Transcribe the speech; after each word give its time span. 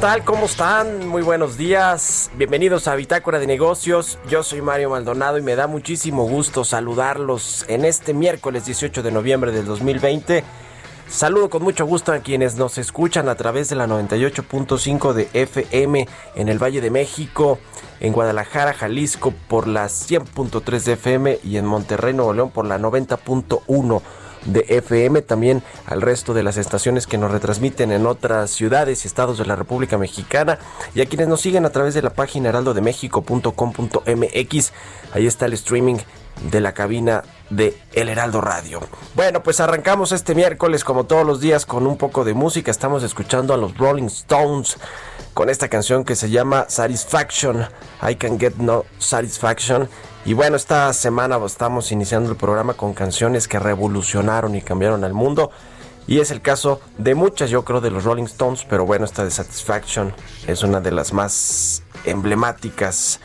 Tal? 0.00 0.24
¿Cómo 0.24 0.44
están? 0.44 1.06
Muy 1.06 1.22
buenos 1.22 1.56
días. 1.56 2.30
Bienvenidos 2.36 2.86
a 2.86 2.94
Bitácora 2.96 3.38
de 3.38 3.46
Negocios. 3.46 4.18
Yo 4.28 4.42
soy 4.42 4.60
Mario 4.60 4.90
Maldonado 4.90 5.38
y 5.38 5.42
me 5.42 5.56
da 5.56 5.68
muchísimo 5.68 6.28
gusto 6.28 6.64
saludarlos 6.64 7.64
en 7.68 7.84
este 7.86 8.12
miércoles 8.12 8.66
18 8.66 9.02
de 9.02 9.10
noviembre 9.10 9.52
del 9.52 9.64
2020. 9.64 10.44
Saludo 11.08 11.48
con 11.48 11.62
mucho 11.62 11.86
gusto 11.86 12.12
a 12.12 12.18
quienes 12.18 12.56
nos 12.56 12.76
escuchan 12.76 13.28
a 13.28 13.36
través 13.36 13.70
de 13.70 13.76
la 13.76 13.86
98.5 13.86 15.12
de 15.14 15.30
FM 15.32 16.06
en 16.34 16.48
el 16.48 16.62
Valle 16.62 16.82
de 16.82 16.90
México, 16.90 17.58
en 18.00 18.12
Guadalajara, 18.12 18.74
Jalisco 18.74 19.32
por 19.48 19.66
la 19.66 19.86
100.3 19.86 20.82
de 20.82 20.92
FM 20.92 21.38
y 21.42 21.56
en 21.56 21.64
Monterrey, 21.64 22.12
Nuevo 22.12 22.34
León 22.34 22.50
por 22.50 22.66
la 22.66 22.78
90.1 22.78 24.02
de 24.46 24.64
FM, 24.68 25.22
también 25.22 25.62
al 25.86 26.02
resto 26.02 26.34
de 26.34 26.42
las 26.42 26.56
estaciones 26.56 27.06
que 27.06 27.18
nos 27.18 27.30
retransmiten 27.30 27.92
en 27.92 28.06
otras 28.06 28.50
ciudades 28.50 29.04
y 29.04 29.08
estados 29.08 29.38
de 29.38 29.46
la 29.46 29.54
República 29.56 29.98
Mexicana 29.98 30.58
y 30.94 31.00
a 31.00 31.06
quienes 31.06 31.28
nos 31.28 31.40
siguen 31.40 31.64
a 31.66 31.70
través 31.70 31.94
de 31.94 32.02
la 32.02 32.10
página 32.10 32.48
heraldodemexico.com.mx. 32.48 34.72
Ahí 35.12 35.26
está 35.26 35.46
el 35.46 35.52
streaming 35.54 35.96
de 36.42 36.60
la 36.60 36.72
cabina 36.72 37.22
de 37.50 37.76
El 37.92 38.08
Heraldo 38.08 38.40
Radio. 38.40 38.80
Bueno, 39.14 39.42
pues 39.42 39.60
arrancamos 39.60 40.12
este 40.12 40.34
miércoles 40.34 40.84
como 40.84 41.04
todos 41.04 41.26
los 41.26 41.40
días 41.40 41.66
con 41.66 41.86
un 41.86 41.96
poco 41.96 42.24
de 42.24 42.34
música. 42.34 42.70
Estamos 42.70 43.02
escuchando 43.02 43.54
a 43.54 43.56
los 43.56 43.76
Rolling 43.76 44.06
Stones 44.06 44.76
con 45.34 45.50
esta 45.50 45.68
canción 45.68 46.04
que 46.04 46.16
se 46.16 46.30
llama 46.30 46.66
Satisfaction. 46.68 47.66
I 48.08 48.16
Can 48.16 48.38
Get 48.38 48.56
No 48.56 48.84
Satisfaction. 48.98 49.88
Y 50.24 50.32
bueno, 50.34 50.56
esta 50.56 50.92
semana 50.92 51.38
estamos 51.44 51.92
iniciando 51.92 52.30
el 52.30 52.36
programa 52.36 52.74
con 52.74 52.94
canciones 52.94 53.46
que 53.46 53.58
revolucionaron 53.58 54.54
y 54.56 54.62
cambiaron 54.62 55.04
al 55.04 55.14
mundo. 55.14 55.50
Y 56.08 56.20
es 56.20 56.30
el 56.30 56.40
caso 56.40 56.80
de 56.98 57.14
muchas, 57.14 57.50
yo 57.50 57.64
creo, 57.64 57.80
de 57.80 57.90
los 57.90 58.04
Rolling 58.04 58.24
Stones. 58.24 58.64
Pero 58.68 58.86
bueno, 58.86 59.04
esta 59.04 59.24
de 59.24 59.30
Satisfaction 59.30 60.14
es 60.46 60.62
una 60.62 60.80
de 60.80 60.92
las 60.92 61.12
más 61.12 61.82
emblemáticas 62.04 63.20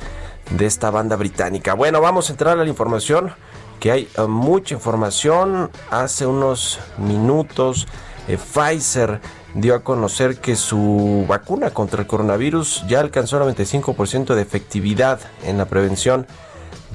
de 0.57 0.65
esta 0.65 0.89
banda 0.89 1.15
británica. 1.15 1.73
Bueno, 1.73 2.01
vamos 2.01 2.29
a 2.29 2.33
entrar 2.33 2.57
a 2.57 2.63
la 2.63 2.69
información, 2.69 3.33
que 3.79 3.91
hay 3.91 4.09
uh, 4.17 4.27
mucha 4.27 4.75
información. 4.75 5.69
Hace 5.89 6.25
unos 6.25 6.79
minutos, 6.97 7.87
eh, 8.27 8.37
Pfizer 8.37 9.21
dio 9.53 9.75
a 9.75 9.83
conocer 9.83 10.37
que 10.37 10.55
su 10.55 11.25
vacuna 11.27 11.71
contra 11.71 12.01
el 12.01 12.07
coronavirus 12.07 12.85
ya 12.87 12.99
alcanzó 12.99 13.37
el 13.37 13.55
95% 13.55 14.35
de 14.35 14.41
efectividad 14.41 15.19
en 15.43 15.57
la 15.57 15.65
prevención 15.65 16.27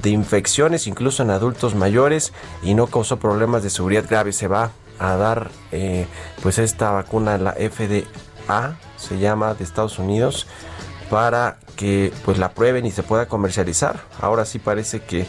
de 0.01 0.09
infecciones, 0.11 0.87
incluso 0.87 1.23
en 1.23 1.31
adultos 1.31 1.75
mayores, 1.75 2.33
y 2.63 2.73
no 2.73 2.87
causó 2.87 3.17
problemas 3.17 3.63
de 3.63 3.69
seguridad 3.69 4.05
graves. 4.07 4.35
Se 4.35 4.47
va 4.47 4.71
a 4.99 5.15
dar 5.15 5.49
eh, 5.71 6.07
pues 6.41 6.57
esta 6.59 6.91
vacuna, 6.91 7.37
la 7.37 7.53
FDA, 7.53 8.77
se 8.95 9.19
llama, 9.19 9.53
de 9.53 9.63
Estados 9.63 9.99
Unidos, 9.99 10.47
para 11.09 11.57
que 11.75 12.11
pues 12.25 12.37
la 12.37 12.51
prueben 12.51 12.85
y 12.85 12.91
se 12.91 13.03
pueda 13.03 13.27
comercializar. 13.27 14.01
Ahora 14.19 14.45
sí 14.45 14.59
parece 14.59 15.01
que 15.01 15.27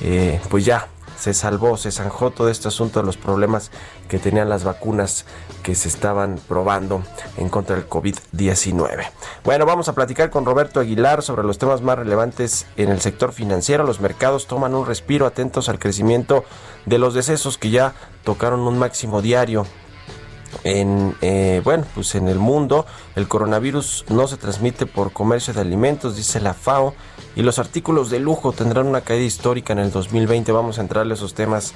eh, 0.00 0.40
pues 0.50 0.64
ya 0.64 0.88
se 1.18 1.32
salvó, 1.32 1.76
se 1.76 1.90
zanjó 1.90 2.30
todo 2.30 2.48
este 2.48 2.68
asunto 2.68 3.00
de 3.00 3.06
los 3.06 3.16
problemas 3.16 3.70
que 4.08 4.18
tenían 4.18 4.48
las 4.48 4.64
vacunas 4.64 5.24
que 5.62 5.74
se 5.74 5.88
estaban 5.88 6.38
probando 6.48 7.02
en 7.36 7.48
contra 7.48 7.76
del 7.76 7.88
COVID-19. 7.88 9.06
Bueno, 9.44 9.64
vamos 9.64 9.88
a 9.88 9.94
platicar 9.94 10.30
con 10.30 10.44
Roberto 10.44 10.80
Aguilar 10.80 11.22
sobre 11.22 11.44
los 11.44 11.58
temas 11.58 11.80
más 11.80 11.98
relevantes 11.98 12.66
en 12.76 12.90
el 12.90 13.00
sector 13.00 13.32
financiero. 13.32 13.84
Los 13.84 14.00
mercados 14.00 14.46
toman 14.46 14.74
un 14.74 14.86
respiro 14.86 15.26
atentos 15.26 15.68
al 15.68 15.78
crecimiento 15.78 16.44
de 16.84 16.98
los 16.98 17.14
decesos 17.14 17.56
que 17.56 17.70
ya 17.70 17.94
tocaron 18.24 18.60
un 18.60 18.78
máximo 18.78 19.22
diario 19.22 19.66
en 20.62 21.14
eh, 21.20 21.60
bueno 21.64 21.84
pues 21.94 22.14
en 22.14 22.28
el 22.28 22.38
mundo 22.38 22.86
el 23.16 23.28
coronavirus 23.28 24.04
no 24.08 24.26
se 24.28 24.36
transmite 24.36 24.86
por 24.86 25.12
comercio 25.12 25.52
de 25.52 25.60
alimentos 25.60 26.16
dice 26.16 26.40
la 26.40 26.54
FAO 26.54 26.94
y 27.36 27.42
los 27.42 27.58
artículos 27.58 28.10
de 28.10 28.20
lujo 28.20 28.52
tendrán 28.52 28.86
una 28.86 29.00
caída 29.00 29.24
histórica 29.24 29.72
en 29.72 29.80
el 29.80 29.90
2020 29.90 30.52
vamos 30.52 30.78
a 30.78 30.82
entrarle 30.82 31.14
a 31.14 31.16
esos 31.16 31.34
temas 31.34 31.74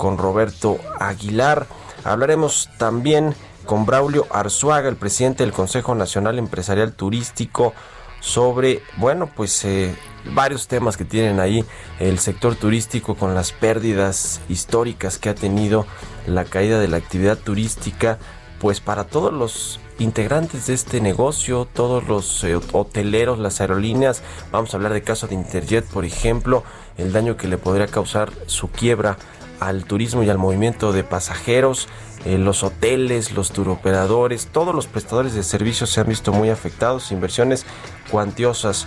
con 0.00 0.16
Roberto 0.16 0.78
Aguilar. 0.98 1.66
Hablaremos 2.04 2.70
también 2.78 3.34
con 3.66 3.84
Braulio 3.84 4.26
Arzuaga 4.30 4.88
el 4.88 4.96
presidente 4.96 5.44
del 5.44 5.52
Consejo 5.52 5.94
Nacional 5.94 6.38
Empresarial 6.38 6.94
Turístico 6.94 7.74
sobre 8.20 8.82
bueno 8.96 9.26
pues 9.26 9.62
eh, 9.66 9.94
varios 10.24 10.68
temas 10.68 10.96
que 10.96 11.04
tienen 11.04 11.40
ahí 11.40 11.64
el 11.98 12.18
sector 12.18 12.54
turístico 12.54 13.14
con 13.14 13.34
las 13.34 13.52
pérdidas 13.52 14.40
históricas 14.48 15.18
que 15.18 15.28
ha 15.28 15.34
tenido 15.34 15.86
la 16.26 16.44
caída 16.44 16.78
de 16.78 16.88
la 16.88 16.98
actividad 16.98 17.38
turística, 17.38 18.18
pues 18.58 18.80
para 18.80 19.04
todos 19.04 19.32
los 19.32 19.80
integrantes 19.98 20.66
de 20.66 20.74
este 20.74 21.00
negocio, 21.00 21.66
todos 21.72 22.06
los 22.08 22.44
eh, 22.44 22.58
hoteleros, 22.72 23.38
las 23.38 23.60
aerolíneas, 23.60 24.22
vamos 24.50 24.72
a 24.72 24.76
hablar 24.76 24.92
de 24.92 25.02
caso 25.02 25.26
de 25.26 25.34
Interjet, 25.34 25.86
por 25.86 26.04
ejemplo, 26.04 26.64
el 26.96 27.12
daño 27.12 27.36
que 27.36 27.48
le 27.48 27.58
podría 27.58 27.86
causar 27.86 28.30
su 28.46 28.68
quiebra 28.68 29.16
al 29.60 29.84
turismo 29.84 30.22
y 30.22 30.30
al 30.30 30.38
movimiento 30.38 30.92
de 30.92 31.04
pasajeros, 31.04 31.88
eh, 32.24 32.38
los 32.38 32.62
hoteles, 32.64 33.32
los 33.32 33.50
turoperadores, 33.52 34.48
todos 34.48 34.74
los 34.74 34.86
prestadores 34.86 35.34
de 35.34 35.42
servicios 35.42 35.90
se 35.90 36.00
han 36.00 36.08
visto 36.08 36.32
muy 36.32 36.48
afectados, 36.48 37.12
inversiones 37.12 37.66
cuantiosas 38.10 38.86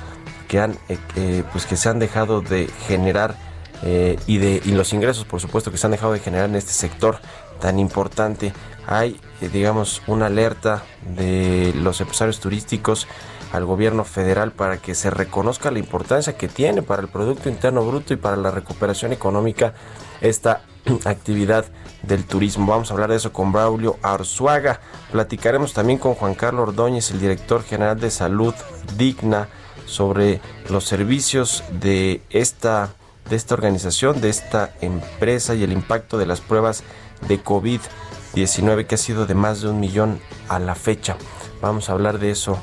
que 0.53 0.59
han 0.59 0.77
eh, 0.87 1.43
pues 1.51 1.65
que 1.65 1.75
se 1.75 1.89
han 1.89 1.97
dejado 1.97 2.41
de 2.41 2.67
generar 2.85 3.35
eh, 3.81 4.19
y 4.27 4.37
de 4.37 4.61
y 4.63 4.73
los 4.73 4.93
ingresos 4.93 5.25
por 5.25 5.41
supuesto 5.41 5.71
que 5.71 5.79
se 5.79 5.87
han 5.87 5.91
dejado 5.91 6.13
de 6.13 6.19
generar 6.19 6.47
en 6.47 6.55
este 6.55 6.73
sector 6.73 7.17
tan 7.59 7.79
importante 7.79 8.53
hay 8.85 9.19
eh, 9.41 9.49
digamos 9.51 10.03
una 10.05 10.27
alerta 10.27 10.83
de 11.17 11.73
los 11.75 11.99
empresarios 12.01 12.39
turísticos 12.39 13.07
al 13.51 13.65
gobierno 13.65 14.03
federal 14.03 14.51
para 14.51 14.77
que 14.77 14.93
se 14.93 15.09
reconozca 15.09 15.71
la 15.71 15.79
importancia 15.79 16.37
que 16.37 16.47
tiene 16.47 16.83
para 16.83 17.01
el 17.01 17.07
Producto 17.07 17.49
Interno 17.49 17.83
Bruto 17.83 18.13
y 18.13 18.17
para 18.17 18.37
la 18.37 18.51
recuperación 18.51 19.11
económica 19.11 19.73
esta 20.21 20.61
actividad 21.05 21.65
del 22.03 22.25
turismo. 22.25 22.67
Vamos 22.67 22.91
a 22.91 22.93
hablar 22.93 23.09
de 23.09 23.15
eso 23.15 23.33
con 23.33 23.51
Braulio 23.51 23.97
Arzuaga. 24.03 24.81
Platicaremos 25.11 25.73
también 25.73 25.97
con 25.97 26.13
Juan 26.13 26.35
Carlos 26.35 26.69
Ordóñez, 26.69 27.11
el 27.11 27.19
director 27.19 27.63
general 27.63 27.99
de 27.99 28.11
Salud 28.11 28.53
Digna, 28.97 29.47
sobre 29.85 30.41
los 30.69 30.85
servicios 30.85 31.63
de 31.79 32.21
esta, 32.29 32.93
de 33.29 33.35
esta 33.35 33.55
organización, 33.55 34.21
de 34.21 34.29
esta 34.29 34.73
empresa 34.81 35.55
y 35.55 35.63
el 35.63 35.71
impacto 35.71 36.17
de 36.17 36.25
las 36.25 36.41
pruebas 36.41 36.83
de 37.27 37.43
COVID-19 37.43 38.87
que 38.87 38.95
ha 38.95 38.97
sido 38.97 39.25
de 39.25 39.35
más 39.35 39.61
de 39.61 39.69
un 39.69 39.79
millón 39.79 40.19
a 40.49 40.59
la 40.59 40.75
fecha. 40.75 41.17
Vamos 41.61 41.89
a 41.89 41.93
hablar 41.93 42.19
de 42.19 42.31
eso 42.31 42.57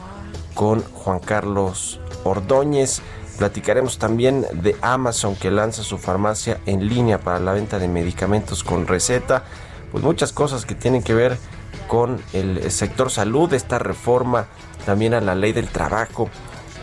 con 0.54 0.82
Juan 0.82 1.20
Carlos 1.20 2.00
Ordóñez. 2.24 3.00
Platicaremos 3.38 3.98
también 3.98 4.44
de 4.52 4.76
Amazon 4.82 5.34
que 5.34 5.50
lanza 5.50 5.82
su 5.82 5.96
farmacia 5.96 6.60
en 6.66 6.86
línea 6.88 7.20
para 7.20 7.40
la 7.40 7.52
venta 7.52 7.78
de 7.78 7.88
medicamentos 7.88 8.62
con 8.62 8.86
receta. 8.86 9.44
Pues 9.90 10.04
muchas 10.04 10.32
cosas 10.32 10.66
que 10.66 10.74
tienen 10.74 11.02
que 11.02 11.14
ver 11.14 11.38
con 11.88 12.22
el 12.32 12.70
sector 12.70 13.10
salud, 13.10 13.52
esta 13.54 13.78
reforma 13.78 14.46
también 14.84 15.14
a 15.14 15.20
la 15.20 15.34
ley 15.34 15.52
del 15.52 15.68
trabajo 15.68 16.28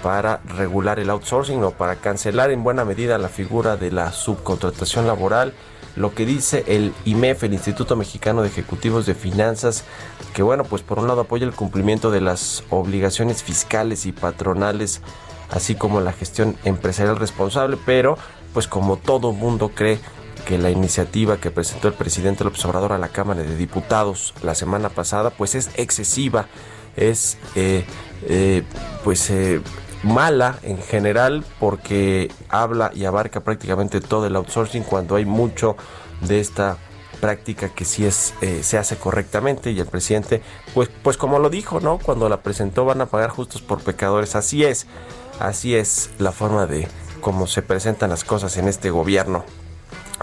para 0.02 0.42
regular 0.46 1.00
el 1.00 1.10
outsourcing 1.10 1.64
o 1.64 1.72
para 1.72 1.96
cancelar 1.96 2.52
en 2.52 2.64
buena 2.64 2.86
medida 2.86 3.18
la 3.18 3.30
figura 3.30 3.78
de 3.78 3.92
la 3.92 4.12
subcontratación 4.12 5.08
laboral. 5.08 5.54
Lo 5.96 6.14
que 6.14 6.26
dice 6.26 6.64
el 6.68 6.94
IMEF, 7.06 7.44
el 7.44 7.54
Instituto 7.54 7.96
Mexicano 7.96 8.44
de 8.44 8.50
Ejecutivos 8.50 9.06
de 9.08 9.16
Finanzas, 9.16 9.84
que 10.34 10.44
bueno, 10.44 10.64
pues 10.64 10.84
por 10.84 11.00
un 11.00 11.08
lado 11.08 11.22
apoya 11.22 11.46
el 11.46 11.54
cumplimiento 11.54 12.12
de 12.12 12.22
las 12.22 12.64
obligaciones 12.70 13.42
fiscales 13.42 14.06
y 14.06 14.12
patronales 14.12 15.02
así 15.50 15.76
como 15.76 16.02
la 16.02 16.14
gestión 16.14 16.56
empresarial 16.64 17.18
responsable, 17.18 17.78
pero 17.86 18.18
pues 18.54 18.68
como 18.68 18.98
todo 18.98 19.32
mundo 19.32 19.72
cree 19.74 20.00
que 20.46 20.58
la 20.58 20.70
iniciativa 20.70 21.38
que 21.38 21.52
presentó 21.52 21.88
el 21.88 21.94
presidente 21.94 22.44
López 22.44 22.64
Obrador 22.66 22.94
a 22.94 22.98
la 22.98 23.10
Cámara 23.10 23.44
de 23.44 23.56
Diputados 23.56 24.34
la 24.44 24.56
semana 24.56 24.90
pasada 24.90 25.30
pues 25.30 25.56
es 25.56 25.70
excesiva, 25.76 26.48
es 26.96 27.38
eh, 27.56 27.86
eh, 28.28 28.64
pues 29.04 29.30
eh, 29.30 29.62
mala 30.08 30.58
en 30.64 30.82
general 30.82 31.44
porque 31.60 32.32
habla 32.50 32.92
y 32.94 33.06
abarca 33.06 33.42
prácticamente 33.42 34.02
todo 34.02 34.28
el 34.28 34.36
outsourcing 34.36 34.84
cuando 34.84 35.16
hay 35.16 35.26
mucho 35.26 35.76
de 36.22 36.40
esta 36.40 36.78
práctica 37.20 37.70
que 37.70 37.84
sí 37.84 38.06
es 38.06 38.36
se 38.62 38.78
hace 38.78 38.96
correctamente 38.96 39.72
y 39.72 39.80
el 39.80 39.88
presidente 39.88 40.44
pues 40.76 40.90
pues 41.02 41.18
como 41.18 41.40
lo 41.40 41.50
dijo 41.50 41.80
no 41.80 41.98
cuando 41.98 42.30
la 42.30 42.42
presentó 42.42 42.86
van 42.86 43.02
a 43.02 43.08
pagar 43.08 43.32
justos 43.32 43.64
por 43.64 43.82
pecadores 43.82 44.36
así 44.36 44.64
es 44.64 44.86
Así 45.40 45.76
es 45.76 46.10
la 46.18 46.32
forma 46.32 46.66
de 46.66 46.88
cómo 47.22 47.48
se 47.48 47.62
presentan 47.62 48.10
las 48.10 48.24
cosas 48.24 48.58
en 48.58 48.68
este 48.68 48.90
gobierno 48.90 49.44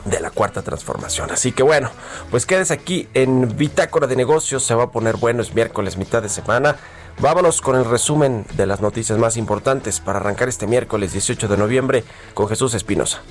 de 0.04 0.20
la 0.20 0.30
cuarta 0.30 0.62
transformación. 0.62 1.30
Así 1.30 1.52
que 1.52 1.62
bueno, 1.62 1.90
pues 2.30 2.46
quédese 2.46 2.74
aquí 2.74 3.08
en 3.14 3.56
Bitácora 3.56 4.08
de 4.08 4.16
Negocios, 4.16 4.64
se 4.64 4.74
va 4.74 4.84
a 4.84 4.90
poner 4.90 5.16
bueno, 5.16 5.40
es 5.40 5.54
miércoles, 5.54 5.96
mitad 5.96 6.20
de 6.20 6.28
semana. 6.28 6.76
Vámonos 7.20 7.60
con 7.60 7.76
el 7.76 7.84
resumen 7.84 8.44
de 8.56 8.66
las 8.66 8.80
noticias 8.80 9.18
más 9.18 9.36
importantes 9.36 10.00
para 10.00 10.18
arrancar 10.18 10.48
este 10.48 10.66
miércoles 10.66 11.12
18 11.12 11.48
de 11.48 11.56
noviembre 11.56 12.04
con 12.34 12.48
Jesús 12.48 12.74
Espinosa. 12.74 13.22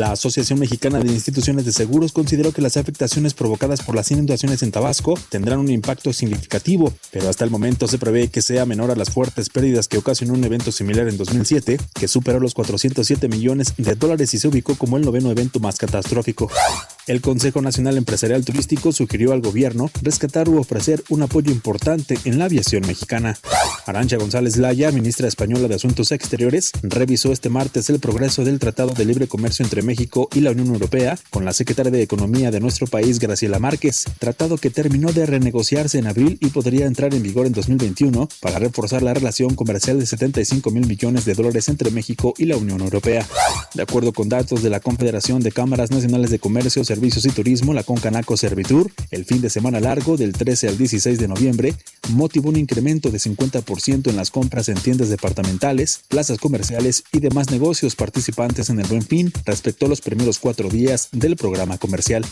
La 0.00 0.12
Asociación 0.12 0.58
Mexicana 0.58 0.98
de 0.98 1.12
Instituciones 1.12 1.66
de 1.66 1.72
Seguros 1.72 2.12
consideró 2.12 2.52
que 2.52 2.62
las 2.62 2.78
afectaciones 2.78 3.34
provocadas 3.34 3.82
por 3.82 3.94
las 3.94 4.10
inundaciones 4.10 4.62
en 4.62 4.72
Tabasco 4.72 5.12
tendrán 5.28 5.58
un 5.58 5.68
impacto 5.68 6.14
significativo, 6.14 6.90
pero 7.10 7.28
hasta 7.28 7.44
el 7.44 7.50
momento 7.50 7.86
se 7.86 7.98
prevé 7.98 8.28
que 8.28 8.40
sea 8.40 8.64
menor 8.64 8.90
a 8.90 8.96
las 8.96 9.10
fuertes 9.10 9.50
pérdidas 9.50 9.88
que 9.88 9.98
ocasionó 9.98 10.32
un 10.32 10.42
evento 10.42 10.72
similar 10.72 11.06
en 11.06 11.18
2007, 11.18 11.78
que 11.92 12.08
superó 12.08 12.40
los 12.40 12.54
407 12.54 13.28
millones 13.28 13.74
de 13.76 13.94
dólares 13.94 14.32
y 14.32 14.38
se 14.38 14.48
ubicó 14.48 14.74
como 14.74 14.96
el 14.96 15.04
noveno 15.04 15.30
evento 15.30 15.60
más 15.60 15.76
catastrófico. 15.76 16.50
El 17.10 17.20
Consejo 17.20 17.60
Nacional 17.60 17.96
Empresarial 17.96 18.44
Turístico 18.44 18.92
sugirió 18.92 19.32
al 19.32 19.40
gobierno 19.40 19.90
rescatar 20.00 20.48
u 20.48 20.60
ofrecer 20.60 21.02
un 21.08 21.22
apoyo 21.22 21.50
importante 21.50 22.16
en 22.24 22.38
la 22.38 22.44
aviación 22.44 22.86
mexicana. 22.86 23.36
Arancha 23.84 24.16
González 24.16 24.58
Laya, 24.58 24.92
ministra 24.92 25.26
española 25.26 25.66
de 25.66 25.74
Asuntos 25.74 26.12
Exteriores, 26.12 26.70
revisó 26.84 27.32
este 27.32 27.48
martes 27.48 27.90
el 27.90 27.98
progreso 27.98 28.44
del 28.44 28.60
Tratado 28.60 28.92
de 28.92 29.04
Libre 29.04 29.26
Comercio 29.26 29.64
entre 29.64 29.82
México 29.82 30.28
y 30.32 30.40
la 30.40 30.52
Unión 30.52 30.68
Europea 30.68 31.18
con 31.30 31.44
la 31.44 31.52
secretaria 31.52 31.90
de 31.90 32.00
Economía 32.00 32.52
de 32.52 32.60
nuestro 32.60 32.86
país, 32.86 33.18
Graciela 33.18 33.58
Márquez, 33.58 34.04
tratado 34.20 34.56
que 34.56 34.70
terminó 34.70 35.10
de 35.10 35.26
renegociarse 35.26 35.98
en 35.98 36.06
abril 36.06 36.38
y 36.40 36.50
podría 36.50 36.86
entrar 36.86 37.12
en 37.12 37.24
vigor 37.24 37.44
en 37.44 37.54
2021 37.54 38.28
para 38.38 38.60
reforzar 38.60 39.02
la 39.02 39.14
relación 39.14 39.56
comercial 39.56 39.98
de 39.98 40.06
75 40.06 40.70
mil 40.70 40.86
millones 40.86 41.24
de 41.24 41.34
dólares 41.34 41.68
entre 41.68 41.90
México 41.90 42.34
y 42.38 42.44
la 42.44 42.56
Unión 42.56 42.82
Europea. 42.82 43.26
De 43.74 43.82
acuerdo 43.82 44.12
con 44.12 44.28
datos 44.28 44.62
de 44.62 44.70
la 44.70 44.78
Confederación 44.78 45.40
de 45.40 45.50
Cámaras 45.50 45.90
Nacionales 45.90 46.30
de 46.30 46.38
Comercio, 46.38 46.84
Servicios 46.84 46.99
y 47.02 47.30
Turismo, 47.30 47.72
la 47.72 47.82
Concanaco 47.82 48.36
Servitur, 48.36 48.92
el 49.10 49.24
fin 49.24 49.40
de 49.40 49.48
semana 49.48 49.80
largo 49.80 50.18
del 50.18 50.34
13 50.34 50.68
al 50.68 50.76
16 50.76 51.18
de 51.18 51.28
noviembre 51.28 51.74
motivó 52.10 52.50
un 52.50 52.56
incremento 52.56 53.10
de 53.10 53.18
50% 53.18 54.10
en 54.10 54.16
las 54.16 54.30
compras 54.30 54.68
en 54.68 54.76
tiendas 54.76 55.08
departamentales, 55.08 56.02
plazas 56.08 56.38
comerciales 56.38 57.04
y 57.12 57.20
demás 57.20 57.50
negocios 57.50 57.96
participantes 57.96 58.68
en 58.68 58.80
el 58.80 58.86
Buen 58.86 59.02
Fin 59.02 59.32
respecto 59.46 59.88
los 59.88 60.02
primeros 60.02 60.38
cuatro 60.38 60.68
días 60.68 61.08
del 61.12 61.36
programa 61.36 61.78
comercial. 61.78 62.24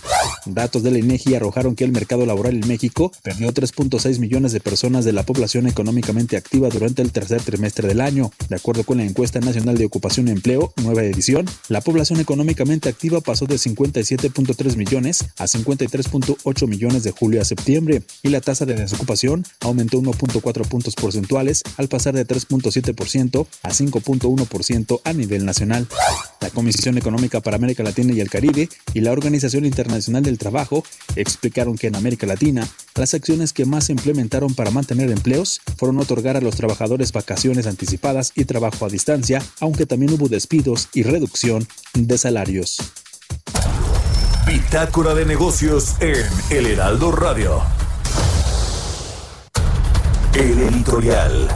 Datos 0.45 0.83
de 0.83 0.91
la 0.91 0.99
INEGI 0.99 1.35
arrojaron 1.35 1.75
que 1.75 1.85
el 1.85 1.93
mercado 1.93 2.27
laboral 2.27 2.55
en 2.55 2.69
México 2.69 3.11
perdió 3.23 3.53
3.6 3.55 4.19
millones 4.19 4.53
de 4.53 4.61
personas 4.61 5.07
de 5.07 5.13
la 5.13 5.25
población 5.25 5.67
económicamente 5.67 6.37
activa 6.37 6.69
durante 6.69 7.01
el 7.01 7.13
tercer 7.13 7.41
trimestre 7.41 7.89
del 7.89 8.03
año. 8.03 8.31
De 8.51 8.57
acuerdo 8.57 8.85
con 8.85 8.99
la 8.99 9.05
encuesta 9.05 9.41
nacional 9.41 9.79
de 9.79 9.87
ocupación 9.87 10.29
y 10.29 10.33
empleo, 10.33 10.75
nueva 10.83 11.05
edición, 11.05 11.47
la 11.69 11.81
población 11.81 12.21
económicamente 12.21 12.91
activa 12.91 13.21
pasó 13.21 13.47
de 13.47 13.57
57.3 14.49 14.77
millones 14.77 15.25
a 15.39 15.45
53.8 15.45 16.67
millones 16.67 17.03
de 17.03 17.11
julio 17.11 17.41
a 17.41 17.45
septiembre 17.45 18.03
y 18.23 18.29
la 18.29 18.41
tasa 18.41 18.67
de 18.67 18.75
desocupación 18.75 19.45
aumentó 19.61 20.01
1.4 20.01 20.67
puntos 20.69 20.95
porcentuales 20.95 21.63
al 21.77 21.89
pasar 21.89 22.15
de 22.15 22.27
3.7% 22.27 23.47
a 23.63 23.71
5.1% 23.71 25.01
a 25.05 25.13
nivel 25.13 25.45
nacional. 25.45 25.87
La 26.41 26.51
Comisión 26.51 26.99
Económica 26.99 27.41
para 27.41 27.57
América 27.57 27.83
Latina 27.83 28.13
y 28.13 28.21
el 28.21 28.31
Caribe 28.31 28.69
y 28.95 29.01
la 29.01 29.13
Organización 29.13 29.65
Internacional 29.65 30.23
del 30.23 30.39
Trabajo 30.39 30.85
explicaron 31.17 31.77
que 31.77 31.89
en 31.89 31.97
América 31.97 32.27
Latina 32.27 32.67
las 32.95 33.15
acciones 33.15 33.53
que 33.53 33.65
más 33.65 33.87
se 33.87 33.93
implementaron 33.93 34.55
para 34.55 34.71
mantener 34.71 35.11
empleos 35.11 35.61
fueron 35.77 35.99
otorgar 35.99 36.37
a 36.37 36.41
los 36.41 36.57
trabajadores 36.57 37.13
vacaciones 37.13 37.67
anticipadas 37.67 38.33
y 38.35 38.45
trabajo 38.45 38.87
a 38.87 38.89
distancia, 38.89 39.43
aunque 39.61 39.87
también 39.87 40.13
hubo 40.13 40.29
despidos 40.29 40.89
y 40.95 41.03
reducción 41.03 41.67
de 41.95 42.19
salarios. 42.19 42.79
Bitácora 44.71 45.15
de 45.15 45.25
negocios 45.25 45.97
en 46.01 46.27
El 46.51 46.67
Heraldo 46.67 47.11
Radio. 47.11 47.63
El 50.35 50.61
editorial. 50.61 51.49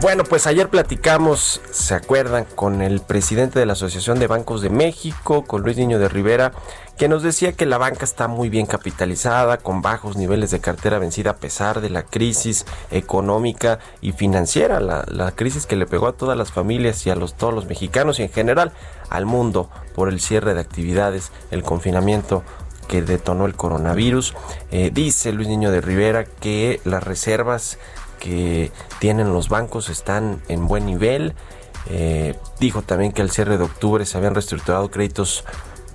Bueno, 0.00 0.24
pues 0.24 0.48
ayer 0.48 0.68
platicamos, 0.68 1.60
¿se 1.70 1.94
acuerdan? 1.94 2.44
Con 2.56 2.82
el 2.82 3.00
presidente 3.00 3.60
de 3.60 3.66
la 3.66 3.74
Asociación 3.74 4.18
de 4.18 4.26
Bancos 4.26 4.62
de 4.62 4.70
México, 4.70 5.44
con 5.44 5.62
Luis 5.62 5.76
Niño 5.76 6.00
de 6.00 6.08
Rivera, 6.08 6.52
que 6.96 7.08
nos 7.08 7.22
decía 7.22 7.52
que 7.52 7.66
la 7.66 7.78
banca 7.78 8.04
está 8.04 8.26
muy 8.26 8.48
bien 8.48 8.66
capitalizada, 8.66 9.58
con 9.58 9.82
bajos 9.82 10.16
niveles 10.16 10.50
de 10.50 10.60
cartera 10.60 10.98
vencida 10.98 11.30
a 11.30 11.36
pesar 11.36 11.80
de 11.80 11.90
la 11.90 12.02
crisis 12.02 12.64
económica 12.90 13.78
y 14.00 14.12
financiera, 14.12 14.80
la, 14.80 15.32
crisis 15.32 15.66
que 15.66 15.76
le 15.76 15.86
pegó 15.86 16.06
a 16.08 16.16
todas 16.16 16.38
las 16.38 16.52
familias 16.52 17.06
y 17.06 17.10
a 17.10 17.16
los, 17.16 17.34
todos 17.34 17.52
los 17.52 17.66
mexicanos 17.66 18.18
y 18.18 18.22
en 18.22 18.30
general 18.30 18.72
al 19.10 19.26
mundo 19.26 19.68
por 19.94 20.08
el 20.08 20.20
cierre 20.20 20.54
de 20.54 20.60
actividades, 20.60 21.32
el 21.50 21.62
confinamiento 21.62 22.42
que 22.88 23.02
detonó 23.02 23.44
el 23.46 23.54
coronavirus. 23.54 24.34
Eh, 24.70 24.90
dice 24.92 25.32
Luis 25.32 25.48
Niño 25.48 25.70
de 25.70 25.80
Rivera 25.80 26.24
que 26.24 26.80
las 26.84 27.02
reservas 27.02 27.78
que 28.18 28.72
tienen 28.98 29.32
los 29.32 29.48
bancos 29.48 29.90
están 29.90 30.40
en 30.48 30.66
buen 30.66 30.86
nivel. 30.86 31.34
Eh, 31.88 32.34
dijo 32.58 32.82
también 32.82 33.12
que 33.12 33.22
al 33.22 33.30
cierre 33.30 33.58
de 33.58 33.64
octubre 33.64 34.04
se 34.06 34.16
habían 34.16 34.34
reestructurado 34.34 34.90
créditos 34.90 35.44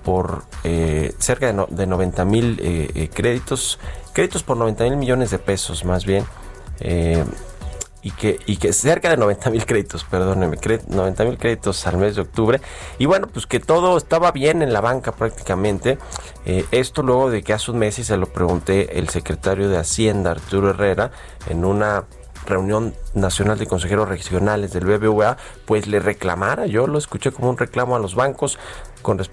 por 0.03 0.43
eh, 0.63 1.13
cerca 1.17 1.51
de, 1.51 1.87
90 1.87 2.25
mil 2.25 2.59
eh, 2.61 3.09
créditos, 3.13 3.79
créditos 4.13 4.43
por 4.43 4.57
90 4.57 4.83
mil 4.85 4.97
millones 4.97 5.31
de 5.31 5.39
pesos 5.39 5.85
más 5.85 6.05
bien. 6.05 6.25
y 8.03 8.09
que, 8.11 8.39
y 8.47 8.57
que 8.57 8.73
cerca 8.73 9.11
de 9.11 9.17
90 9.17 9.51
mil 9.51 9.65
créditos, 9.65 10.03
perdónenme, 10.03 10.57
90 10.87 11.23
mil 11.25 11.37
créditos 11.37 11.85
al 11.85 11.97
mes 11.97 12.15
de 12.15 12.23
octubre. 12.23 12.59
Y 12.97 13.05
bueno, 13.05 13.27
pues 13.27 13.45
que 13.45 13.59
todo 13.59 13.95
estaba 13.97 14.31
bien 14.31 14.63
en 14.63 14.73
la 14.73 14.81
banca 14.81 15.11
prácticamente. 15.11 15.99
Eh, 16.45 16.65
esto 16.71 17.03
luego 17.03 17.29
de 17.29 17.43
que 17.43 17.53
hace 17.53 17.69
un 17.69 17.77
mes 17.77 17.99
y 17.99 18.03
se 18.03 18.17
lo 18.17 18.25
pregunté 18.27 18.97
el 18.97 19.09
secretario 19.09 19.69
de 19.69 19.77
Hacienda, 19.77 20.31
Arturo 20.31 20.71
Herrera, 20.71 21.11
en 21.47 21.63
una 21.63 22.05
reunión 22.45 22.93
nacional 23.13 23.57
de 23.57 23.67
consejeros 23.67 24.09
regionales 24.09 24.73
del 24.73 24.85
BBVA, 24.85 25.37
pues 25.65 25.87
le 25.87 25.99
reclamara, 25.99 26.65
yo 26.65 26.87
lo 26.87 26.97
escuché 26.97 27.31
como 27.31 27.49
un 27.49 27.57
reclamo 27.57 27.95
a 27.95 27.99
los 27.99 28.15
bancos, 28.15 28.57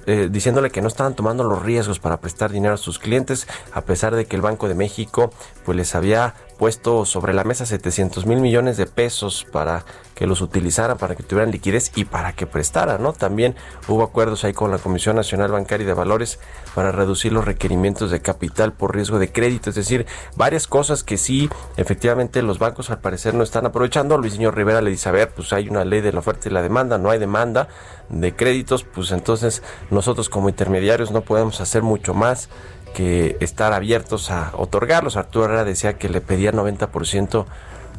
eh, 0.06 0.28
diciéndole 0.30 0.70
que 0.70 0.80
no 0.80 0.88
estaban 0.88 1.14
tomando 1.14 1.44
los 1.44 1.62
riesgos 1.62 1.98
para 1.98 2.20
prestar 2.20 2.50
dinero 2.50 2.74
a 2.74 2.78
sus 2.78 2.98
clientes, 2.98 3.46
a 3.72 3.82
pesar 3.82 4.14
de 4.14 4.26
que 4.26 4.36
el 4.36 4.42
Banco 4.42 4.68
de 4.68 4.74
México 4.74 5.30
pues 5.64 5.76
les 5.76 5.94
había 5.94 6.34
puesto 6.58 7.04
sobre 7.04 7.32
la 7.32 7.44
mesa 7.44 7.64
700 7.64 8.26
mil 8.26 8.40
millones 8.40 8.76
de 8.76 8.86
pesos 8.86 9.46
para 9.50 9.84
que 10.14 10.26
los 10.26 10.40
utilizaran, 10.40 10.98
para 10.98 11.14
que 11.14 11.22
tuvieran 11.22 11.52
liquidez 11.52 11.92
y 11.94 12.04
para 12.04 12.32
que 12.32 12.46
prestaran, 12.46 13.00
¿no? 13.02 13.12
También 13.12 13.54
hubo 13.86 14.02
acuerdos 14.02 14.44
ahí 14.44 14.52
con 14.52 14.72
la 14.72 14.78
Comisión 14.78 15.14
Nacional 15.14 15.52
Bancaria 15.52 15.86
de 15.86 15.94
Valores 15.94 16.40
para 16.74 16.90
reducir 16.90 17.32
los 17.32 17.44
requerimientos 17.44 18.10
de 18.10 18.20
capital 18.20 18.72
por 18.72 18.94
riesgo 18.94 19.20
de 19.20 19.30
crédito, 19.30 19.70
es 19.70 19.76
decir, 19.76 20.06
varias 20.34 20.66
cosas 20.66 21.04
que 21.04 21.16
sí, 21.16 21.48
efectivamente 21.76 22.42
los 22.42 22.58
bancos 22.58 22.90
al 22.90 22.98
parecer 22.98 23.34
no 23.34 23.44
están 23.44 23.64
aprovechando. 23.66 24.18
Luis 24.18 24.32
Señor 24.34 24.56
Rivera 24.56 24.80
le 24.80 24.90
dice, 24.90 25.08
a 25.08 25.12
ver, 25.12 25.30
pues 25.30 25.52
hay 25.52 25.68
una 25.68 25.84
ley 25.84 26.00
de 26.00 26.12
la 26.12 26.18
oferta 26.18 26.48
y 26.48 26.52
la 26.52 26.62
demanda, 26.62 26.98
no 26.98 27.10
hay 27.10 27.20
demanda 27.20 27.68
de 28.08 28.34
créditos, 28.34 28.84
pues 28.84 29.12
entonces 29.12 29.62
nosotros 29.90 30.28
como 30.28 30.48
intermediarios 30.48 31.12
no 31.12 31.20
podemos 31.20 31.60
hacer 31.60 31.82
mucho 31.82 32.14
más 32.14 32.48
que 32.94 33.36
estar 33.40 33.72
abiertos 33.72 34.30
a 34.30 34.52
otorgarlos. 34.56 35.16
Arturo 35.16 35.46
Herrera 35.46 35.64
decía 35.64 35.98
que 35.98 36.08
le 36.08 36.20
pedía 36.20 36.52
90% 36.52 37.44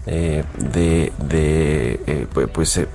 eh, 0.06 0.44
de, 0.58 1.12
eh, 2.08 2.28
pues 2.54 2.78
eh, 2.78 2.88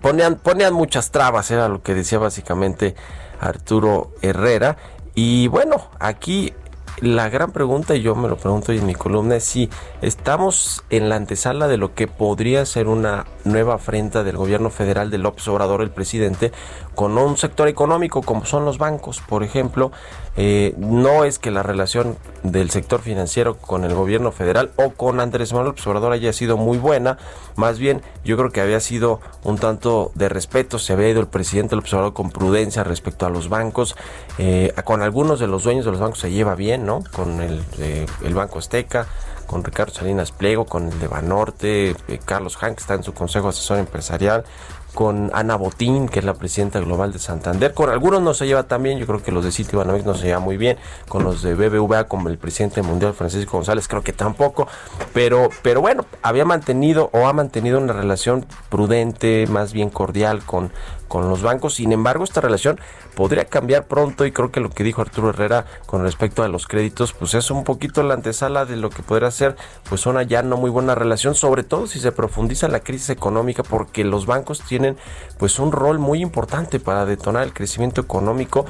ponían, 0.00 0.36
ponían 0.36 0.72
muchas 0.72 1.10
trabas, 1.10 1.50
era 1.50 1.68
lo 1.68 1.82
que 1.82 1.94
decía 1.94 2.18
básicamente 2.18 2.94
Arturo 3.40 4.12
Herrera. 4.22 4.76
Y 5.14 5.48
bueno, 5.48 5.90
aquí 5.98 6.52
la 7.00 7.28
gran 7.28 7.50
pregunta, 7.50 7.94
y 7.94 8.02
yo 8.02 8.14
me 8.14 8.28
lo 8.28 8.36
pregunto 8.36 8.72
en 8.72 8.86
mi 8.86 8.94
columna, 8.94 9.36
es 9.36 9.44
si 9.44 9.68
estamos 10.00 10.84
en 10.90 11.08
la 11.08 11.16
antesala 11.16 11.66
de 11.66 11.76
lo 11.76 11.94
que 11.94 12.06
podría 12.06 12.64
ser 12.66 12.86
una 12.86 13.26
nueva 13.44 13.74
afrenta 13.74 14.22
del 14.22 14.36
gobierno 14.36 14.70
federal 14.70 15.10
de 15.10 15.18
López 15.18 15.46
Obrador, 15.48 15.82
el 15.82 15.90
presidente, 15.90 16.52
con 16.94 17.18
un 17.18 17.36
sector 17.36 17.68
económico 17.68 18.22
como 18.22 18.44
son 18.46 18.64
los 18.64 18.78
bancos, 18.78 19.20
por 19.20 19.42
ejemplo. 19.42 19.90
Eh, 20.36 20.74
no 20.78 21.24
es 21.24 21.38
que 21.38 21.50
la 21.50 21.62
relación 21.62 22.16
del 22.42 22.70
sector 22.70 23.00
financiero 23.00 23.56
con 23.56 23.84
el 23.84 23.94
gobierno 23.94 24.32
federal 24.32 24.70
o 24.76 24.90
con 24.90 25.20
Andrés 25.20 25.52
Manuel 25.52 25.74
Obrador 25.84 26.12
haya 26.12 26.32
sido 26.32 26.56
muy 26.56 26.76
buena, 26.76 27.18
más 27.54 27.78
bien 27.78 28.02
yo 28.24 28.36
creo 28.36 28.50
que 28.50 28.60
había 28.60 28.80
sido 28.80 29.20
un 29.44 29.58
tanto 29.58 30.10
de 30.14 30.28
respeto, 30.28 30.78
se 30.78 30.92
había 30.92 31.08
ido 31.08 31.20
el 31.20 31.28
presidente 31.28 31.76
López 31.76 31.92
Obrador 31.94 32.14
con 32.14 32.30
prudencia 32.30 32.82
respecto 32.82 33.26
a 33.26 33.30
los 33.30 33.48
bancos, 33.48 33.96
eh, 34.38 34.72
con 34.84 35.02
algunos 35.02 35.38
de 35.38 35.46
los 35.46 35.62
dueños 35.62 35.84
de 35.84 35.92
los 35.92 36.00
bancos 36.00 36.18
se 36.18 36.32
lleva 36.32 36.54
bien, 36.56 36.84
¿no? 36.84 37.04
Con 37.12 37.40
el, 37.40 37.62
eh, 37.78 38.06
el 38.24 38.34
Banco 38.34 38.58
Azteca, 38.58 39.06
con 39.46 39.62
Ricardo 39.62 39.92
Salinas 39.92 40.32
Pliego, 40.32 40.64
con 40.64 40.88
el 40.88 40.98
de 40.98 41.06
Banorte, 41.06 41.94
Carlos 42.24 42.56
Hank 42.56 42.80
está 42.80 42.94
en 42.94 43.04
su 43.04 43.14
consejo 43.14 43.48
asesor 43.48 43.78
empresarial, 43.78 44.44
con 44.94 45.30
Ana 45.34 45.56
Botín, 45.56 46.08
que 46.08 46.20
es 46.20 46.24
la 46.24 46.34
presidenta 46.34 46.80
global 46.80 47.12
de 47.12 47.18
Santander. 47.18 47.74
Con 47.74 47.90
algunos 47.90 48.22
no 48.22 48.32
se 48.32 48.46
lleva 48.46 48.62
tan 48.62 48.82
bien, 48.82 48.98
yo 48.98 49.06
creo 49.06 49.22
que 49.22 49.32
los 49.32 49.44
de 49.44 49.52
Citibanamex 49.52 50.04
no 50.06 50.14
se 50.14 50.26
lleva 50.26 50.38
muy 50.38 50.56
bien. 50.56 50.78
Con 51.08 51.24
los 51.24 51.42
de 51.42 51.54
BBVA, 51.54 52.04
como 52.04 52.28
el 52.28 52.38
presidente 52.38 52.80
mundial 52.82 53.12
Francisco 53.12 53.56
González, 53.56 53.88
creo 53.88 54.02
que 54.02 54.12
tampoco. 54.12 54.68
Pero, 55.12 55.50
pero 55.62 55.80
bueno, 55.80 56.06
había 56.22 56.44
mantenido 56.44 57.10
o 57.12 57.26
ha 57.26 57.32
mantenido 57.32 57.78
una 57.78 57.92
relación 57.92 58.46
prudente, 58.68 59.46
más 59.48 59.72
bien 59.72 59.90
cordial 59.90 60.44
con, 60.44 60.70
con 61.14 61.28
los 61.28 61.42
bancos. 61.42 61.74
Sin 61.74 61.92
embargo, 61.92 62.24
esta 62.24 62.40
relación 62.40 62.80
podría 63.14 63.44
cambiar 63.44 63.86
pronto 63.86 64.26
y 64.26 64.32
creo 64.32 64.50
que 64.50 64.58
lo 64.58 64.68
que 64.68 64.82
dijo 64.82 65.00
Arturo 65.00 65.28
Herrera 65.28 65.64
con 65.86 66.02
respecto 66.02 66.42
a 66.42 66.48
los 66.48 66.66
créditos, 66.66 67.12
pues 67.12 67.34
es 67.34 67.52
un 67.52 67.62
poquito 67.62 68.02
la 68.02 68.14
antesala 68.14 68.64
de 68.64 68.74
lo 68.74 68.90
que 68.90 69.04
podría 69.04 69.30
ser 69.30 69.54
pues 69.88 70.06
una 70.06 70.24
ya 70.24 70.42
no 70.42 70.56
muy 70.56 70.70
buena 70.70 70.96
relación, 70.96 71.36
sobre 71.36 71.62
todo 71.62 71.86
si 71.86 72.00
se 72.00 72.10
profundiza 72.10 72.66
la 72.66 72.80
crisis 72.80 73.10
económica, 73.10 73.62
porque 73.62 74.02
los 74.02 74.26
bancos 74.26 74.62
tienen 74.62 74.96
pues 75.38 75.60
un 75.60 75.70
rol 75.70 76.00
muy 76.00 76.20
importante 76.20 76.80
para 76.80 77.06
detonar 77.06 77.44
el 77.44 77.52
crecimiento 77.52 78.00
económico 78.00 78.66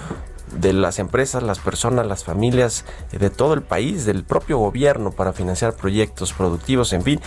de 0.53 0.75
las 0.75 0.99
empresas, 0.99 1.43
las 1.43 1.61
personas, 1.61 2.07
las 2.07 2.25
familias 2.25 2.85
de 3.11 3.31
todo 3.31 3.55
el 3.55 3.63
país, 3.63 4.05
del 4.05 4.23
propio 4.23 4.59
gobierno 4.59 5.13
para 5.13 5.33
financiar 5.33 5.73
proyectos 5.73 6.35
productivos, 6.35 6.93
en 6.93 7.05
fin. 7.05 7.21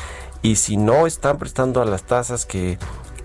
Y 0.43 0.57
si 0.57 0.77
no 0.77 1.07
están 1.07 1.39
prestando 1.39 1.81
a 1.81 1.85
las 1.85 2.03
tasas 2.03 2.45
que 2.45 2.77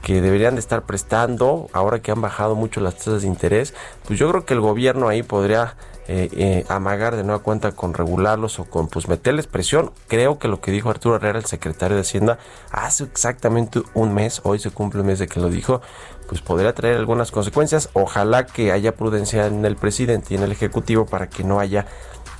que 0.02 0.20
deberían 0.20 0.54
de 0.54 0.60
estar 0.60 0.82
prestando, 0.82 1.68
ahora 1.72 2.00
que 2.00 2.10
han 2.10 2.20
bajado 2.20 2.54
mucho 2.54 2.80
las 2.80 2.96
tasas 2.96 3.22
de 3.22 3.28
interés, 3.28 3.72
pues 4.06 4.18
yo 4.18 4.28
creo 4.30 4.44
que 4.44 4.54
el 4.54 4.60
gobierno 4.60 5.08
ahí 5.08 5.22
podría 5.22 5.76
eh, 6.08 6.28
eh, 6.32 6.64
amagar 6.68 7.14
de 7.14 7.22
nueva 7.22 7.42
cuenta 7.42 7.70
con 7.72 7.94
regularlos 7.94 8.58
o 8.58 8.64
con 8.64 8.88
pues 8.88 9.08
meterles 9.08 9.46
presión. 9.46 9.92
Creo 10.08 10.38
que 10.38 10.48
lo 10.48 10.60
que 10.60 10.72
dijo 10.72 10.90
Arturo 10.90 11.16
Herrera, 11.16 11.38
el 11.38 11.46
secretario 11.46 11.96
de 11.96 12.02
Hacienda, 12.02 12.38
hace 12.72 13.04
exactamente 13.04 13.82
un 13.94 14.12
mes, 14.12 14.40
hoy 14.42 14.58
se 14.58 14.70
cumple 14.70 15.00
un 15.00 15.06
mes 15.06 15.20
de 15.20 15.28
que 15.28 15.38
lo 15.38 15.48
dijo, 15.48 15.80
pues 16.28 16.40
podría 16.40 16.74
traer 16.74 16.96
algunas 16.96 17.30
consecuencias. 17.30 17.88
Ojalá 17.92 18.46
que 18.46 18.72
haya 18.72 18.96
prudencia 18.96 19.46
en 19.46 19.64
el 19.64 19.76
presidente 19.76 20.34
y 20.34 20.36
en 20.36 20.42
el 20.42 20.50
ejecutivo 20.50 21.06
para 21.06 21.28
que 21.28 21.44
no 21.44 21.60
haya 21.60 21.86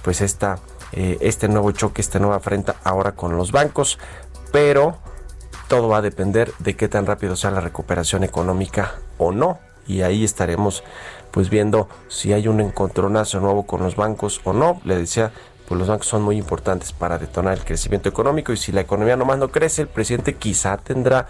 pues 0.03 0.21
esta 0.21 0.59
eh, 0.93 1.17
este 1.21 1.49
nuevo 1.49 1.71
choque, 1.71 2.03
esta 2.03 2.19
nueva 2.19 2.37
afrenta 2.37 2.77
ahora 2.85 3.13
con 3.13 3.37
los 3.37 3.53
bancos, 3.53 3.99
pero 4.51 4.99
todo 5.73 5.89
va 5.89 5.97
a 5.97 6.03
depender 6.03 6.53
de 6.59 6.77
qué 6.77 6.87
tan 6.87 7.07
rápido 7.07 7.35
sea 7.35 7.51
la 7.51 7.63
recuperación 7.63 8.25
económica 8.25 8.97
o 9.17 9.33
no. 9.33 9.59
Y 9.87 10.03
ahí 10.03 10.23
estaremos 10.23 10.85
pues 11.31 11.49
viendo 11.49 11.89
si 12.09 12.35
hay 12.35 12.47
un 12.47 12.61
encontronazo 12.61 13.41
nuevo 13.41 13.63
con 13.63 13.83
los 13.83 13.97
bancos 13.97 14.43
o 14.45 14.53
no. 14.53 14.83
Le 14.85 14.99
decía, 14.99 15.33
pues 15.67 15.79
los 15.79 15.89
bancos 15.89 16.09
son 16.09 16.21
muy 16.21 16.37
importantes 16.37 16.93
para 16.93 17.17
detonar 17.17 17.55
el 17.55 17.65
crecimiento 17.65 18.11
económico 18.11 18.53
y 18.53 18.59
si 18.59 18.71
la 18.71 18.83
economía 18.83 19.17
nomás 19.17 19.39
no 19.39 19.49
crece, 19.49 19.81
el 19.81 19.89
presidente 19.89 20.35
quizá 20.35 20.77
tendrá 20.77 21.27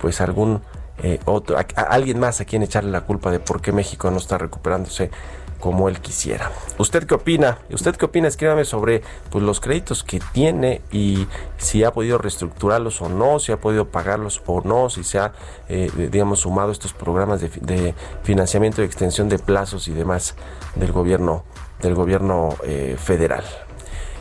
pues 0.00 0.20
algún 0.20 0.62
eh, 1.02 1.18
otro, 1.24 1.56
alguien 1.74 2.20
más 2.20 2.40
a 2.40 2.44
quien 2.44 2.62
echarle 2.62 2.92
la 2.92 3.00
culpa 3.00 3.32
de 3.32 3.40
por 3.40 3.60
qué 3.60 3.72
México 3.72 4.08
no 4.12 4.18
está 4.18 4.38
recuperándose 4.38 5.10
como 5.60 5.88
él 5.88 6.00
quisiera. 6.00 6.50
¿Usted 6.78 7.04
qué 7.04 7.14
opina? 7.14 7.58
¿Usted 7.70 7.94
qué 7.94 8.06
opina? 8.06 8.28
Escríbame 8.28 8.64
sobre 8.64 9.02
pues, 9.30 9.44
los 9.44 9.60
créditos 9.60 10.02
que 10.02 10.20
tiene 10.32 10.80
y 10.90 11.26
si 11.58 11.84
ha 11.84 11.92
podido 11.92 12.18
reestructurarlos 12.18 13.00
o 13.02 13.08
no, 13.08 13.38
si 13.38 13.52
ha 13.52 13.60
podido 13.60 13.86
pagarlos 13.86 14.42
o 14.46 14.62
no, 14.62 14.90
si 14.90 15.04
se 15.04 15.18
ha, 15.18 15.32
eh, 15.68 15.90
digamos, 16.10 16.40
sumado 16.40 16.72
estos 16.72 16.92
programas 16.92 17.40
de, 17.40 17.94
financiamiento 18.22 18.82
y 18.82 18.86
extensión 18.86 19.28
de 19.28 19.38
plazos 19.38 19.86
y 19.88 19.92
demás 19.92 20.34
del 20.74 20.92
gobierno, 20.92 21.44
del 21.80 21.94
gobierno 21.94 22.56
eh, 22.64 22.96
federal 22.98 23.44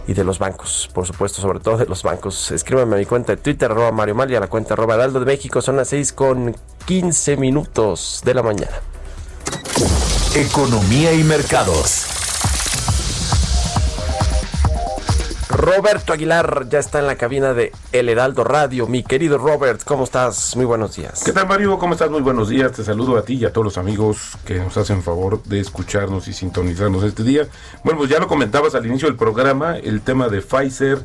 y 0.07 0.13
de 0.13 0.23
los 0.23 0.39
bancos, 0.39 0.89
por 0.93 1.05
supuesto, 1.05 1.39
sobre 1.39 1.59
todo 1.59 1.77
de 1.77 1.85
los 1.85 2.01
bancos. 2.01 2.51
Escríbame 2.51 2.95
a 2.95 2.99
mi 2.99 3.05
cuenta 3.05 3.35
de 3.35 3.41
Twitter, 3.41 3.71
arroba 3.71 3.91
Mario 3.91 4.15
Mal 4.15 4.31
y 4.31 4.35
a 4.35 4.39
la 4.39 4.47
cuenta 4.47 4.73
arroba 4.73 4.97
Daldo 4.97 5.19
de 5.19 5.25
México. 5.27 5.61
Son 5.61 5.75
las 5.75 5.89
6 5.89 6.13
con 6.13 6.55
15 6.85 7.37
minutos 7.37 8.21
de 8.25 8.33
la 8.33 8.41
mañana. 8.41 8.81
Economía 10.35 11.11
y 11.11 11.23
mercados. 11.23 12.05
Roberto 15.49 16.13
Aguilar 16.13 16.67
ya 16.69 16.77
está 16.77 16.99
en 16.99 17.07
la 17.07 17.15
cabina 17.15 17.55
de 17.55 17.71
El 17.91 18.09
Heraldo 18.09 18.43
Radio. 18.43 18.85
Mi 18.85 19.01
querido 19.01 19.39
Robert, 19.39 19.83
¿cómo 19.83 20.03
estás? 20.03 20.55
Muy 20.55 20.65
buenos 20.65 20.95
días. 20.95 21.23
¿Qué 21.25 21.33
tal, 21.33 21.47
Mario? 21.47 21.79
¿Cómo 21.79 21.93
estás? 21.93 22.11
Muy 22.11 22.21
buenos 22.21 22.49
días. 22.49 22.71
Te 22.73 22.83
saludo 22.83 23.17
a 23.17 23.23
ti 23.23 23.37
y 23.37 23.45
a 23.45 23.51
todos 23.51 23.65
los 23.65 23.77
amigos 23.79 24.37
que 24.45 24.59
nos 24.59 24.77
hacen 24.77 25.01
favor 25.01 25.41
de 25.43 25.59
escucharnos 25.59 26.27
y 26.27 26.33
sintonizarnos 26.33 27.03
este 27.03 27.23
día. 27.23 27.47
Bueno, 27.83 27.97
pues 27.97 28.11
ya 28.11 28.19
lo 28.19 28.27
comentabas 28.27 28.75
al 28.75 28.85
inicio 28.85 29.07
del 29.07 29.17
programa, 29.17 29.77
el 29.77 30.01
tema 30.01 30.29
de 30.29 30.41
Pfizer 30.41 30.99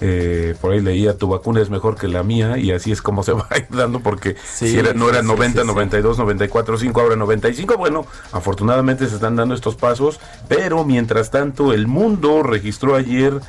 eh, 0.00 0.54
por 0.60 0.72
ahí 0.72 0.80
leía 0.80 1.16
tu 1.16 1.28
vacuna 1.28 1.60
es 1.60 1.70
mejor 1.70 1.96
que 1.96 2.08
la 2.08 2.22
mía 2.22 2.58
y 2.58 2.72
así 2.72 2.92
es 2.92 3.02
como 3.02 3.22
se 3.24 3.32
va 3.32 3.48
dando 3.70 4.00
porque 4.00 4.36
si 4.44 4.78
era, 4.78 4.92
no 4.92 5.08
era 5.08 5.22
90, 5.22 5.64
92, 5.64 6.18
94, 6.18 6.78
5, 6.78 7.00
ahora 7.00 7.16
95. 7.16 7.76
Bueno, 7.76 8.06
afortunadamente 8.32 9.08
se 9.08 9.14
están 9.14 9.36
dando 9.36 9.54
estos 9.54 9.76
pasos, 9.76 10.20
pero 10.48 10.84
mientras 10.84 11.30
tanto 11.30 11.72
el 11.72 11.86
mundo 11.86 12.42
registró 12.42 12.94
ayer 12.94 13.40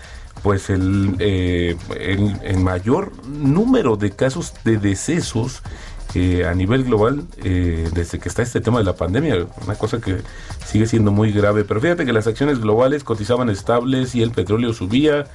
pues 0.43 0.69
el, 0.69 1.15
eh, 1.19 1.75
el, 1.99 2.59
mayor 2.59 3.11
número 3.25 3.97
de 3.97 4.11
casos 4.11 4.53
de 4.63 4.77
decesos 4.77 5.61
eh, 6.15 6.45
a 6.45 6.53
nivel 6.53 6.83
global 6.83 7.23
eh, 7.43 7.89
desde 7.93 8.17
que 8.19 8.29
está 8.29 8.41
este 8.41 8.61
tema 8.61 8.79
de 8.79 8.85
la 8.85 8.95
pandemia, 8.95 9.45
una 9.65 9.75
cosa 9.75 9.99
que 9.99 10.17
sigue 10.65 10.87
siendo 10.87 11.11
muy 11.11 11.31
grave. 11.31 11.63
Pero 11.63 11.81
fíjate 11.81 12.05
que 12.05 12.13
las 12.13 12.27
acciones 12.27 12.59
globales 12.59 13.03
cotizaban 13.03 13.49
estables 13.49 14.15
y 14.15 14.23
el 14.23 14.31
petróleo 14.31 14.73
subía 14.73 15.25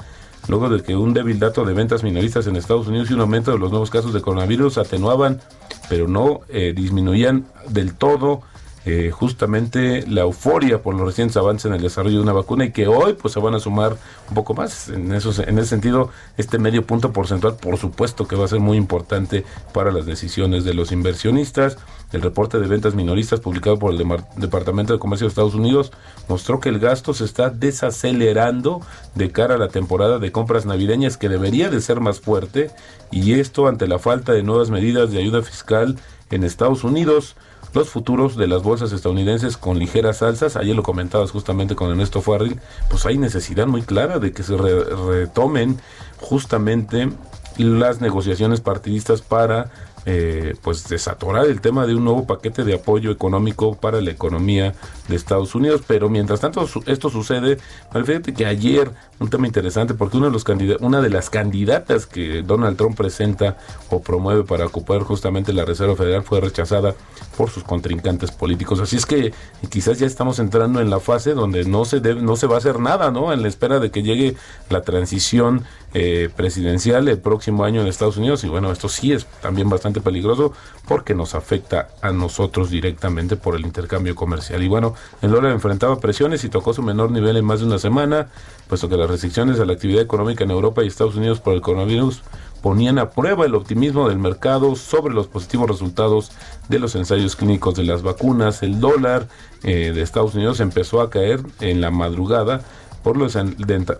luego 0.49 0.69
de 0.69 0.83
que 0.83 0.97
un 0.97 1.15
débil 1.15 1.39
dato 1.39 1.65
de 1.65 1.75
ventas 1.75 2.03
minoristas 2.03 2.47
en 2.47 2.57
Estados 2.57 2.87
Unidos 2.87 3.11
y 3.11 3.15
un 3.15 3.21
aumento 3.21 3.53
de 3.53 3.59
los 3.59 3.71
nuevos 3.71 3.91
casos 3.91 4.13
de 4.13 4.21
coronavirus 4.21 4.79
atenuaban, 4.79 5.41
pero 5.89 6.09
no 6.09 6.41
eh, 6.49 6.73
disminuían 6.75 7.47
del 7.69 7.95
todo 7.95 8.43
eh, 8.85 9.13
justamente 9.13 10.05
la 10.09 10.23
euforia 10.23 10.83
por 10.83 10.95
los 10.95 11.07
recientes 11.07 11.37
avances 11.37 11.67
en 11.67 11.75
el 11.75 11.83
desarrollo 11.83 12.17
de 12.17 12.23
una 12.23 12.33
vacuna 12.33 12.65
y 12.65 12.73
que 12.73 12.89
hoy 12.89 13.13
pues 13.13 13.33
se 13.33 13.39
van 13.39 13.55
a 13.55 13.61
sumar 13.61 13.97
un 14.29 14.35
poco 14.35 14.55
más. 14.55 14.89
En, 14.89 15.13
eso, 15.15 15.31
en 15.41 15.59
ese 15.59 15.69
sentido, 15.69 16.11
este 16.37 16.59
medio 16.59 16.85
punto 16.85 17.13
porcentual 17.13 17.57
por 17.57 17.77
supuesto 17.79 18.27
que 18.27 18.35
va 18.35 18.45
a 18.45 18.49
ser 18.49 18.59
muy 18.59 18.77
importante 18.77 19.45
para 19.73 19.93
las 19.93 20.05
decisiones 20.05 20.65
de 20.65 20.75
los 20.75 20.91
inversionistas. 20.91 21.79
El 22.13 22.23
reporte 22.23 22.59
de 22.59 22.67
ventas 22.67 22.95
minoristas 22.95 23.41
publicado 23.41 23.79
por 23.79 23.95
el 23.95 24.05
Departamento 24.37 24.93
de 24.93 24.99
Comercio 24.99 25.27
de 25.27 25.31
Estados 25.31 25.55
Unidos 25.55 25.93
mostró 26.29 26.59
que 26.61 26.69
el 26.69 26.79
gasto 26.79 27.15
se 27.15 27.25
está 27.25 27.51
desacelerando 27.51 28.81
de 29.15 29.31
cara 29.31 29.55
a 29.55 29.59
la 29.59 29.69
temporada 29.69 30.19
de 30.19 30.33
compras 30.33 30.67
navideñas 30.67 31.17
que 31.17 31.29
debería 31.29 31.71
de 31.71 31.81
ser 31.81 32.01
más 32.01 32.21
fuerte 32.21 32.71
y 33.13 33.35
esto 33.35 33.69
ante 33.69 33.87
la 33.87 33.99
falta 33.99 34.33
de 34.33 34.43
nuevas 34.43 34.71
medidas 34.71 35.13
de 35.13 35.21
ayuda 35.21 35.43
fiscal 35.43 35.97
en 36.31 36.45
Estados 36.45 36.85
Unidos 36.85 37.37
los 37.75 37.89
futuros 37.89 38.37
de 38.37 38.47
las 38.47 38.63
bolsas 38.63 38.93
estadounidenses 38.93 39.57
con 39.57 39.79
ligeras 39.79 40.23
alzas, 40.23 40.57
ayer 40.57 40.77
lo 40.77 40.83
comentabas 40.83 41.31
justamente 41.31 41.75
con 41.75 41.91
Ernesto 41.91 42.21
Farril, 42.21 42.61
pues 42.91 43.07
hay 43.07 43.19
necesidad 43.19 43.67
muy 43.67 43.83
clara 43.83 44.19
de 44.19 44.33
que 44.33 44.43
se 44.43 44.57
retomen 44.57 45.79
justamente 46.21 47.11
las 47.57 48.01
negociaciones 48.01 48.61
partidistas 48.61 49.23
para 49.23 49.71
eh, 50.05 50.57
pues 50.63 50.89
desatorar 50.89 51.47
el 51.47 51.61
tema 51.61 51.87
de 51.87 51.95
un 51.95 52.05
nuevo 52.05 52.27
paquete 52.27 52.65
de 52.65 52.75
apoyo 52.75 53.11
económico 53.11 53.77
para 53.77 54.01
la 54.01 54.11
economía 54.11 54.75
de 55.09 55.17
Estados 55.17 55.55
Unidos. 55.55 55.83
Pero 55.87 56.09
mientras 56.09 56.41
tanto 56.41 56.69
esto 56.87 57.09
sucede, 57.09 57.59
fíjate 57.93 58.35
que 58.35 58.47
ayer 58.47 58.91
un 59.21 59.31
tema 59.31 59.47
interesante 59.47 59.95
porque 59.95 60.17
uno 60.17 60.27
de 60.27 60.33
los 60.33 60.45
una 60.81 61.01
de 61.01 61.09
las 61.09 61.31
candidatas 61.31 62.07
que 62.07 62.43
Donald 62.43 62.77
Trump 62.77 62.97
presenta 62.97 63.57
o 63.91 64.03
promueve 64.03 64.43
para 64.43 64.67
ocupar 64.67 65.03
justamente 65.03 65.53
la 65.53 65.65
Reserva 65.65 65.95
Federal 65.95 66.25
fue 66.25 66.41
rechazada 66.41 66.95
por 67.37 67.51
sus 67.51 67.63
contrincantes 67.63 68.33
políticos. 68.33 68.81
Así 68.81 68.97
es 68.97 69.07
que 69.07 69.33
quizás 69.71 69.99
ya 69.99 70.07
estamos 70.07 70.39
entrando 70.39 70.81
en 70.81 70.91
la 70.91 71.01
fase 71.01 71.35
donde 71.35 71.65
no 71.65 71.85
se 71.85 72.01
debe, 72.01 72.21
no 72.21 72.37
se 72.37 72.47
va 72.47 72.57
a 72.57 72.59
hacer 72.59 72.81
nada, 72.81 73.11
¿no? 73.11 73.33
En 73.33 73.43
la 73.43 73.49
espera 73.49 73.79
de 73.79 73.91
que 73.91 74.03
llegue 74.03 74.37
la 74.69 74.83
transición 74.83 75.65
eh, 75.95 76.31
presidencial 76.35 77.07
el 77.09 77.19
próximo 77.19 77.65
año 77.65 77.83
en 77.83 77.87
Estados 77.87 78.17
Unidos 78.17 78.45
y 78.45 78.49
bueno, 78.49 78.73
esto 78.73 78.89
sí 78.89 79.13
es 79.13 79.27
también 79.43 79.69
bastante 79.69 80.01
peligroso 80.01 80.53
porque 80.89 81.15
nos 81.15 81.35
afecta 81.35 81.89
a 82.01 82.13
nosotros 82.13 82.71
directamente 82.71 83.37
por 83.37 83.57
el 83.57 83.67
intercambio 83.67 84.15
comercial. 84.15 84.63
Y 84.63 84.69
bueno, 84.69 84.95
el 85.21 85.31
dólar 85.31 85.53
enfrentaba 85.53 86.01
presiones 86.01 86.45
y 86.45 86.49
tocó 86.49 86.73
su 86.73 86.83
menor 86.83 87.11
nivel 87.11 87.37
en 87.37 87.45
más 87.45 87.61
de 87.61 87.67
una 87.67 87.79
semana, 87.79 88.29
puesto 88.69 88.89
que 88.89 88.97
las 88.97 89.11
restricciones 89.11 89.61
a 89.61 89.67
la 89.67 89.75
actividad 89.75 90.03
económica 90.03 90.45
en 90.45 90.51
Europa 90.51 90.83
y 90.83 90.87
Estados 90.87 91.17
Unidos 91.17 91.41
por 91.41 91.55
el 91.55 91.61
coronavirus 91.61 92.23
ponían 92.63 92.99
a 92.99 93.11
prueba 93.11 93.45
el 93.45 93.55
optimismo 93.55 94.09
del 94.09 94.19
mercado 94.19 94.77
sobre 94.77 95.13
los 95.13 95.27
positivos 95.27 95.69
resultados 95.69 96.31
de 96.69 96.79
los 96.79 96.95
ensayos 96.95 97.37
clínicos 97.37 97.75
de 97.75 97.85
las 97.85 98.03
vacunas. 98.03 98.63
El 98.63 98.81
dólar 98.81 99.29
eh, 99.63 99.93
de 99.95 100.01
Estados 100.01 100.35
Unidos 100.35 100.61
empezó 100.61 101.01
a 101.01 101.11
caer 101.11 101.41
en 101.61 101.81
la 101.81 101.91
madrugada 101.91 102.63
por 103.03 103.17
los 103.17 103.37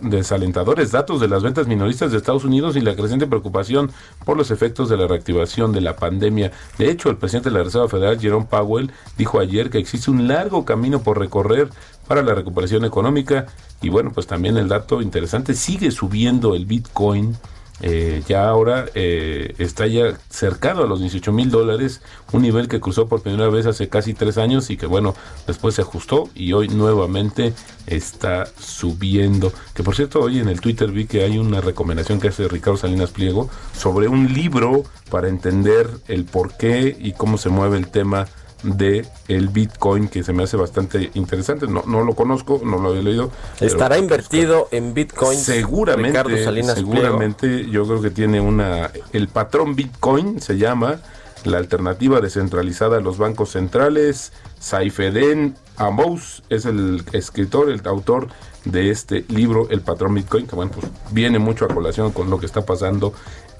desalentadores 0.01 0.91
datos 0.91 1.19
de 1.19 1.27
las 1.27 1.43
ventas 1.43 1.67
minoristas 1.67 2.11
de 2.11 2.17
Estados 2.17 2.45
Unidos 2.45 2.75
y 2.75 2.81
la 2.81 2.95
creciente 2.95 3.27
preocupación 3.27 3.91
por 4.25 4.37
los 4.37 4.51
efectos 4.51 4.89
de 4.89 4.97
la 4.97 5.07
reactivación 5.07 5.71
de 5.71 5.81
la 5.81 5.95
pandemia. 5.95 6.51
De 6.77 6.89
hecho, 6.89 7.09
el 7.09 7.17
presidente 7.17 7.49
de 7.49 7.57
la 7.57 7.63
Reserva 7.63 7.89
Federal, 7.89 8.19
Jerome 8.19 8.47
Powell, 8.49 8.91
dijo 9.17 9.39
ayer 9.39 9.69
que 9.69 9.77
existe 9.77 10.11
un 10.11 10.27
largo 10.27 10.65
camino 10.65 11.01
por 11.01 11.19
recorrer 11.19 11.69
para 12.07 12.21
la 12.21 12.33
recuperación 12.33 12.85
económica 12.85 13.47
y 13.81 13.89
bueno, 13.89 14.11
pues 14.13 14.27
también 14.27 14.57
el 14.57 14.69
dato 14.69 15.01
interesante, 15.01 15.53
sigue 15.53 15.91
subiendo 15.91 16.55
el 16.55 16.65
Bitcoin 16.65 17.35
eh, 17.81 18.23
ya 18.27 18.47
ahora 18.47 18.85
eh, 18.93 19.55
está 19.57 19.87
ya 19.87 20.17
cercado 20.29 20.83
a 20.83 20.87
los 20.87 20.99
18 20.99 21.31
mil 21.31 21.49
dólares, 21.49 22.01
un 22.31 22.43
nivel 22.43 22.67
que 22.67 22.79
cruzó 22.79 23.07
por 23.07 23.21
primera 23.21 23.49
vez 23.49 23.65
hace 23.65 23.89
casi 23.89 24.13
tres 24.13 24.37
años 24.37 24.69
y 24.69 24.77
que 24.77 24.85
bueno, 24.85 25.15
después 25.47 25.75
se 25.75 25.81
ajustó 25.81 26.29
y 26.35 26.53
hoy 26.53 26.67
nuevamente 26.67 27.53
está 27.87 28.45
subiendo. 28.59 29.51
Que 29.73 29.83
por 29.83 29.95
cierto, 29.95 30.21
hoy 30.21 30.39
en 30.39 30.49
el 30.49 30.61
Twitter 30.61 30.91
vi 30.91 31.05
que 31.05 31.23
hay 31.23 31.37
una 31.37 31.61
recomendación 31.61 32.19
que 32.19 32.29
hace 32.29 32.47
Ricardo 32.47 32.77
Salinas 32.77 33.11
Pliego 33.11 33.49
sobre 33.75 34.07
un 34.07 34.33
libro 34.33 34.83
para 35.09 35.27
entender 35.27 35.89
el 36.07 36.25
por 36.25 36.55
qué 36.55 36.95
y 36.99 37.13
cómo 37.13 37.37
se 37.37 37.49
mueve 37.49 37.77
el 37.77 37.87
tema 37.87 38.27
de 38.63 39.05
el 39.27 39.49
Bitcoin 39.49 40.07
que 40.07 40.23
se 40.23 40.33
me 40.33 40.43
hace 40.43 40.57
bastante 40.57 41.11
interesante. 41.13 41.67
No, 41.67 41.83
no 41.85 42.03
lo 42.03 42.15
conozco, 42.15 42.61
no 42.63 42.79
lo 42.79 42.95
he 42.95 43.03
leído. 43.03 43.29
¿Estará 43.59 43.97
invertido 43.97 44.67
en 44.71 44.93
Bitcoin? 44.93 45.37
Seguramente, 45.37 46.53
seguramente 46.73 47.69
yo 47.69 47.85
creo 47.85 48.01
que 48.01 48.09
tiene 48.09 48.41
una... 48.41 48.91
El 49.11 49.27
patrón 49.27 49.75
Bitcoin 49.75 50.41
se 50.41 50.57
llama 50.57 50.99
la 51.43 51.57
alternativa 51.57 52.21
descentralizada 52.21 52.97
a 52.97 53.01
los 53.01 53.17
bancos 53.17 53.51
centrales. 53.51 54.31
Saifeden 54.59 55.55
Amous 55.75 56.43
es 56.49 56.65
el 56.65 57.03
escritor, 57.11 57.69
el 57.69 57.85
autor 57.85 58.27
de 58.65 58.91
este 58.91 59.25
libro, 59.27 59.67
El 59.69 59.81
patrón 59.81 60.13
Bitcoin, 60.13 60.47
que 60.47 60.55
bueno, 60.55 60.71
pues 60.71 60.87
viene 61.11 61.37
mucho 61.37 61.65
a 61.65 61.67
colación 61.67 62.11
con 62.11 62.29
lo 62.29 62.39
que 62.39 62.45
está 62.45 62.65
pasando 62.65 63.13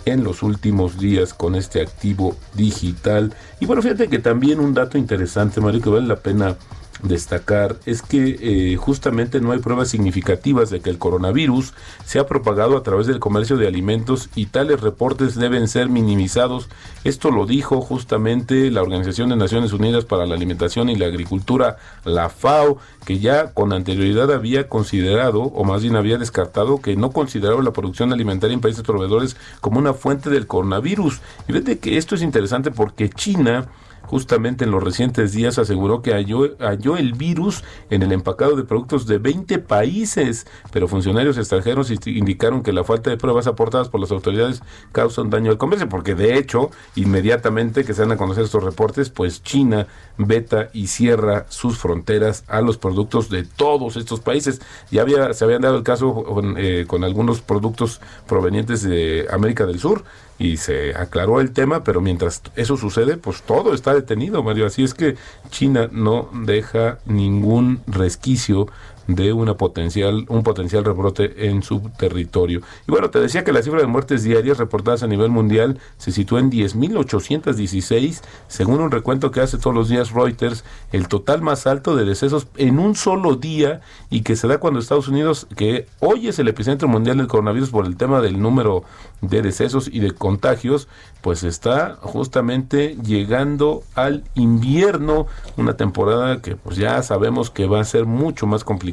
en 0.06 0.24
los 0.24 0.44
últimos 0.44 1.00
días 1.00 1.34
con 1.34 1.56
este 1.56 1.82
activo 1.82 2.36
digital. 2.54 3.34
Y 3.60 3.66
bueno, 3.66 3.82
fíjate 3.82 4.08
que 4.08 4.20
también 4.20 4.60
un 4.60 4.74
dato 4.74 4.98
interesante, 4.98 5.62
Mario, 5.62 5.82
que 5.82 5.90
vale 5.90 6.08
la 6.08 6.18
pena 6.18 6.56
destacar 7.04 7.78
es 7.86 8.02
que 8.02 8.38
eh, 8.40 8.78
justamente 8.78 9.42
no 9.42 9.52
hay 9.52 9.60
pruebas 9.60 9.90
significativas 9.90 10.70
de 10.70 10.80
que 10.80 10.90
el 10.90 10.98
coronavirus 10.98 11.74
se 12.06 12.20
ha 12.20 12.26
propagado 12.26 12.78
a 12.78 12.84
través 12.84 13.08
del 13.08 13.20
comercio 13.20 13.58
de 13.58 13.68
alimentos 13.68 14.30
y 14.36 14.48
tales 14.48 14.82
reportes 14.82 15.36
deben 15.36 15.68
ser 15.68 15.90
minimizados. 15.90 16.70
Esto 17.04 17.30
lo 17.32 17.46
dijo 17.46 17.82
justamente 17.82 18.72
la 18.72 18.82
Organización 18.82 19.30
de 19.30 19.36
Naciones 19.36 19.74
Unidas 19.74 20.06
para 20.06 20.26
la 20.26 20.36
Alimentación 20.36 20.90
y 20.90 20.96
la 20.96 21.06
Agricultura, 21.06 21.78
la 22.06 22.30
FAO, 22.30 22.78
que 23.06 23.20
ya 23.20 23.54
con 23.54 23.74
anterioridad 23.74 24.32
había 24.32 24.70
considerado, 24.70 25.42
o 25.42 25.64
más 25.64 25.82
bien 25.82 25.96
había 25.96 26.18
descartado, 26.18 26.82
que 26.82 26.96
no 26.96 27.12
consideraba 27.12 27.62
la 27.62 27.74
producción 27.74 28.14
alimentaria 28.14 28.54
en 28.54 28.62
países 28.62 28.84
proveedores 28.84 29.36
como 29.60 29.80
una 29.80 29.94
fuente 29.94 30.30
del 30.30 30.48
coronavirus. 30.48 31.20
Y 31.48 31.54
vete 31.54 31.80
que 31.80 31.98
esto 31.98 32.16
es 32.16 32.22
interesante 32.22 32.72
porque 32.72 33.10
China 33.10 33.68
justamente 34.04 34.66
en 34.66 34.72
los 34.72 34.84
recientes 34.84 35.32
días 35.32 35.58
aseguró 35.58 36.02
que 36.02 36.14
halló, 36.14 36.56
halló, 36.60 36.98
el 36.98 37.14
virus 37.14 37.64
en 37.90 38.04
el 38.04 38.12
empacado 38.12 38.56
de 38.56 38.64
productos 38.64 39.08
de 39.08 39.18
20 39.18 39.60
países, 39.60 40.46
pero 40.72 40.88
funcionarios 40.88 41.38
extranjeros 41.38 41.92
indicaron 42.06 42.64
que 42.64 42.74
la 42.74 42.84
falta 42.84 43.10
de 43.10 43.18
pruebas 43.18 43.48
aportadas 43.48 43.90
por 43.90 44.00
las 44.00 44.12
autoridades 44.12 44.62
causan 44.92 45.30
daño 45.30 45.52
al 45.52 45.58
comercio, 45.58 45.90
porque 45.90 46.16
de 46.16 46.38
hecho, 46.38 46.70
inmediatamente 46.96 47.84
que 47.84 47.94
se 47.94 48.02
van 48.02 48.12
a 48.12 48.18
conocer 48.18 48.44
estos 48.44 48.64
reportes, 48.64 49.10
pues 49.10 49.42
China 49.44 49.88
veta 50.18 50.70
y 50.74 50.88
cierra 50.88 51.46
sus 51.50 51.78
fronteras 51.78 52.44
a 52.48 52.62
los 52.62 52.78
productos 52.78 53.30
de 53.30 53.44
todos 53.44 53.96
estos 53.96 54.20
países. 54.20 54.62
Ya 54.92 55.02
había, 55.02 55.34
se 55.34 55.44
habían 55.46 55.62
dado 55.62 55.78
el 55.78 55.84
caso 55.84 56.14
con, 56.14 56.56
eh, 56.58 56.86
con 56.88 57.04
algunos 57.04 57.42
productos 57.42 58.02
provenientes 58.28 58.84
de 58.84 59.28
América 59.32 59.66
del 59.66 59.80
Sur, 59.80 60.04
y 60.40 60.58
se 60.58 60.96
aclaró 60.96 61.40
el 61.40 61.52
tema, 61.52 61.84
pero 61.84 62.02
mientras 62.02 62.42
eso 62.56 62.78
sucede, 62.78 63.18
pues 63.18 63.44
todo 63.44 63.74
está 63.74 63.94
detenido, 63.94 64.44
Mario. 64.44 64.66
Así 64.66 64.84
es 64.84 64.94
que 64.94 65.16
China 65.50 65.90
no 65.92 66.30
deja 66.34 67.00
ningún 67.06 67.82
resquicio 67.88 68.68
de 69.08 69.34
una 69.34 69.56
potencial, 69.56 70.26
un 70.30 70.44
potencial 70.44 70.86
rebrote 70.86 71.48
en 71.48 71.64
su 71.64 71.80
territorio. 71.98 72.62
Y 72.88 72.92
bueno, 72.92 73.10
te 73.10 73.20
decía 73.20 73.44
que 73.44 73.52
la 73.52 73.62
cifra 73.62 73.82
de 73.82 73.88
muertes 73.88 74.24
diarias 74.24 74.58
reportadas 74.58 75.04
a 75.04 75.08
nivel 75.08 75.30
mundial 75.30 75.80
se 75.98 76.12
sitúa 76.12 76.40
en 76.40 76.52
10.816, 76.52 78.22
según 78.48 78.80
un 78.80 78.92
recuento 78.92 79.32
que 79.32 79.42
hace 79.42 79.58
todos 79.58 79.76
los 79.76 79.90
días 79.90 80.12
Reuters, 80.12 80.64
el 80.92 81.08
total 81.08 81.42
más 81.42 81.68
alto 81.68 81.96
de 81.96 82.06
decesos 82.06 82.48
en 82.58 82.80
un 82.80 82.96
solo 82.96 83.36
día 83.36 83.82
y 84.10 84.22
que 84.22 84.36
se 84.36 84.48
da 84.48 84.60
cuando 84.60 84.80
Estados 84.80 85.08
Unidos, 85.08 85.48
que 85.56 85.88
hoy 86.00 86.28
es 86.28 86.40
el 86.40 86.48
epicentro 86.48 86.88
mundial 86.88 87.18
del 87.18 87.28
coronavirus 87.28 87.70
por 87.70 87.86
el 87.86 87.98
tema 87.98 88.22
del 88.22 88.42
número 88.42 88.84
de 89.22 89.42
decesos 89.42 89.90
y 89.92 90.00
de 90.00 90.12
contagios, 90.12 90.88
pues 91.22 91.44
está 91.44 91.98
justamente 92.02 92.98
llegando 93.04 93.84
al 93.96 94.24
invierno, 94.36 95.28
una 95.56 95.78
temporada 95.78 96.42
que 96.42 96.56
pues 96.56 96.76
ya 96.76 97.02
sabemos 97.02 97.50
que 97.50 97.66
va 97.66 97.80
a 97.80 97.86
ser 97.86 98.06
mucho 98.06 98.46
más 98.46 98.64
complicada 98.64 98.93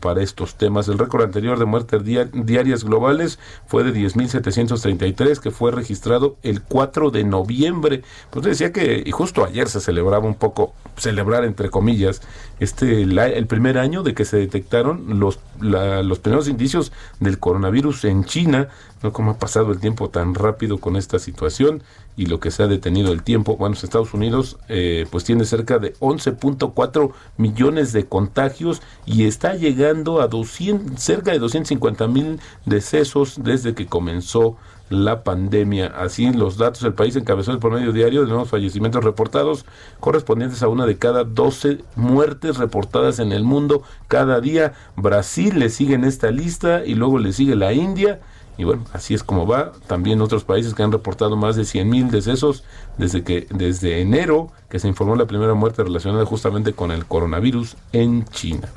para 0.00 0.22
estos 0.22 0.56
temas. 0.56 0.88
El 0.88 0.98
récord 0.98 1.22
anterior 1.22 1.58
de 1.58 1.64
muertes 1.64 2.02
diarias 2.04 2.84
globales 2.84 3.38
fue 3.66 3.84
de 3.84 3.92
10.733, 3.92 5.38
que 5.38 5.50
fue 5.50 5.70
registrado 5.70 6.36
el 6.42 6.62
4 6.62 7.10
de 7.10 7.24
noviembre. 7.24 8.02
Pues 8.30 8.44
decía 8.44 8.72
que, 8.72 9.02
y 9.04 9.10
justo 9.10 9.44
ayer 9.44 9.68
se 9.68 9.80
celebraba 9.80 10.26
un 10.26 10.34
poco, 10.34 10.74
celebrar 10.96 11.44
entre 11.44 11.70
comillas, 11.70 12.22
este 12.60 13.02
el 13.02 13.46
primer 13.46 13.78
año 13.78 14.02
de 14.02 14.14
que 14.14 14.24
se 14.24 14.38
detectaron 14.38 15.18
los, 15.20 15.38
los 15.60 16.18
primeros 16.18 16.48
indicios 16.48 16.92
del 17.20 17.38
coronavirus 17.38 18.04
en 18.04 18.24
China. 18.24 18.68
¿no? 19.02 19.12
¿Cómo 19.12 19.32
ha 19.32 19.38
pasado 19.38 19.72
el 19.72 19.80
tiempo 19.80 20.08
tan 20.08 20.34
rápido 20.34 20.78
con 20.78 20.96
esta 20.96 21.18
situación? 21.18 21.82
Y 22.16 22.26
lo 22.26 22.40
que 22.40 22.50
se 22.50 22.62
ha 22.62 22.66
detenido 22.66 23.12
el 23.12 23.22
tiempo. 23.22 23.56
Bueno, 23.56 23.74
Estados 23.74 24.14
Unidos 24.14 24.56
eh, 24.68 25.06
pues 25.10 25.24
tiene 25.24 25.44
cerca 25.44 25.78
de 25.78 25.94
11.4 25.94 27.12
millones 27.36 27.92
de 27.92 28.06
contagios 28.06 28.82
y 29.04 29.24
está 29.24 29.54
llegando 29.54 30.20
a 30.20 30.28
200, 30.28 31.00
cerca 31.00 31.32
de 31.32 31.38
250 31.38 32.08
mil 32.08 32.40
decesos 32.64 33.40
desde 33.42 33.74
que 33.74 33.86
comenzó 33.86 34.56
la 34.88 35.24
pandemia. 35.24 35.86
Así, 35.86 36.32
los 36.32 36.58
datos 36.58 36.82
del 36.82 36.94
país 36.94 37.16
encabezó 37.16 37.52
el 37.52 37.58
promedio 37.58 37.92
diario 37.92 38.22
de 38.22 38.28
nuevos 38.28 38.48
fallecimientos 38.48 39.04
reportados, 39.04 39.66
correspondientes 40.00 40.62
a 40.62 40.68
una 40.68 40.86
de 40.86 40.96
cada 40.96 41.24
12 41.24 41.78
muertes 41.96 42.56
reportadas 42.56 43.18
en 43.18 43.32
el 43.32 43.42
mundo 43.42 43.82
cada 44.08 44.40
día. 44.40 44.74
Brasil 44.96 45.58
le 45.58 45.70
sigue 45.70 45.94
en 45.94 46.04
esta 46.04 46.30
lista 46.30 46.84
y 46.84 46.94
luego 46.94 47.18
le 47.18 47.32
sigue 47.32 47.56
la 47.56 47.72
India. 47.72 48.20
Y 48.58 48.64
bueno, 48.64 48.84
así 48.92 49.14
es 49.14 49.22
como 49.22 49.46
va. 49.46 49.72
También 49.86 50.20
otros 50.20 50.44
países 50.44 50.74
que 50.74 50.82
han 50.82 50.92
reportado 50.92 51.36
más 51.36 51.56
de 51.56 51.64
100 51.64 51.88
mil 51.88 52.10
decesos 52.10 52.64
desde 52.96 53.22
que 53.22 53.46
desde 53.50 54.00
enero 54.00 54.50
que 54.68 54.78
se 54.78 54.88
informó 54.88 55.16
la 55.16 55.26
primera 55.26 55.54
muerte 55.54 55.82
relacionada 55.82 56.24
justamente 56.24 56.72
con 56.72 56.90
el 56.90 57.06
coronavirus 57.06 57.76
en 57.92 58.24
China. 58.26 58.68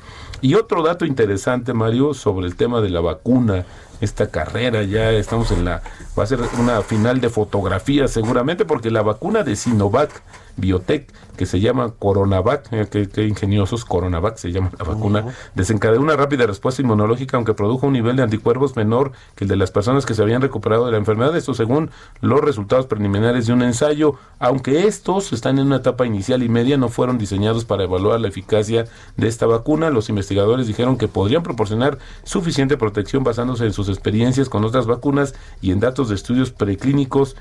Y 0.42 0.56
otro 0.56 0.84
dato 0.84 1.06
interesante, 1.06 1.74
Mario, 1.74 2.14
sobre 2.14 2.48
el 2.48 2.56
tema 2.56 2.80
de 2.80 2.90
la 2.90 3.02
vacuna, 3.02 3.66
esta 4.00 4.30
carrera 4.30 4.84
ya 4.84 5.12
estamos 5.12 5.52
en 5.52 5.66
la 5.66 5.82
va 6.18 6.24
a 6.24 6.28
ser 6.28 6.40
una 6.58 6.82
final 6.82 7.20
de 7.20 7.30
fotografía 7.30 8.08
seguramente 8.08 8.64
porque 8.64 8.92
la 8.92 9.02
vacuna 9.02 9.44
de 9.44 9.58
Sinovac 9.58 10.22
Biotech 10.60 11.12
que 11.40 11.46
se 11.46 11.62
llama 11.62 11.94
Coronavac, 11.98 12.68
eh, 12.74 12.88
que, 12.90 13.26
ingeniosos, 13.26 13.86
Coronavac 13.86 14.36
se 14.36 14.52
llama 14.52 14.72
la 14.78 14.84
vacuna, 14.84 15.26
desencadenó 15.56 16.02
una 16.02 16.18
rápida 16.18 16.46
respuesta 16.46 16.82
inmunológica 16.82 17.38
aunque 17.38 17.54
produjo 17.54 17.88
un 17.88 17.94
nivel 17.94 18.18
de 18.18 18.24
anticuerpos 18.24 18.76
menor 18.76 19.14
que 19.36 19.46
el 19.46 19.48
de 19.48 19.56
las 19.56 19.72
personas 19.72 20.06
que 20.06 20.14
se 20.14 20.22
habían 20.22 20.42
recuperado 20.42 20.86
de 20.86 20.92
la 20.92 20.98
enfermedad, 20.98 21.38
esto 21.38 21.54
según 21.54 21.92
los 22.20 22.42
resultados 22.42 22.88
preliminares 22.88 23.48
de 23.48 23.54
un 23.54 23.62
ensayo, 23.62 24.16
aunque 24.38 24.86
estos 24.86 25.32
están 25.32 25.60
en 25.60 25.68
una 25.68 25.78
etapa 25.78 26.06
inicial 26.06 26.44
y 26.44 26.50
media, 26.50 26.76
no 26.76 26.90
fueron 26.90 27.18
diseñados 27.18 27.64
para 27.64 27.86
evaluar 27.86 28.20
la 28.20 28.28
eficacia 28.28 28.84
de 29.16 29.28
esta 29.30 29.46
vacuna, 29.46 29.90
los 29.92 30.10
investigadores 30.10 30.68
dijeron 30.68 30.98
que 30.98 31.08
podrían 31.08 31.42
proporcionar 31.42 32.00
suficiente 32.24 32.76
protección 32.76 33.24
basándose 33.24 33.66
en 33.66 33.72
sus 33.72 33.88
experiencias 33.88 34.50
con 34.50 34.66
otras 34.66 34.88
vacunas 34.88 35.34
y 35.62 35.72
en 35.72 35.80
datos 35.80 36.10
de 36.10 36.16
estudios 36.16 36.52
preclínicos 36.52 37.38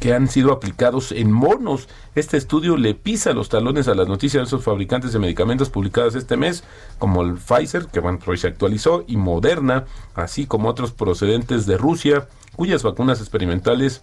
que 0.00 0.14
han 0.14 0.28
sido 0.28 0.52
aplicados 0.52 1.12
en 1.12 1.32
monos. 1.32 1.88
Este 2.14 2.36
estudio 2.36 2.76
le 2.76 2.94
pisa 2.94 3.32
los 3.32 3.48
talones 3.48 3.88
a 3.88 3.94
las 3.94 4.08
noticias 4.08 4.42
de 4.42 4.46
esos 4.46 4.64
fabricantes 4.64 5.12
de 5.12 5.18
medicamentos 5.18 5.70
publicadas 5.70 6.14
este 6.14 6.36
mes, 6.36 6.64
como 6.98 7.22
el 7.22 7.34
Pfizer, 7.34 7.86
que 7.86 8.00
bueno, 8.00 8.18
hoy 8.26 8.38
actualizó, 8.44 9.04
y 9.06 9.16
Moderna, 9.16 9.84
así 10.14 10.46
como 10.46 10.68
otros 10.68 10.92
procedentes 10.92 11.66
de 11.66 11.76
Rusia, 11.76 12.28
cuyas 12.56 12.82
vacunas 12.82 13.20
experimentales 13.20 14.02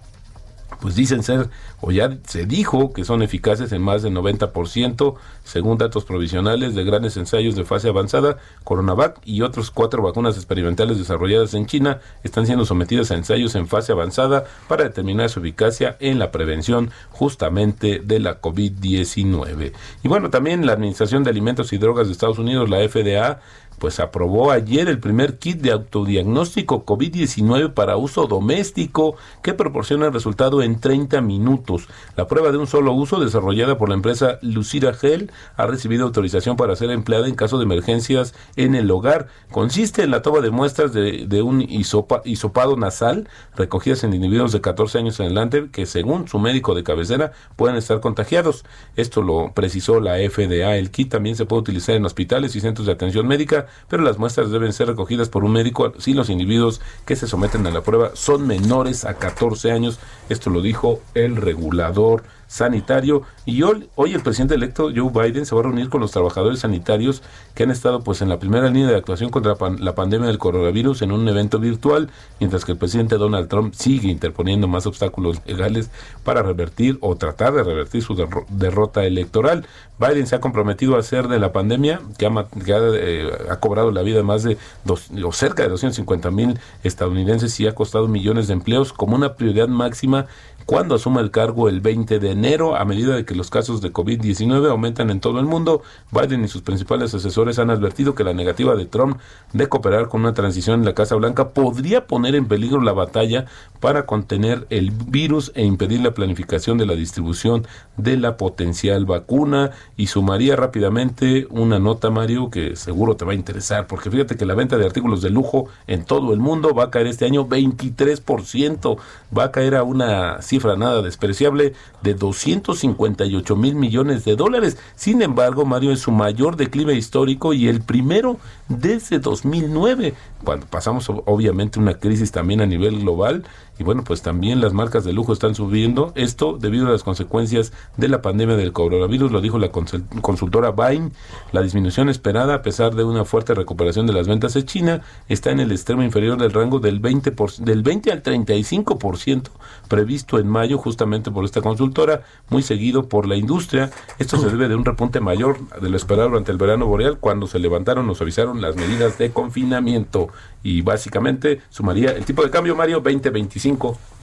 pues 0.82 0.96
dicen 0.96 1.24
ser, 1.24 1.50
o 1.82 1.92
ya 1.92 2.18
se 2.28 2.46
dijo 2.46 2.94
que 2.94 3.06
son 3.06 3.22
eficaces 3.22 3.72
en 3.72 3.82
más 3.82 4.04
del 4.04 4.14
90%, 4.14 5.16
según 5.44 5.78
datos 5.78 6.06
provisionales 6.06 6.76
de 6.76 6.84
grandes 6.84 7.18
ensayos 7.18 7.56
de 7.56 7.64
fase 7.66 7.90
avanzada, 7.90 8.38
Coronavac 8.64 9.20
y 9.26 9.42
otras 9.42 9.72
cuatro 9.72 10.02
vacunas 10.02 10.36
experimentales 10.36 10.98
desarrolladas 10.98 11.54
en 11.54 11.66
China 11.66 12.00
están 12.24 12.46
siendo 12.46 12.66
sometidas 12.66 13.12
a 13.12 13.16
ensayos 13.16 13.56
en 13.56 13.68
fase 13.68 13.92
avanzada 13.92 14.46
para 14.68 14.84
determinar 14.84 15.30
su 15.30 15.40
eficacia 15.40 15.98
en 16.00 16.20
la 16.20 16.32
prevención 16.32 16.92
justamente 17.12 18.02
de 18.04 18.20
la 18.20 18.42
COVID-19. 18.42 19.72
Y 20.04 20.08
bueno, 20.08 20.30
también 20.30 20.66
la 20.66 20.74
Administración 20.74 21.24
de 21.24 21.30
Alimentos 21.30 21.74
y 21.74 21.78
Drogas 21.78 22.08
de 22.08 22.14
Estados 22.14 22.40
Unidos, 22.40 22.70
la 22.70 22.78
FDA, 22.88 23.40
pues 23.80 24.00
aprobó 24.00 24.52
ayer 24.52 24.88
el 24.88 25.00
primer 25.00 25.38
kit 25.38 25.60
de 25.60 25.72
autodiagnóstico 25.72 26.86
COVID-19 26.86 27.74
para 27.74 27.98
uso 27.98 28.28
doméstico 28.28 29.16
que 29.42 29.54
proporciona 29.54 30.08
el 30.08 30.14
resultado 30.14 30.62
en 30.62 30.80
30 30.80 31.22
minutos. 31.22 31.88
La 32.16 32.28
prueba 32.28 32.52
de 32.52 32.58
un 32.58 32.68
solo 32.68 32.94
uso 32.94 33.20
desarrollada 33.20 33.78
por 33.78 33.90
la 33.90 33.96
empresa 33.96 34.40
Lucira 34.42 34.94
Gel 34.94 35.32
ha 35.58 35.68
recibido 35.68 36.06
autorización 36.06 36.58
para 36.58 36.76
ser 36.76 36.92
empleada 36.92 37.28
en 37.28 37.36
caso 37.36 37.58
de 37.58 37.66
emergencias 37.66 38.34
en 38.56 38.76
el 38.76 38.90
hogar. 38.92 39.28
Consiste 39.52 40.04
en 40.04 40.12
la 40.12 40.22
toma 40.22 40.42
de 40.42 40.52
muestras 40.52 40.94
de, 40.94 41.42
un 41.42 41.62
hisopado 41.62 42.78
nasal 42.78 43.30
recogidas 43.56 44.04
en 44.04 44.14
individuos 44.14 44.52
de 44.52 44.62
14 44.62 44.98
años 45.00 45.20
en 45.20 45.28
adelante 45.28 45.68
que 45.72 45.86
según 45.86 46.28
su 46.28 46.40
médico 46.40 46.74
de 46.74 46.84
cabecera 46.84 47.34
pueden 47.56 47.76
estar 47.76 48.00
contagiados. 48.00 48.66
Esto 48.96 49.22
lo 49.22 49.52
precisó 49.54 50.00
la 50.00 50.16
FDA. 50.16 50.78
El 50.78 50.92
kit 50.92 51.12
también 51.12 51.36
se 51.36 51.46
puede 51.46 51.62
utilizar 51.62 51.96
en 51.96 52.06
hospitales 52.06 52.56
y 52.56 52.62
centros 52.62 52.88
de 52.88 52.94
atención 52.94 53.28
médica 53.28 53.65
pero 53.88 54.04
las 54.04 54.18
muestras 54.18 54.52
deben 54.52 54.74
ser 54.74 54.88
recogidas 54.88 55.30
por 55.30 55.44
un 55.44 55.52
médico 55.52 55.94
si 55.98 56.14
los 56.14 56.30
individuos 56.30 56.82
que 57.06 57.16
se 57.16 57.28
someten 57.28 57.66
a 57.68 57.72
la 57.72 57.82
prueba 57.82 58.12
son 58.14 58.48
menores 58.48 59.06
a 59.06 59.16
14 59.16 59.72
años. 59.72 60.00
Esto 60.30 60.50
lo 60.50 60.62
dijo 60.62 61.02
el 61.14 61.36
regulador 61.36 62.24
sanitario. 62.48 63.24
Y 63.46 63.64
hoy, 63.64 63.90
hoy 63.96 64.14
el 64.14 64.22
presidente 64.22 64.56
electo 64.56 64.90
Joe 64.96 65.12
Biden 65.12 65.46
se 65.46 65.56
va 65.56 65.62
a 65.62 65.64
reunir 65.66 65.90
con 65.90 66.02
los 66.02 66.12
trabajadores 66.12 66.60
sanitarios 66.60 67.22
que 67.54 67.64
han 67.64 67.72
estado 67.72 68.02
pues 68.02 68.22
en 68.22 68.30
la 68.30 68.40
primera 68.40 68.70
línea 68.70 68.90
de 68.90 68.98
actuación 68.98 69.30
contra 69.30 69.56
la 69.80 69.96
pandemia 69.96 70.28
del 70.28 70.38
coronavirus 70.38 71.02
en 71.02 71.12
un 71.12 71.28
evento 71.28 71.60
virtual, 71.60 72.10
mientras 72.40 72.66
que 72.66 72.74
el 72.74 72.78
presidente 72.78 73.18
Donald 73.18 73.48
Trump 73.48 73.74
sigue 73.74 74.10
interponiendo 74.10 74.68
más 74.68 74.86
obstáculos 74.86 75.42
legales 75.46 75.90
para 76.24 76.44
revertir 76.44 76.98
o 77.02 77.16
tratar 77.16 77.54
de 77.54 77.64
revertir 77.64 78.02
su 78.02 78.16
derrota 78.50 79.06
electoral. 79.06 79.66
Biden 79.98 80.28
se 80.28 80.36
ha 80.36 80.42
comprometido 80.42 80.96
a 80.96 81.00
hacer 81.00 81.28
de 81.28 81.40
la 81.40 81.54
pandemia, 81.54 82.02
que 82.18 82.26
ha, 82.26 82.46
eh, 82.68 83.32
ha 83.50 83.60
cobrado 83.60 83.92
la 83.92 84.02
vida 84.02 84.18
de 84.18 84.24
más 84.24 84.44
de 84.44 84.58
dos, 84.84 85.10
o 85.24 85.32
cerca 85.32 85.64
de 85.64 85.70
250 85.70 86.32
mil 86.32 86.60
estadounidenses 86.84 87.60
y 87.60 87.68
ha 87.68 87.76
costado 87.76 88.08
millones 88.08 88.48
de 88.48 88.54
empleos, 88.54 88.92
como 88.92 89.16
una 89.16 89.36
prioridad 89.36 89.68
máxima 89.68 90.26
cuando 90.66 90.96
asuma 90.96 91.22
el 91.22 91.32
cargo 91.32 91.70
el 91.70 91.80
20 91.80 92.20
de 92.20 92.35
enero, 92.36 92.76
a 92.76 92.84
medida 92.84 93.16
de 93.16 93.24
que 93.24 93.34
los 93.34 93.50
casos 93.50 93.82
de 93.82 93.94
COVID-19 93.94 94.70
aumentan 94.70 95.10
en 95.10 95.22
todo 95.22 95.40
el 95.40 95.46
mundo. 95.46 95.82
Biden 96.12 96.44
y 96.44 96.48
sus 96.50 96.62
principales 96.62 97.14
asesores 97.14 97.60
han 97.60 97.70
advertido 97.70 98.14
que 98.14 98.26
la 98.26 98.34
negativa 98.34 98.76
de 98.76 98.86
Trump 98.86 99.20
de 99.54 99.68
cooperar 99.68 100.10
con 100.10 100.22
una 100.22 100.34
transición 100.34 100.82
en 100.82 100.86
la 100.86 100.94
Casa 100.94 101.16
Blanca 101.16 101.50
podría 101.50 102.08
poner 102.08 102.36
en 102.36 102.48
peligro 102.48 102.82
la 102.82 102.92
batalla 102.92 103.46
para 103.80 104.06
contener 104.06 104.68
el 104.70 104.92
virus 104.92 105.52
e 105.56 105.64
impedir 105.64 106.02
la 106.02 106.14
planificación 106.14 106.78
de 106.78 106.86
la 106.86 106.96
distribución 106.96 107.66
de 107.96 108.18
la 108.18 108.36
potencial 108.36 109.06
vacuna. 109.06 109.72
Y 109.96 110.08
sumaría 110.08 110.56
rápidamente 110.56 111.48
una 111.50 111.80
nota, 111.80 112.10
Mario, 112.10 112.50
que 112.50 112.76
seguro 112.76 113.16
te 113.16 113.26
va 113.26 113.32
a 113.32 113.36
interesar, 113.36 113.88
porque 113.88 114.12
fíjate 114.12 114.36
que 114.36 114.46
la 114.46 114.56
venta 114.56 114.78
de 114.78 114.86
artículos 114.86 115.22
de 115.22 115.30
lujo 115.30 115.68
en 115.88 116.04
todo 116.04 116.34
el 116.34 116.40
mundo 116.40 116.74
va 116.74 116.86
a 116.86 116.92
caer 116.92 117.08
este 117.08 117.26
año 117.26 117.48
23%, 117.48 118.98
va 119.38 119.46
a 119.46 119.52
caer 119.52 119.76
a 119.76 119.84
una 119.84 120.42
cifra 120.42 120.76
nada 120.76 121.02
despreciable 121.02 121.74
de 122.02 122.14
258 122.26 123.56
mil 123.56 123.76
millones 123.76 124.26
de 124.26 124.36
dólares. 124.36 124.78
Sin 124.96 125.22
embargo, 125.22 125.66
Mario 125.66 125.92
es 125.92 126.00
su 126.00 126.12
mayor 126.12 126.56
declive 126.56 126.96
histórico 126.96 127.54
y 127.54 127.68
el 127.68 127.82
primero 127.82 128.40
desde 128.68 129.20
2009, 129.20 130.16
cuando 130.44 130.66
pasamos 130.66 131.08
obviamente 131.10 131.80
una 131.80 132.00
crisis 132.00 132.32
también 132.32 132.62
a 132.62 132.66
nivel 132.66 133.02
global 133.02 133.46
y 133.78 133.84
bueno, 133.84 134.04
pues 134.04 134.22
también 134.22 134.62
las 134.62 134.74
marcas 134.74 135.04
de 135.04 135.12
lujo 135.12 135.34
están 135.34 135.54
subiendo. 135.54 136.14
Esto 136.16 136.58
debido 136.58 136.88
a 136.88 136.92
las 136.92 137.04
consecuencias 137.04 137.74
de 137.98 138.08
la 138.08 138.22
pandemia 138.22 138.56
del 138.56 138.72
coronavirus, 138.72 139.32
lo 139.32 139.42
dijo 139.42 139.60
la 139.60 139.72
consultora 139.72 140.72
Bain. 140.72 141.12
La 141.52 141.62
disminución 141.62 142.08
esperada, 142.10 142.56
a 142.56 142.62
pesar 142.62 142.96
de 142.96 143.04
una 143.04 143.26
fuerte 143.26 143.54
recuperación 143.54 144.08
de 144.08 144.14
las 144.14 144.28
ventas 144.28 144.54
de 144.54 144.64
China, 144.64 145.02
está 145.28 145.52
en 145.52 145.60
el 145.60 145.72
extremo 145.72 146.04
inferior 146.04 146.38
del 146.38 146.54
rango 146.54 146.80
del 146.80 147.00
20, 147.00 147.34
del 147.60 147.84
20 147.84 148.12
al 148.12 148.24
35% 148.24 149.50
previsto 149.88 150.40
en 150.40 150.48
mayo, 150.48 150.78
justamente 150.78 151.32
por 151.32 151.46
esta 151.46 151.62
consultora, 151.62 152.24
muy 152.50 152.64
seguido 152.64 153.08
por 153.10 153.28
la 153.28 153.36
industria. 153.36 153.92
Esto 154.20 154.38
se 154.38 154.48
debe 154.48 154.68
de 154.68 154.76
un 154.76 154.86
repunte 154.86 155.20
mayor 155.20 155.58
de 155.80 155.90
lo 155.90 155.98
esperado 155.98 156.30
durante 156.30 156.52
el 156.52 156.58
verano 156.58 156.88
boreal, 156.88 157.18
cuando 157.20 157.48
se 157.48 157.60
levantaron 157.60 158.10
o 158.10 158.16
suavizaron 158.16 158.62
las 158.62 158.76
medidas 158.76 159.18
de 159.18 159.32
confinamiento. 159.32 160.30
Y 160.64 160.82
básicamente 160.82 161.62
sumaría 161.70 162.12
el 162.12 162.26
tipo 162.26 162.44
de 162.44 162.50
cambio, 162.50 162.76
Mario, 162.76 163.00
2025 163.00 163.65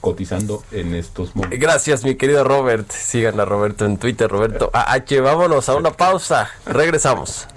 cotizando 0.01 0.63
en 0.71 0.95
estos 0.95 1.35
momentos. 1.35 1.59
Gracias, 1.59 2.03
mi 2.03 2.15
querido 2.15 2.43
Robert. 2.43 2.91
Sigan 2.91 3.39
a 3.39 3.45
Roberto 3.45 3.85
en 3.85 3.97
Twitter, 3.97 4.29
Roberto 4.29 4.69
AH. 4.73 5.21
Vámonos 5.21 5.69
a 5.69 5.75
una 5.75 5.91
pausa. 5.91 6.49
Regresamos. 6.65 7.47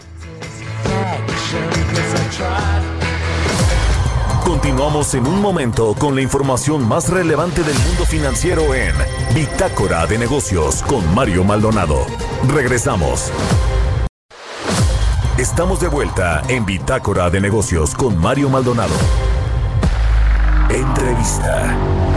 Continuamos 4.45 5.13
en 5.15 5.27
un 5.27 5.41
momento 5.41 5.95
con 5.99 6.15
la 6.15 6.23
información 6.23 6.87
más 6.87 7.09
relevante 7.09 7.63
del 7.63 7.77
mundo 7.81 8.05
financiero 8.05 8.75
en 8.75 8.95
Bitácora 9.35 10.07
de 10.07 10.19
Negocios 10.19 10.83
con 10.85 11.15
Mario 11.15 11.43
Maldonado. 11.43 12.07
Regresamos. 12.49 13.33
Estamos 15.37 15.81
de 15.81 15.89
vuelta 15.89 16.43
en 16.49 16.65
Bitácora 16.65 17.29
de 17.29 17.41
Negocios 17.41 17.95
con 17.95 18.17
Mario 18.17 18.49
Maldonado. 18.49 18.95
Entrevista. 20.71 22.16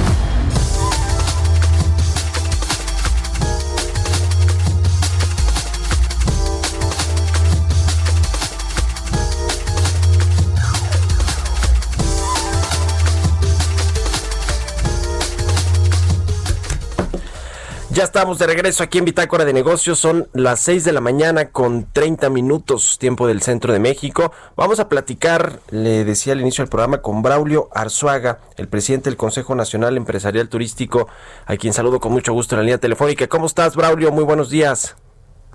Ya 17.99 18.05
estamos 18.05 18.39
de 18.39 18.47
regreso 18.47 18.81
aquí 18.81 18.97
en 18.97 19.03
Bitácora 19.03 19.43
de 19.43 19.51
Negocios. 19.51 19.99
Son 19.99 20.29
las 20.31 20.61
6 20.61 20.85
de 20.85 20.93
la 20.93 21.01
mañana 21.01 21.49
con 21.49 21.85
30 21.91 22.29
minutos, 22.29 22.97
tiempo 22.97 23.27
del 23.27 23.41
centro 23.41 23.73
de 23.73 23.79
México. 23.79 24.31
Vamos 24.55 24.79
a 24.79 24.87
platicar, 24.87 25.59
le 25.69 26.05
decía 26.05 26.31
al 26.31 26.39
inicio 26.39 26.63
del 26.63 26.69
programa, 26.69 27.01
con 27.01 27.21
Braulio 27.21 27.67
Arzuaga, 27.73 28.39
el 28.55 28.69
presidente 28.69 29.09
del 29.09 29.17
Consejo 29.17 29.53
Nacional 29.53 29.97
Empresarial 29.97 30.47
Turístico, 30.47 31.09
a 31.45 31.57
quien 31.57 31.73
saludo 31.73 31.99
con 31.99 32.13
mucho 32.13 32.31
gusto 32.31 32.55
en 32.55 32.59
la 32.59 32.63
línea 32.63 32.77
telefónica. 32.77 33.27
¿Cómo 33.27 33.47
estás, 33.47 33.75
Braulio? 33.75 34.13
Muy 34.13 34.23
buenos 34.23 34.49
días. 34.49 34.95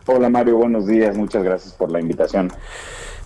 Hola, 0.04 0.28
Mario. 0.28 0.58
Buenos 0.58 0.86
días. 0.86 1.16
Muchas 1.16 1.44
gracias 1.44 1.72
por 1.72 1.90
la 1.90 1.98
invitación. 1.98 2.52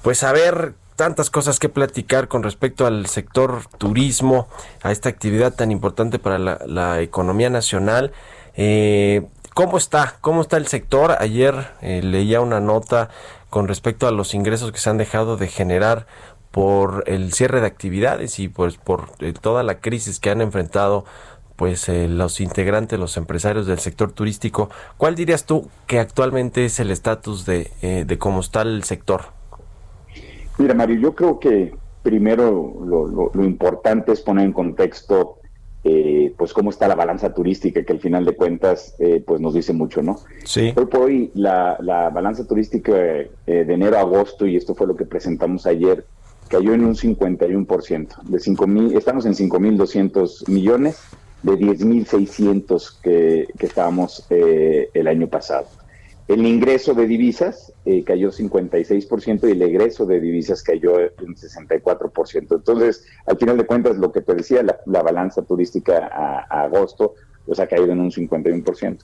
Pues 0.03 0.23
a 0.23 0.31
ver, 0.31 0.75
tantas 0.95 1.29
cosas 1.29 1.59
que 1.59 1.69
platicar 1.69 2.29
con 2.29 2.45
respecto 2.45 2.87
al 2.87 3.07
sector 3.07 3.63
turismo, 3.79 4.47
a 4.81 4.93
esta 4.93 5.09
actividad 5.09 5.55
tan 5.55 5.73
importante 5.73 6.21
para 6.21 6.39
la, 6.39 6.61
la 6.67 7.01
economía 7.01 7.51
nacional. 7.51 8.13
Eh, 8.61 9.25
¿Cómo 9.55 9.79
está? 9.79 10.17
¿Cómo 10.21 10.41
está 10.43 10.57
el 10.57 10.67
sector? 10.67 11.15
Ayer 11.21 11.55
eh, 11.81 12.03
leía 12.03 12.41
una 12.41 12.59
nota 12.59 13.09
con 13.51 13.69
respecto 13.69 14.09
a 14.09 14.11
los 14.11 14.35
ingresos 14.35 14.73
que 14.73 14.79
se 14.79 14.91
han 14.91 14.99
dejado 14.99 15.37
de 15.37 15.47
generar 15.47 16.07
por 16.51 17.05
el 17.07 17.33
cierre 17.33 17.61
de 17.61 17.69
actividades 17.69 18.41
y 18.41 18.49
pues 18.49 18.77
por 18.77 19.11
eh, 19.21 19.33
toda 19.33 19.63
la 19.63 19.79
crisis 19.79 20.19
que 20.19 20.31
han 20.31 20.41
enfrentado 20.41 21.05
pues 21.55 21.89
eh, 21.89 22.09
los 22.09 22.41
integrantes, 22.41 22.99
los 22.99 23.17
empresarios 23.17 23.67
del 23.67 23.79
sector 23.79 24.11
turístico. 24.11 24.71
¿Cuál 24.97 25.15
dirías 25.15 25.45
tú 25.45 25.69
que 25.87 26.01
actualmente 26.01 26.65
es 26.65 26.81
el 26.81 26.91
estatus 26.91 27.47
de, 27.47 28.17
cómo 28.19 28.41
está 28.41 28.63
el 28.63 28.83
sector? 28.83 29.23
Mira, 30.59 30.75
Mario, 30.75 30.99
yo 31.01 31.15
creo 31.15 31.39
que 31.39 31.77
primero 32.03 33.31
lo 33.35 33.45
importante 33.45 34.13
es 34.13 34.21
poner 34.21 34.47
en 34.47 34.53
contexto 34.53 35.39
eh, 35.85 36.33
pues 36.37 36.53
cómo 36.53 36.71
está 36.71 36.89
la 36.89 36.95
balanza 36.95 37.33
turística, 37.33 37.83
que 37.83 37.93
al 37.93 38.01
final 38.01 38.25
de 38.25 38.33
cuentas 38.35 38.95
eh, 38.99 39.23
pues 39.25 39.41
nos 39.41 39.55
dice 39.55 39.73
mucho, 39.73 40.03
¿no? 40.03 40.19
Sí. 40.45 40.73
Hoy 40.77 40.87
por 40.87 41.01
hoy 41.03 41.31
la, 41.35 41.77
la 41.81 42.11
balanza 42.11 42.47
turística 42.47 42.93
eh, 42.97 43.29
de 43.47 43.75
enero 43.75 43.97
a 43.97 44.01
agosto, 44.01 44.47
y 44.47 44.57
esto 44.57 44.75
fue 44.75 44.87
lo 44.87 44.97
que 44.97 45.05
presentamos 45.05 45.67
ayer, 45.67 46.05
cayó 46.49 46.75
en 46.75 46.85
un 46.85 46.95
51%. 46.95 48.23
De 48.23 48.41
5 48.41 48.67
mil, 48.67 48.97
estamos 48.97 49.27
en 49.27 49.35
5.200 49.35 50.49
millones 50.49 51.01
de 51.43 51.53
10.600 51.53 53.01
que, 53.01 53.47
que 53.57 53.67
estábamos 53.67 54.27
eh, 54.31 54.91
el 54.95 55.07
año 55.07 55.29
pasado. 55.29 55.67
El 56.29 56.47
ingreso 56.47 56.93
de 56.93 57.07
divisas 57.07 57.73
eh, 57.87 58.05
cayó 58.05 58.31
56% 58.31 59.49
y 59.49 59.53
el 59.53 59.63
egreso 59.63 60.05
de 60.05 60.21
divisas 60.21 60.63
cayó 60.63 61.01
en 61.01 61.35
64%. 61.35 62.55
Entonces, 62.55 63.07
al 63.27 63.39
final 63.39 63.57
de 63.57 63.65
cuentas, 63.65 63.97
lo 63.97 64.13
que 64.13 64.21
te 64.21 64.35
decía, 64.35 64.63
la, 64.63 64.79
la 64.85 65.03
balanza 65.03 65.41
turística 65.41 66.07
a, 66.07 66.47
a, 66.51 66.65
agosto, 66.65 67.15
pues 67.47 67.59
ha 67.61 67.67
caído 67.67 67.93
en 67.93 68.01
un 68.01 68.11
51%. 68.11 68.99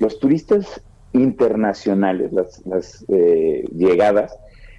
Los 0.00 0.18
turistas 0.18 0.80
internacionales, 1.12 2.32
las, 2.32 2.66
las 2.66 3.04
eh, 3.06 3.64
llegadas, 3.72 4.36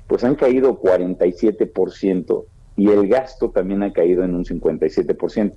pues 0.08 0.25
han 0.25 0.36
caído 0.36 0.81
47% 0.81 2.45
y 2.75 2.89
el 2.89 3.08
gasto 3.08 3.51
también 3.51 3.84
ha 3.84 3.93
caído 3.93 4.25
en 4.25 4.36
un 4.36 4.43
57%. 4.43 5.53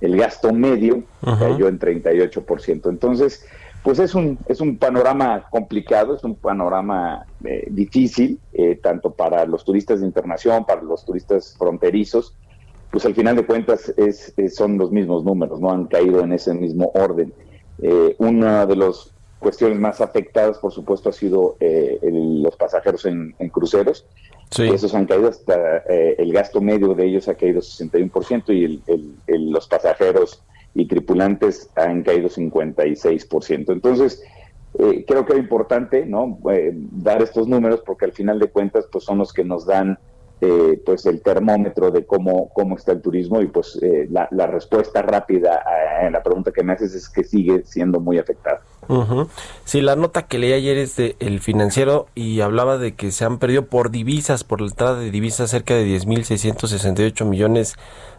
El 0.00 0.16
gasto 0.16 0.52
medio 0.52 1.04
cayó 1.20 1.68
en 1.68 1.78
38%. 1.78 2.88
Entonces, 2.88 3.44
pues 3.86 4.00
es 4.00 4.16
un, 4.16 4.36
es 4.48 4.60
un 4.60 4.78
panorama 4.78 5.46
complicado, 5.48 6.16
es 6.16 6.24
un 6.24 6.34
panorama 6.34 7.24
eh, 7.44 7.68
difícil, 7.70 8.40
eh, 8.52 8.80
tanto 8.82 9.12
para 9.12 9.46
los 9.46 9.64
turistas 9.64 10.00
de 10.00 10.06
internación, 10.06 10.64
para 10.64 10.82
los 10.82 11.04
turistas 11.04 11.54
fronterizos, 11.56 12.34
pues 12.90 13.06
al 13.06 13.14
final 13.14 13.36
de 13.36 13.46
cuentas 13.46 13.94
es, 13.96 14.34
es, 14.36 14.56
son 14.56 14.76
los 14.76 14.90
mismos 14.90 15.22
números, 15.22 15.60
no 15.60 15.70
han 15.70 15.86
caído 15.86 16.18
en 16.18 16.32
ese 16.32 16.52
mismo 16.52 16.90
orden. 16.94 17.32
Eh, 17.80 18.16
una 18.18 18.66
de 18.66 18.74
las 18.74 19.12
cuestiones 19.38 19.78
más 19.78 20.00
afectadas, 20.00 20.58
por 20.58 20.72
supuesto, 20.72 21.10
ha 21.10 21.12
sido 21.12 21.56
el, 21.60 22.42
los 22.42 22.56
pasajeros 22.56 23.04
en, 23.04 23.36
en 23.38 23.48
cruceros. 23.50 24.04
Sí. 24.50 24.64
Esos 24.64 24.96
han 24.96 25.06
caído 25.06 25.28
hasta, 25.28 25.76
el 25.86 26.32
gasto 26.32 26.60
medio 26.60 26.92
de 26.94 27.06
ellos 27.06 27.28
ha 27.28 27.36
caído 27.36 27.60
61% 27.60 28.52
y 28.52 28.64
el, 28.64 28.82
el, 29.28 29.50
los 29.52 29.68
pasajeros 29.68 30.42
y 30.76 30.86
tripulantes 30.86 31.70
han 31.74 32.02
caído 32.02 32.28
56%. 32.28 33.72
Entonces, 33.72 34.22
eh, 34.78 35.04
creo 35.06 35.24
que 35.24 35.32
es 35.32 35.38
importante 35.38 36.04
¿no? 36.04 36.38
Eh, 36.52 36.72
dar 36.74 37.22
estos 37.22 37.48
números 37.48 37.82
porque 37.84 38.04
al 38.04 38.12
final 38.12 38.38
de 38.38 38.50
cuentas 38.50 38.86
pues 38.92 39.04
son 39.04 39.18
los 39.18 39.32
que 39.32 39.42
nos 39.42 39.64
dan 39.64 39.98
eh, 40.42 40.82
pues 40.84 41.06
el 41.06 41.22
termómetro 41.22 41.90
de 41.90 42.04
cómo, 42.04 42.50
cómo 42.50 42.76
está 42.76 42.92
el 42.92 43.00
turismo 43.00 43.40
y 43.40 43.46
pues 43.46 43.78
eh, 43.80 44.06
la, 44.10 44.28
la, 44.30 44.46
respuesta 44.46 45.00
rápida 45.00 45.62
a, 45.64 46.10
la 46.10 46.22
pregunta 46.22 46.52
que 46.52 46.62
me 46.62 46.74
haces 46.74 46.94
es 46.94 47.08
que 47.08 47.24
sigue 47.24 47.62
siendo 47.64 48.00
muy 48.00 48.18
afectado. 48.18 48.58
-huh. 48.86 49.28
Sí, 49.64 49.80
la 49.80 49.96
nota 49.96 50.26
que 50.26 50.38
leí 50.38 50.52
ayer 50.52 50.76
es 50.76 50.94
de 50.96 51.16
El 51.20 51.40
Financiero 51.40 52.08
y 52.14 52.42
hablaba 52.42 52.76
de 52.76 52.94
que 52.94 53.12
se 53.12 53.24
han 53.24 53.38
perdido 53.38 53.64
por 53.64 53.90
divisas, 53.90 54.44
por 54.44 54.60
la 54.60 54.66
entrada 54.66 55.00
de 55.00 55.10
divisas, 55.10 55.48
cerca 55.48 55.74
de 55.74 55.86
10.668 55.86 57.24
millones 57.24 57.76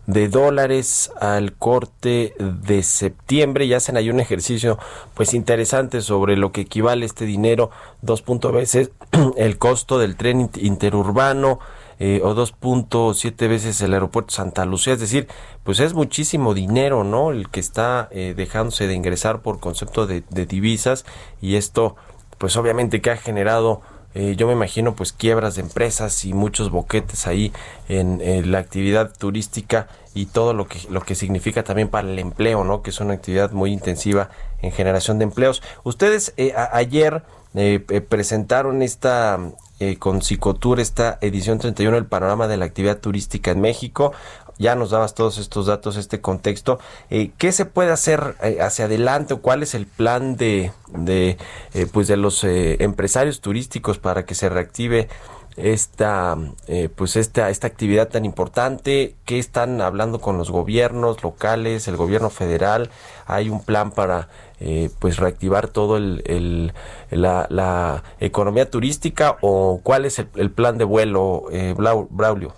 de 0.07 0.29
dólares 0.29 1.11
al 1.21 1.53
corte 1.53 2.33
de 2.39 2.81
septiembre. 2.81 3.65
Y 3.65 3.73
hacen 3.75 3.95
ahí 3.95 4.09
un 4.09 4.19
ejercicio 4.19 4.79
pues 5.13 5.35
interesante 5.35 6.01
sobre 6.01 6.35
lo 6.35 6.51
que 6.51 6.61
equivale 6.61 7.05
este 7.05 7.25
dinero, 7.25 7.69
dos 8.01 8.23
puntos 8.23 8.51
veces 8.51 8.91
el 9.37 9.59
costo 9.59 9.99
del 9.99 10.15
tren 10.15 10.49
interurbano, 10.55 11.59
eh, 11.99 12.21
o 12.23 12.35
2.7 12.35 13.49
veces 13.49 13.81
el 13.81 13.93
aeropuerto 13.93 14.31
Santa 14.31 14.65
Lucía, 14.65 14.93
es 14.93 14.99
decir, 14.99 15.27
pues 15.63 15.79
es 15.79 15.95
muchísimo 15.95 16.53
dinero, 16.53 17.03
¿no? 17.03 17.31
El 17.31 17.49
que 17.49 17.59
está 17.59 18.07
eh, 18.11 18.35
dejándose 18.37 18.85
de 18.85 18.93
ingresar 18.93 19.41
por 19.41 19.59
concepto 19.59 20.05
de, 20.05 20.21
divisas. 20.45 21.05
Y 21.41 21.55
esto, 21.55 21.95
pues 22.37 22.55
obviamente 22.55 23.01
que 23.01 23.09
ha 23.09 23.17
generado, 23.17 23.81
eh, 24.15 24.35
yo 24.35 24.47
me 24.47 24.53
imagino, 24.53 24.95
pues 24.95 25.13
quiebras 25.13 25.55
de 25.55 25.61
empresas 25.61 26.25
y 26.25 26.33
muchos 26.33 26.71
boquetes 26.71 27.27
ahí 27.27 27.51
en, 27.87 28.51
la 28.51 28.59
actividad 28.59 29.15
turística 29.15 29.87
y 30.13 30.25
todo 30.25 30.53
lo 30.53 30.67
que 30.67 30.79
lo 30.89 31.01
que 31.01 31.13
significa 31.13 31.63
también 31.63 31.89
para 31.89 32.09
el 32.09 32.17
empleo, 32.17 32.63
¿no? 32.63 32.81
Que 32.81 32.89
es 32.89 32.99
una 32.99 33.13
actividad 33.13 33.51
muy 33.51 33.71
intensiva 33.71 34.29
en 34.61 34.71
generación 34.71 35.19
de 35.19 35.25
empleos. 35.25 35.61
Ustedes 35.83 36.33
eh, 36.37 36.53
ayer 36.71 37.23
eh, 37.55 37.79
presentaron 37.79 38.81
esta 38.81 39.39
eh, 39.79 39.97
con 39.97 40.23
Psicotour 40.23 40.79
esta 40.79 41.19
edición 41.21 41.59
31 41.59 41.97
del 41.97 42.07
panorama 42.07 42.47
de 42.47 42.57
la 42.57 42.65
actividad 42.65 42.97
turística 42.97 43.51
en 43.51 43.61
México. 43.61 44.11
Ya 44.57 44.75
nos 44.75 44.91
dabas 44.91 45.13
todos 45.13 45.37
estos 45.37 45.67
datos, 45.67 45.97
este 45.97 46.21
contexto. 46.21 46.79
Eh, 47.09 47.31
¿Qué 47.37 47.51
se 47.51 47.65
puede 47.65 47.91
hacer 47.91 48.35
eh, 48.41 48.57
hacia 48.61 48.85
adelante 48.85 49.35
o 49.35 49.41
cuál 49.41 49.63
es 49.63 49.75
el 49.75 49.85
plan 49.85 50.35
de, 50.35 50.71
de 50.89 51.37
eh, 51.73 51.87
pues 51.91 52.07
de 52.07 52.17
los 52.17 52.43
eh, 52.43 52.77
empresarios 52.79 53.41
turísticos 53.41 53.99
para 53.99 54.25
que 54.25 54.35
se 54.35 54.49
reactive 54.49 55.09
esta 55.57 56.37
eh, 56.67 56.87
pues 56.95 57.15
esta 57.15 57.49
esta 57.49 57.65
actividad 57.65 58.09
tan 58.09 58.25
importante 58.25 59.15
qué 59.25 59.39
están 59.39 59.81
hablando 59.81 60.21
con 60.21 60.37
los 60.37 60.51
gobiernos 60.51 61.23
locales 61.23 61.87
el 61.87 61.97
gobierno 61.97 62.29
federal 62.29 62.91
hay 63.25 63.49
un 63.49 63.63
plan 63.63 63.91
para 63.91 64.29
eh, 64.59 64.91
pues 64.99 65.17
reactivar 65.17 65.67
todo 65.67 65.97
el, 65.97 66.21
el 66.25 66.73
la, 67.09 67.47
la, 67.49 68.03
economía 68.19 68.69
turística 68.69 69.37
o 69.41 69.81
cuál 69.83 70.05
es 70.05 70.19
el, 70.19 70.29
el 70.35 70.51
plan 70.51 70.77
de 70.77 70.83
vuelo 70.83 71.45
eh, 71.51 71.75
Braulio 71.75 72.53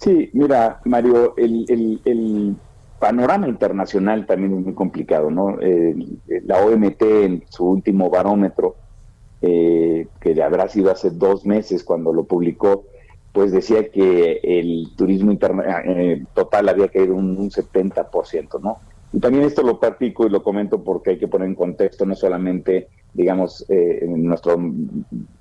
sí 0.00 0.30
mira 0.32 0.80
Mario 0.84 1.34
el, 1.36 2.00
el, 2.04 2.56
panorama 2.98 3.48
internacional 3.48 4.26
también 4.26 4.58
es 4.58 4.64
muy 4.66 4.74
complicado 4.74 5.30
no 5.30 5.56
la 6.44 6.58
OMT 6.62 7.00
en 7.00 7.44
su 7.48 7.64
último 7.64 8.10
barómetro 8.10 8.76
eh, 9.42 10.06
que 10.20 10.42
habrá 10.42 10.68
sido 10.68 10.90
hace 10.90 11.08
dos 11.08 11.46
meses 11.46 11.82
cuando 11.82 12.12
lo 12.12 12.24
publicó, 12.24 12.84
pues 13.32 13.52
decía 13.52 13.88
que 13.88 14.38
el 14.42 14.88
turismo 14.96 15.32
interna 15.32 15.82
eh, 15.86 16.26
total 16.34 16.68
había 16.68 16.88
caído 16.88 17.14
un, 17.14 17.38
un 17.38 17.50
70%, 17.50 18.60
¿no? 18.60 18.76
Y 19.14 19.18
también 19.18 19.44
esto 19.44 19.62
lo 19.62 19.80
platico 19.80 20.26
y 20.26 20.30
lo 20.30 20.42
comento 20.42 20.84
porque 20.84 21.10
hay 21.10 21.18
que 21.18 21.26
poner 21.26 21.48
en 21.48 21.54
contexto 21.54 22.04
no 22.04 22.14
solamente, 22.14 22.88
digamos, 23.14 23.64
eh, 23.70 24.00
en 24.02 24.24
nuestro 24.24 24.58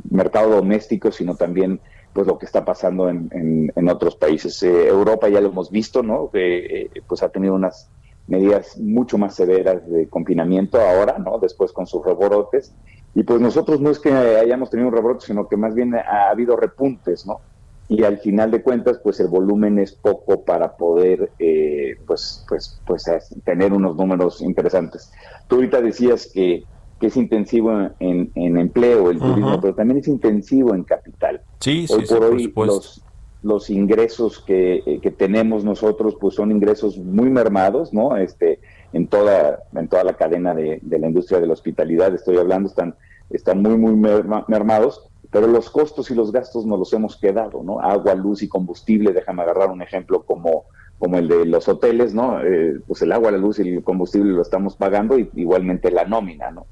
mercado 0.09 0.55
doméstico, 0.55 1.11
sino 1.11 1.35
también 1.35 1.81
pues 2.13 2.27
lo 2.27 2.37
que 2.37 2.45
está 2.45 2.65
pasando 2.65 3.09
en, 3.09 3.71
en, 3.75 3.89
otros 3.89 4.15
países. 4.15 4.61
Eh, 4.63 4.87
Europa 4.87 5.29
ya 5.29 5.41
lo 5.41 5.49
hemos 5.49 5.69
visto, 5.69 6.03
¿no? 6.03 6.29
Eh, 6.33 6.89
pues 7.07 7.23
ha 7.23 7.29
tenido 7.29 7.53
unas 7.53 7.89
medidas 8.27 8.77
mucho 8.77 9.17
más 9.17 9.35
severas 9.35 9.89
de 9.89 10.07
confinamiento 10.07 10.79
ahora, 10.79 11.17
¿no? 11.17 11.39
Después 11.39 11.71
con 11.71 11.87
sus 11.87 12.05
rebrotes 12.05 12.73
y 13.15 13.23
pues 13.23 13.41
nosotros 13.41 13.81
no 13.81 13.89
es 13.89 13.99
que 13.99 14.11
hayamos 14.11 14.69
tenido 14.69 14.89
un 14.89 14.95
rebrote, 14.95 15.25
sino 15.25 15.47
que 15.47 15.57
más 15.57 15.73
bien 15.73 15.95
ha 15.95 16.29
habido 16.29 16.55
repuntes, 16.55 17.25
¿no? 17.25 17.41
Y 17.87 18.03
al 18.03 18.19
final 18.19 18.51
de 18.51 18.61
cuentas, 18.61 18.99
pues 19.03 19.19
el 19.19 19.29
volumen 19.29 19.79
es 19.79 19.93
poco 19.93 20.43
para 20.43 20.77
poder, 20.77 21.31
eh, 21.39 21.97
pues, 22.05 22.45
pues, 22.47 22.79
pues 22.85 23.03
tener 23.43 23.73
unos 23.73 23.95
números 23.95 24.41
interesantes. 24.41 25.11
Tú 25.47 25.55
ahorita 25.55 25.81
decías 25.81 26.29
que, 26.31 26.65
que 26.99 27.07
es 27.07 27.17
intensivo 27.17 27.71
en, 27.99 28.31
en 28.35 28.57
empleo 28.57 29.09
el 29.09 29.17
uh 29.17 29.21
-huh. 29.21 29.29
turismo, 29.29 29.62
pero 29.62 29.75
también 29.75 29.99
es 29.99 30.07
intensivo 30.07 30.75
en 30.75 30.83
capital. 30.83 31.41
Sí, 31.59 31.85
hoy 31.89 32.05
sí, 32.05 32.13
por 32.13 32.27
sí, 32.27 32.35
hoy 32.35 32.47
por 32.49 32.67
los, 32.67 33.03
los 33.41 33.69
ingresos 33.69 34.39
que, 34.39 34.99
que, 35.01 35.12
tenemos 35.12 35.63
nosotros, 35.63 36.17
pues 36.19 36.35
son 36.35 36.51
ingresos 36.51 36.97
muy 36.97 37.29
mermados, 37.29 37.93
¿no? 37.93 38.17
Este, 38.17 38.59
en 38.91 39.07
toda, 39.07 39.63
en 39.73 39.88
toda 39.88 40.03
la 40.03 40.13
cadena 40.13 40.53
de, 40.53 40.81
la 40.83 41.07
industria 41.07 41.39
de 41.39 41.47
la 41.47 41.53
hospitalidad, 41.53 42.13
estoy 42.13 42.38
hablando, 42.38 42.67
están, 42.67 42.95
están 43.29 43.62
muy, 43.62 43.77
muy 43.77 43.93
mermados, 44.47 45.09
pero 45.31 45.47
los 45.47 45.69
costos 45.69 46.12
y 46.12 46.15
los 46.15 46.31
gastos 46.31 46.65
nos 46.65 46.79
los 46.79 46.93
hemos 46.93 47.15
quedado, 47.15 47.63
¿no? 47.63 47.79
Agua, 47.79 48.15
luz 48.15 48.41
y 48.43 48.49
combustible, 48.49 49.13
déjame 49.13 49.43
agarrar 49.43 49.69
un 49.69 49.81
ejemplo 49.81 50.23
como, 50.23 50.65
como 50.97 51.17
el 51.17 51.27
de 51.27 51.45
los 51.45 51.67
hoteles, 51.69 52.13
¿no? 52.13 52.43
Eh, 52.43 52.79
pues 52.88 53.01
el 53.03 53.12
agua, 53.12 53.31
la 53.31 53.38
luz 53.38 53.59
y 53.59 53.69
el 53.69 53.83
combustible 53.83 54.33
lo 54.33 54.41
estamos 54.41 54.75
pagando, 54.75 55.17
y 55.17 55.29
igualmente 55.35 55.91
la 55.91 56.03
nómina, 56.03 56.51
¿no? 56.51 56.65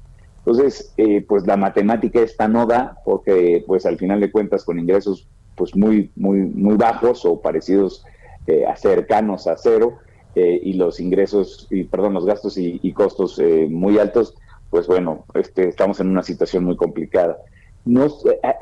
Entonces, 0.48 0.94
eh, 0.96 1.22
pues 1.28 1.46
la 1.46 1.58
matemática 1.58 2.20
esta 2.20 2.48
no 2.48 2.64
da, 2.64 2.96
porque 3.04 3.62
pues 3.66 3.84
al 3.84 3.98
final 3.98 4.18
de 4.18 4.32
cuentas 4.32 4.64
con 4.64 4.78
ingresos 4.78 5.28
pues 5.54 5.76
muy, 5.76 6.10
muy, 6.16 6.38
muy 6.38 6.76
bajos 6.76 7.26
o 7.26 7.42
parecidos 7.42 8.02
eh, 8.46 8.64
a 8.64 8.74
cercanos 8.74 9.46
a 9.46 9.58
cero, 9.58 9.98
eh, 10.34 10.58
y 10.62 10.72
los 10.72 11.00
ingresos, 11.00 11.66
y 11.68 11.84
perdón, 11.84 12.14
los 12.14 12.24
gastos 12.24 12.56
y, 12.56 12.92
costos 12.94 13.38
eh, 13.38 13.66
muy 13.70 13.98
altos, 13.98 14.36
pues 14.70 14.86
bueno, 14.86 15.26
este, 15.34 15.68
estamos 15.68 16.00
en 16.00 16.08
una 16.08 16.22
situación 16.22 16.64
muy 16.64 16.76
complicada. 16.76 17.36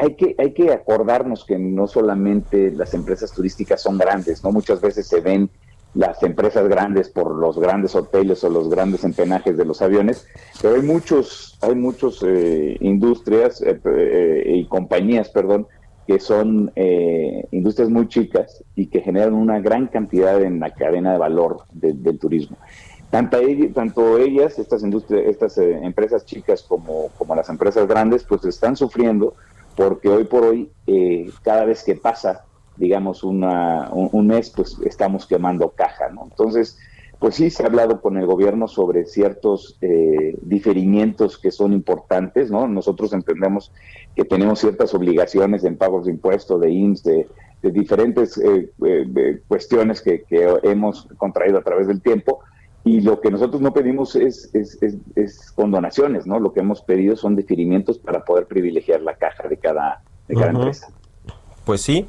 hay, 0.00 0.16
que, 0.16 0.34
hay 0.38 0.54
que 0.54 0.72
acordarnos 0.72 1.44
que 1.44 1.56
no 1.56 1.86
solamente 1.86 2.72
las 2.72 2.94
empresas 2.94 3.30
turísticas 3.30 3.80
son 3.80 3.96
grandes, 3.96 4.42
no 4.42 4.50
muchas 4.50 4.80
veces 4.80 5.06
se 5.06 5.20
ven 5.20 5.48
las 5.94 6.22
empresas 6.22 6.68
grandes 6.68 7.08
por 7.08 7.34
los 7.34 7.58
grandes 7.58 7.94
hoteles 7.94 8.44
o 8.44 8.50
los 8.50 8.68
grandes 8.68 9.04
empenajes 9.04 9.56
de 9.56 9.64
los 9.64 9.80
aviones, 9.80 10.26
pero 10.60 10.74
hay 10.74 10.82
muchos, 10.82 11.58
hay 11.62 11.74
muchos 11.74 12.22
eh, 12.26 12.76
industrias 12.80 13.64
y 14.46 14.64
compañías, 14.66 15.30
perdón, 15.30 15.66
que 16.06 16.20
son 16.20 16.70
eh, 16.76 17.46
industrias 17.50 17.90
muy 17.90 18.08
chicas 18.08 18.62
y 18.76 18.86
que 18.86 19.00
generan 19.00 19.34
una 19.34 19.60
gran 19.60 19.88
cantidad 19.88 20.40
en 20.40 20.60
la 20.60 20.70
cadena 20.70 21.12
de 21.12 21.18
valor 21.18 21.64
del 21.72 22.18
turismo. 22.18 22.56
Tanto, 23.10 23.38
tanto 23.74 24.18
ellas, 24.18 24.58
estas 24.58 24.82
industrias, 24.82 25.26
estas 25.26 25.58
eh, 25.58 25.78
empresas 25.82 26.24
chicas 26.24 26.62
como, 26.62 27.08
como 27.18 27.34
las 27.34 27.48
empresas 27.48 27.86
grandes, 27.88 28.24
pues 28.24 28.44
están 28.44 28.76
sufriendo 28.76 29.34
porque 29.76 30.08
hoy 30.08 30.24
por 30.24 30.44
hoy, 30.44 30.70
eh, 30.86 31.30
cada 31.42 31.64
vez 31.64 31.84
que 31.84 31.96
pasa, 31.96 32.45
digamos, 32.76 33.24
una, 33.24 33.90
un, 33.92 34.26
mes, 34.26 34.50
pues 34.50 34.76
estamos 34.84 35.26
quemando 35.26 35.70
caja, 35.70 36.08
¿no? 36.10 36.24
Entonces, 36.24 36.78
pues 37.18 37.34
sí, 37.36 37.50
se 37.50 37.62
ha 37.62 37.66
hablado 37.66 38.00
con 38.00 38.18
el 38.18 38.26
gobierno 38.26 38.68
sobre 38.68 39.06
ciertos 39.06 39.78
eh, 39.80 40.36
diferimientos 40.42 41.38
que 41.38 41.50
son 41.50 41.72
importantes, 41.72 42.50
¿no? 42.50 42.68
Nosotros 42.68 43.12
entendemos 43.12 43.72
que 44.14 44.24
tenemos 44.24 44.60
ciertas 44.60 44.92
obligaciones 44.94 45.64
en 45.64 45.76
pagos 45.76 46.06
de 46.06 46.12
impuestos, 46.12 46.60
de 46.60 46.70
IMSS, 46.70 47.02
de, 47.04 47.26
diferentes 47.62 48.38
eh, 48.38 48.70
eh, 48.84 49.40
cuestiones 49.48 50.00
que, 50.00 50.24
hemos 50.62 51.08
contraído 51.16 51.58
a 51.58 51.62
través 51.62 51.88
del 51.88 52.00
tiempo, 52.00 52.40
y 52.84 53.00
lo 53.00 53.20
que 53.20 53.32
nosotros 53.32 53.60
no 53.60 53.72
pedimos 53.72 54.14
es, 54.14 54.54
es, 54.54 54.78
es, 55.16 55.50
condonaciones, 55.50 56.26
¿no? 56.26 56.38
Lo 56.38 56.52
que 56.52 56.60
hemos 56.60 56.82
pedido 56.82 57.16
son 57.16 57.34
diferimientos 57.34 57.98
para 57.98 58.24
poder 58.24 58.46
privilegiar 58.46 59.00
la 59.00 59.14
caja 59.14 59.48
de 59.48 59.56
cada, 59.56 60.02
de 60.28 60.34
cada 60.36 60.50
empresa. 60.50 60.88
Pues 61.64 61.80
sí 61.80 62.06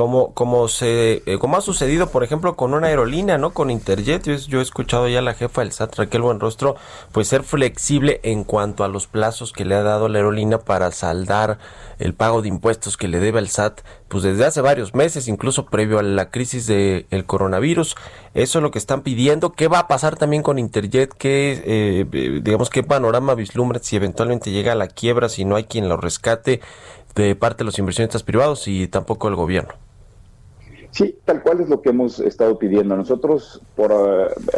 como, 0.00 0.32
como, 0.32 0.66
se, 0.68 1.22
eh, 1.26 1.36
como 1.38 1.58
ha 1.58 1.60
sucedido, 1.60 2.08
por 2.08 2.24
ejemplo, 2.24 2.56
con 2.56 2.72
una 2.72 2.86
aerolínea, 2.86 3.36
¿no? 3.36 3.52
Con 3.52 3.70
Interjet. 3.70 4.24
Yo, 4.46 4.58
he 4.58 4.62
escuchado 4.62 5.06
ya 5.08 5.18
a 5.18 5.22
la 5.22 5.34
jefa 5.34 5.60
del 5.60 5.72
SAT, 5.72 5.96
Raquel 5.96 6.22
Buenrostro, 6.22 6.74
pues 7.12 7.28
ser 7.28 7.42
flexible 7.42 8.18
en 8.22 8.44
cuanto 8.44 8.82
a 8.82 8.88
los 8.88 9.06
plazos 9.06 9.52
que 9.52 9.66
le 9.66 9.74
ha 9.74 9.82
dado 9.82 10.08
la 10.08 10.16
aerolínea 10.16 10.60
para 10.60 10.90
saldar 10.90 11.58
el 11.98 12.14
pago 12.14 12.40
de 12.40 12.48
impuestos 12.48 12.96
que 12.96 13.08
le 13.08 13.20
debe 13.20 13.40
al 13.40 13.50
SAT, 13.50 13.82
pues 14.08 14.22
desde 14.22 14.46
hace 14.46 14.62
varios 14.62 14.94
meses, 14.94 15.28
incluso 15.28 15.66
previo 15.66 15.98
a 15.98 16.02
la 16.02 16.30
crisis 16.30 16.66
del 16.66 17.26
coronavirus. 17.26 17.94
Eso 18.32 18.58
es 18.58 18.62
lo 18.62 18.70
que 18.70 18.78
están 18.78 19.02
pidiendo. 19.02 19.52
¿Qué 19.52 19.68
va 19.68 19.80
a 19.80 19.88
pasar 19.88 20.16
también 20.16 20.42
con 20.42 20.58
Interjet? 20.58 21.12
¿Qué, 21.12 21.62
eh, 21.62 22.40
digamos, 22.40 22.70
qué 22.70 22.82
panorama 22.82 23.34
vislumbra 23.34 23.80
si 23.82 23.96
eventualmente 23.96 24.50
llega 24.50 24.72
a 24.72 24.76
la 24.76 24.88
quiebra, 24.88 25.28
si 25.28 25.44
no 25.44 25.56
hay 25.56 25.64
quien 25.64 25.90
lo 25.90 25.98
rescate? 25.98 26.62
de 27.14 27.34
parte 27.34 27.58
de 27.58 27.64
los 27.64 27.78
inversionistas 27.80 28.22
privados 28.22 28.68
y 28.68 28.86
tampoco 28.86 29.26
el 29.26 29.34
gobierno. 29.34 29.89
Sí, 30.90 31.16
tal 31.24 31.42
cual 31.42 31.60
es 31.60 31.68
lo 31.68 31.82
que 31.82 31.90
hemos 31.90 32.18
estado 32.20 32.58
pidiendo. 32.58 32.96
Nosotros, 32.96 33.62
por, 33.76 33.92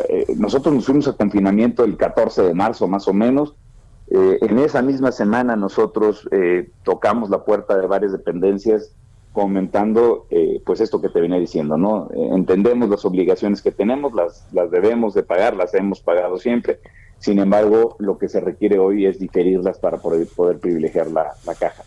eh, 0.08 0.26
nosotros 0.36 0.74
nos 0.74 0.86
fuimos 0.86 1.08
a 1.08 1.12
confinamiento 1.12 1.84
el 1.84 1.96
14 1.96 2.42
de 2.42 2.54
marzo 2.54 2.88
más 2.88 3.06
o 3.06 3.12
menos. 3.12 3.54
Eh, 4.08 4.38
en 4.40 4.58
esa 4.58 4.82
misma 4.82 5.12
semana 5.12 5.56
nosotros 5.56 6.28
eh, 6.32 6.70
tocamos 6.84 7.30
la 7.30 7.44
puerta 7.44 7.76
de 7.76 7.86
varias 7.86 8.12
dependencias 8.12 8.92
comentando 9.32 10.26
pues 10.66 10.82
esto 10.82 11.00
que 11.00 11.08
te 11.08 11.18
venía 11.18 11.38
diciendo, 11.38 11.78
¿no? 11.78 12.10
entendemos 12.12 12.90
las 12.90 13.02
obligaciones 13.06 13.62
que 13.62 13.72
tenemos, 13.72 14.12
las, 14.12 14.46
las 14.52 14.70
debemos 14.70 15.14
de 15.14 15.22
pagar, 15.22 15.56
las 15.56 15.72
hemos 15.72 16.02
pagado 16.02 16.36
siempre. 16.36 16.80
Sin 17.18 17.38
embargo, 17.38 17.96
lo 17.98 18.18
que 18.18 18.28
se 18.28 18.40
requiere 18.40 18.78
hoy 18.78 19.06
es 19.06 19.18
diferirlas 19.18 19.78
para 19.78 19.96
poder, 19.96 20.26
poder 20.26 20.58
privilegiar 20.58 21.10
la, 21.10 21.32
la 21.46 21.54
caja. 21.54 21.82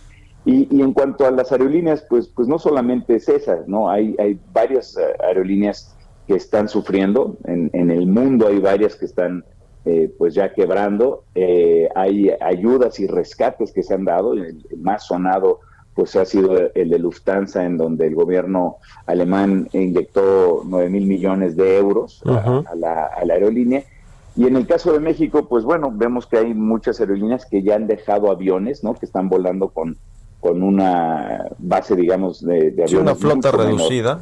Y, 0.46 0.82
en 0.82 0.94
cuanto 0.94 1.26
a 1.26 1.32
las 1.32 1.52
aerolíneas, 1.52 2.06
pues, 2.08 2.28
pues 2.28 2.48
no 2.48 2.60
solamente 2.60 3.16
es 3.16 3.28
esa, 3.30 3.64
¿no? 3.66 3.90
Hay, 3.90 4.16
hay 4.20 4.40
varias 4.54 4.96
eh, 4.96 5.02
aerolíneas 5.24 5.96
que 6.28 6.36
están 6.36 6.70
sufriendo, 6.70 7.38
en, 7.46 7.70
en 7.74 7.90
el 7.90 8.08
mundo 8.08 8.48
hay 8.48 8.60
varias 8.60 8.96
que 8.96 9.06
están 9.06 9.44
eh, 9.88 10.12
pues 10.18 10.34
ya 10.34 10.52
quebrando, 10.52 11.26
eh, 11.36 11.88
hay 11.94 12.32
ayudas 12.42 13.00
y 13.00 13.06
rescates 13.06 13.72
que 13.72 13.84
se 13.84 13.94
han 13.94 14.04
dado, 14.04 14.34
el, 14.34 14.66
más 14.80 15.06
sonado 15.06 15.60
pues 15.94 16.16
ha 16.16 16.26
sido 16.26 16.58
el 16.74 16.90
de 16.90 16.98
Lufthansa, 16.98 17.64
en 17.64 17.78
donde 17.78 18.08
el 18.08 18.16
gobierno 18.16 18.78
alemán 19.06 19.70
inyectó 19.74 20.64
9 20.66 20.90
mil 20.90 21.06
millones 21.06 21.56
de 21.56 21.78
euros 21.78 22.24
a, 22.26 22.76
la, 22.76 23.06
a 23.06 23.26
la 23.26 23.34
aerolínea, 23.36 23.84
y 24.36 24.48
en 24.48 24.56
el 24.56 24.66
caso 24.66 24.92
de 24.92 25.00
México, 25.00 25.48
pues 25.48 25.64
bueno, 25.64 25.92
vemos 25.94 26.26
que 26.26 26.40
hay 26.40 26.54
muchas 26.56 27.00
aerolíneas 27.00 27.46
que 27.46 27.62
ya 27.62 27.76
han 27.76 27.86
dejado 27.86 28.32
aviones, 28.32 28.84
¿no? 28.84 28.96
Que 28.96 29.06
están 29.06 29.30
volando 29.30 29.70
con 29.70 29.98
con 30.46 30.62
una 30.62 31.48
base, 31.58 31.96
digamos, 31.96 32.46
de, 32.46 32.70
de 32.70 32.84
aviones. 32.84 32.94
una 32.94 33.16
flota 33.16 33.52
reducida. 33.52 34.20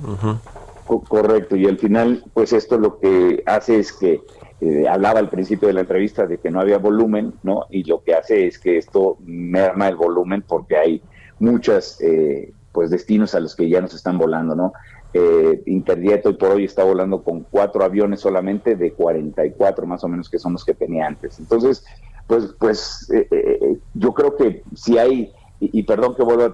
correcto, 0.86 1.58
y 1.58 1.66
al 1.66 1.78
final, 1.78 2.24
pues 2.34 2.54
esto 2.54 2.78
lo 2.78 2.98
que 2.98 3.44
hace 3.46 3.80
es 3.80 3.92
que, 3.92 4.22
eh, 4.62 4.88
hablaba 4.88 5.20
al 5.20 5.30
principio 5.30 5.68
de 5.68 5.74
la 5.74 5.82
entrevista 5.82 6.26
de 6.26 6.38
que 6.38 6.50
no 6.50 6.62
había 6.62 6.78
volumen, 6.78 7.34
¿no? 7.44 7.66
Y 7.70 7.84
lo 7.84 8.04
que 8.04 8.14
hace 8.14 8.48
es 8.48 8.58
que 8.58 8.78
esto 8.78 9.18
merma 9.26 9.90
el 9.90 9.98
volumen 9.98 10.46
porque 10.48 10.78
hay 10.78 11.02
muchas, 11.40 12.00
eh, 12.00 12.54
pues, 12.72 12.90
destinos 12.90 13.36
a 13.36 13.42
los 13.42 13.54
que 13.54 13.68
ya 13.68 13.82
nos 13.82 13.94
están 13.94 14.18
volando, 14.18 14.56
¿no? 14.56 14.72
Eh, 15.14 15.62
Interjet 15.66 16.26
hoy 16.26 16.36
por 16.36 16.52
hoy 16.52 16.64
está 16.64 16.86
volando 16.86 17.22
con 17.22 17.42
cuatro 17.52 17.84
aviones 17.84 18.22
solamente 18.22 18.78
de 18.78 18.94
44 18.94 19.86
más 19.86 20.06
o 20.06 20.08
menos 20.08 20.30
que 20.30 20.40
son 20.40 20.54
los 20.54 20.64
que 20.64 20.74
tenía 20.74 21.06
antes. 21.06 21.38
Entonces, 21.38 21.84
pues, 22.28 22.56
pues 22.58 23.12
eh, 23.12 23.78
yo 23.94 24.14
creo 24.14 24.38
que 24.38 24.64
si 24.74 24.98
hay 24.98 25.34
y, 25.72 25.84
perdón 25.84 26.16
que 26.16 26.24
vuelva 26.24 26.54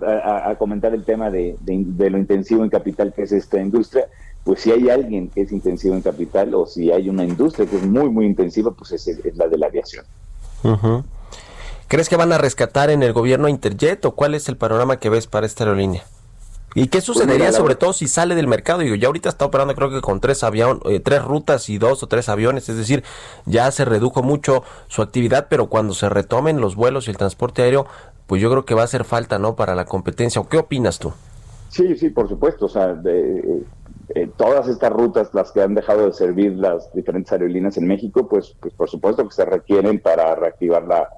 a, 0.50 0.56
comentar 0.56 0.94
el 0.94 1.04
tema 1.04 1.30
de, 1.30 1.58
lo 1.66 2.18
intensivo 2.18 2.64
en 2.64 2.70
capital 2.70 3.14
que 3.14 3.24
es 3.24 3.32
esta 3.32 3.60
industria, 3.60 4.08
pues 4.44 4.62
si 4.62 4.72
hay 4.72 4.90
alguien 4.90 5.30
que 5.30 5.42
es 5.42 5.52
intensivo 5.52 5.96
en 5.96 6.02
capital 6.02 6.54
o 6.56 6.66
si 6.66 6.92
hay 6.92 7.10
una 7.10 7.24
industria 7.24 7.66
que 7.68 7.78
es 7.78 7.84
muy, 7.84 8.10
muy 8.10 8.26
intensiva, 8.26 8.72
pues 8.72 8.92
es, 8.92 9.36
la 9.36 9.48
de 9.48 9.58
la 9.58 9.68
aviación. 9.68 10.06
¿Crees 11.88 12.10
que 12.10 12.16
van 12.16 12.32
a 12.32 12.38
rescatar 12.38 12.90
en 12.90 13.02
el 13.04 13.14
gobierno 13.14 13.48
Interjet 13.48 14.06
o 14.06 14.12
cuál 14.12 14.36
es 14.36 14.48
el 14.50 14.58
panorama 14.58 14.98
que 14.98 15.10
ves 15.10 15.28
para 15.28 15.46
esta 15.46 15.64
aerolínea? 15.64 16.04
¿Y 16.76 16.88
qué 16.88 17.00
pues 17.00 17.06
sucedería 17.06 17.52
sobre 17.52 17.76
todo 17.76 17.94
si 17.94 18.08
sale 18.08 18.36
del 18.36 18.48
mercado? 18.48 18.80
Digo, 18.80 18.96
ya 18.96 19.08
ahorita 19.08 19.30
está 19.30 19.46
operando 19.46 19.74
creo 19.74 19.90
que 19.90 20.02
con 20.02 20.20
tres 20.20 20.44
aviones, 20.44 20.84
eh, 20.86 21.00
tres 21.00 21.24
rutas 21.24 21.68
y 21.70 21.80
dos 21.80 22.04
o 22.04 22.08
tres 22.08 22.30
aviones, 22.30 22.70
es 22.70 22.78
decir, 22.78 23.04
ya 23.46 23.72
se 23.72 23.86
redujo 23.86 24.22
mucho 24.22 24.64
su 24.88 25.02
actividad, 25.02 25.48
pero 25.50 25.68
cuando 25.68 25.94
se 25.94 26.10
retomen 26.10 26.62
los 26.62 26.76
vuelos 26.76 27.08
y 27.08 27.12
el 27.12 27.18
transporte 27.18 27.64
aéreo, 27.64 27.88
pues 28.30 28.44
yo 28.44 28.52
creo 28.52 28.64
que 28.64 28.76
va 28.76 28.82
a 28.82 28.86
hacer 28.86 29.06
falta, 29.06 29.40
¿no? 29.40 29.56
Para 29.56 29.74
la 29.74 29.86
competencia. 29.86 30.40
¿O 30.40 30.48
qué 30.48 30.60
opinas 30.60 31.00
tú? 31.00 31.12
Sí, 31.70 31.98
sí, 31.98 32.12
por 32.12 32.30
supuesto. 32.30 32.68
O 32.68 32.70
sea, 32.70 32.94
de, 32.94 33.64
eh, 34.14 34.30
todas 34.38 34.68
estas 34.68 34.92
rutas, 34.92 35.34
las 35.34 35.52
que 35.52 35.64
han 35.64 35.74
dejado 35.74 36.06
de 36.06 36.14
servir 36.14 36.54
las 36.54 36.94
diferentes 36.94 37.32
aerolíneas 37.32 37.78
en 37.78 37.88
México, 37.88 38.28
pues, 38.30 38.56
pues 38.60 38.72
por 38.76 38.88
supuesto 38.88 39.28
que 39.28 39.34
se 39.34 39.46
requieren 39.46 40.00
para 40.00 40.36
reactivar 40.36 40.84
la, 40.84 41.10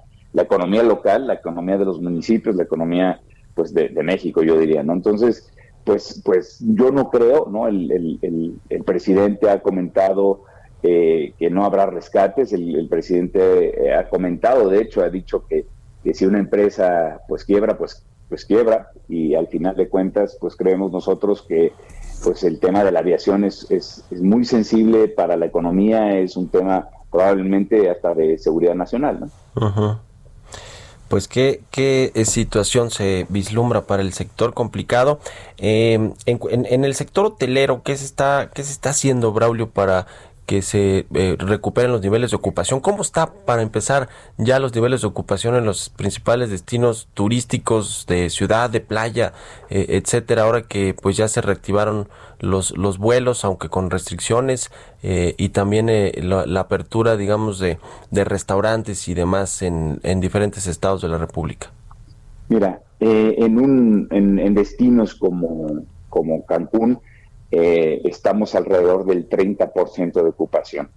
economía 0.42 0.84
local, 0.84 1.28
la 1.28 1.34
economía 1.34 1.78
de 1.78 1.84
los 1.84 2.02
municipios, 2.02 2.56
la 2.56 2.64
economía 2.64 3.20
pues 3.56 3.74
de, 3.74 3.90
México, 4.02 4.42
yo 4.42 4.58
diría, 4.58 4.82
¿no? 4.82 4.94
Entonces, 4.94 5.52
pues, 5.84 6.22
pues 6.24 6.60
yo 6.62 6.92
no 6.92 7.10
creo, 7.10 7.50
¿no? 7.52 7.68
El, 7.68 7.92
el, 8.22 8.84
presidente 8.86 9.50
ha 9.50 9.62
comentado 9.62 10.46
eh, 10.82 11.34
que 11.38 11.50
no 11.50 11.66
habrá 11.66 11.88
rescates, 11.88 12.54
el, 12.54 12.88
presidente 12.90 13.88
eh, 13.88 13.94
ha 13.94 14.08
comentado, 14.08 14.70
de 14.70 14.82
hecho, 14.82 15.02
ha 15.02 15.10
dicho 15.10 15.46
que 15.46 15.66
que 16.04 16.14
si 16.14 16.26
una 16.26 16.40
empresa 16.40 17.22
pues 17.28 17.44
quiebra, 17.46 17.78
pues, 17.78 18.04
pues 18.30 18.46
quiebra 18.46 18.92
y 19.08 19.36
al 19.36 19.48
final 19.48 19.76
de 19.76 19.90
cuentas 19.90 20.38
pues 20.40 20.56
creemos 20.56 20.92
nosotros 20.92 21.44
que 21.48 21.74
pues 22.24 22.44
el 22.44 22.60
tema 22.60 22.84
de 22.84 22.92
la 22.92 23.00
aviación 23.00 23.44
es, 23.44 23.70
es, 23.72 24.04
muy 24.12 24.46
sensible 24.46 25.08
para 25.08 25.38
la 25.38 25.48
economía, 25.48 26.20
es 26.20 26.38
un 26.38 26.50
tema 26.50 26.88
probablemente 27.10 27.90
hasta 27.90 28.14
de 28.14 28.38
seguridad 28.38 28.76
nacional. 28.76 29.20
¿no? 29.56 30.00
Pues 31.08 31.28
qué, 31.28 31.62
qué 31.72 32.12
eh, 32.16 32.24
situación 32.24 32.90
se 32.90 33.26
vislumbra 33.28 33.82
para 33.82 34.02
el 34.02 34.14
sector 34.14 34.54
complicado. 34.54 35.20
Eh, 35.58 36.14
en, 36.26 36.40
en, 36.52 36.86
el 36.86 36.96
sector 36.96 37.26
hotelero, 37.26 37.82
¿qué 37.84 37.98
se 37.98 38.06
está, 38.06 38.50
qué 38.54 38.64
se 38.64 38.72
está 38.72 38.92
haciendo, 38.92 39.34
Braulio, 39.34 39.70
para 39.70 40.08
que 40.52 40.62
se 40.62 41.06
eh, 41.14 41.38
recuperen 41.40 41.94
los 41.94 42.02
niveles 42.02 42.32
de 42.32 42.36
ocupación. 42.36 42.82
¿Cómo 42.82 43.04
está 43.04 43.32
para 43.46 43.62
empezar 43.62 44.10
ya 44.38 44.60
los 44.60 44.76
niveles 44.76 45.00
de 45.00 45.08
ocupación 45.08 45.56
en 45.56 45.64
los 45.64 45.88
principales 45.88 46.50
destinos 46.50 47.08
turísticos 47.14 48.06
de 48.06 48.30
ciudad, 48.30 48.70
de 48.70 48.82
playa, 48.82 49.32
eh, 49.70 49.86
etcétera? 49.92 50.44
Ahora 50.44 50.64
que 50.64 50.94
pues 50.94 51.16
ya 51.16 51.30
se 51.30 51.40
reactivaron 51.40 52.10
los, 52.42 52.78
los 52.78 52.98
vuelos, 52.98 53.46
aunque 53.46 53.70
con 53.70 53.90
restricciones, 53.90 54.72
eh, 55.04 55.36
y 55.38 55.50
también 55.50 55.88
la, 56.18 56.60
apertura, 56.60 57.16
digamos, 57.16 57.58
de, 57.60 57.78
de 58.10 58.26
restaurantes 58.26 59.08
y 59.08 59.14
demás 59.14 59.62
en, 59.62 60.02
en 60.04 60.20
diferentes 60.20 60.68
estados 60.68 61.02
de 61.02 61.08
la 61.08 61.18
República. 61.18 61.72
Mira, 62.50 62.82
en, 63.00 63.58
un, 63.58 64.10
en, 64.12 64.38
en 64.38 64.54
destinos 64.54 65.16
como, 65.16 65.86
como 66.10 66.46
Cancún, 66.46 67.00
eh, 67.54 68.02
estamos 68.06 68.56
alrededor 68.56 69.06
del 69.06 69.28
30% 69.28 70.14
de 70.14 70.30
ocupación. 70.30 70.90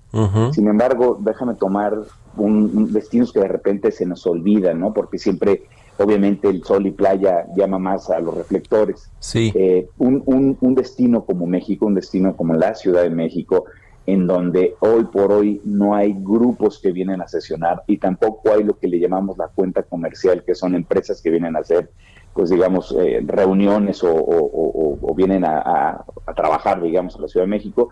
Sin 0.52 0.68
embargo, 0.68 1.18
déjame 1.20 1.54
tomar 1.54 1.98
un, 2.36 2.92
destinos 2.92 3.32
que 3.32 3.40
de 3.40 3.48
repente 3.48 3.90
se 3.90 4.06
nos 4.06 4.24
olvidan, 4.24 4.78
¿no? 4.78 4.94
Porque 4.94 5.18
siempre, 5.18 5.64
obviamente, 5.98 6.48
el 6.48 6.62
sol 6.62 6.86
y 6.86 6.92
playa 6.92 7.46
llama 7.56 7.80
más 7.80 8.08
a 8.08 8.20
los 8.20 8.36
reflectores. 8.36 9.10
Sí. 9.18 9.52
Eh, 9.56 9.88
un, 9.98 10.56
un, 10.60 10.74
destino 10.76 11.24
como 11.24 11.44
México, 11.46 11.86
un 11.86 11.94
destino 11.94 12.36
como 12.36 12.54
la 12.54 12.76
Ciudad 12.76 13.02
de 13.02 13.10
México, 13.10 13.64
en 14.06 14.28
donde 14.28 14.76
hoy 14.78 15.04
por 15.06 15.32
hoy 15.32 15.60
no 15.64 15.96
hay 15.96 16.14
grupos 16.16 16.78
que 16.78 16.92
vienen 16.92 17.20
a 17.20 17.26
sesionar 17.26 17.82
y 17.88 17.96
tampoco 17.96 18.52
hay 18.52 18.62
lo 18.62 18.78
que 18.78 18.86
le 18.86 19.00
llamamos 19.00 19.38
la 19.38 19.48
cuenta 19.48 19.82
comercial, 19.82 20.44
que 20.44 20.54
son 20.54 20.76
empresas 20.76 21.20
que 21.20 21.30
vienen 21.30 21.56
a 21.56 21.60
hacer 21.60 21.90
pues 22.34 22.50
digamos, 22.50 22.94
eh, 22.98 23.22
reuniones 23.24 24.02
o, 24.02 25.14
vienen 25.16 25.44
a, 25.44 26.04
trabajar, 26.34 26.82
digamos, 26.82 27.14
a 27.14 27.20
la 27.20 27.28
Ciudad 27.28 27.46
de 27.46 27.50
México. 27.50 27.90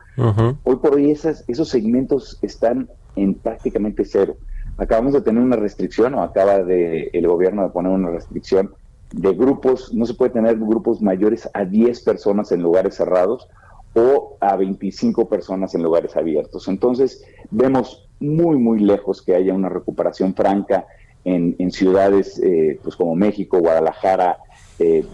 Hoy 0.64 0.76
por 0.76 0.96
hoy 0.96 1.12
esas, 1.12 1.44
esos 1.46 1.68
segmentos 1.68 2.38
están 2.42 2.88
en 3.14 3.34
prácticamente 3.34 4.04
cero. 4.04 4.36
Acabamos 4.76 5.12
de 5.12 5.20
tener 5.20 5.42
una 5.42 5.54
restricción, 5.54 6.14
o 6.14 6.22
acaba 6.22 6.64
de 6.64 7.10
el 7.12 7.28
gobierno 7.28 7.62
de 7.62 7.68
poner 7.68 7.92
una 7.92 8.10
restricción 8.10 8.72
de 9.12 9.32
grupos, 9.34 9.94
no 9.94 10.06
se 10.06 10.14
puede 10.14 10.32
tener 10.32 10.58
grupos 10.58 11.00
mayores 11.00 11.48
a 11.54 11.64
10 11.64 12.02
personas 12.02 12.50
en 12.50 12.62
lugares 12.62 12.96
cerrados 12.96 13.48
o 13.94 14.38
a 14.40 14.56
25 14.56 15.28
personas 15.28 15.74
en 15.74 15.82
lugares 15.82 16.16
abiertos. 16.16 16.66
Entonces, 16.66 17.22
vemos 17.50 18.08
muy, 18.20 18.56
muy 18.56 18.80
lejos 18.80 19.22
que 19.22 19.34
haya 19.34 19.52
una 19.52 19.68
recuperación 19.68 20.34
franca 20.34 20.86
en, 21.24 21.70
ciudades 21.70 22.40
eh, 22.42 22.78
pues 22.82 22.96
como 22.96 23.14
México, 23.14 23.58
Guadalajara, 23.58 24.38
eh, 24.78 25.04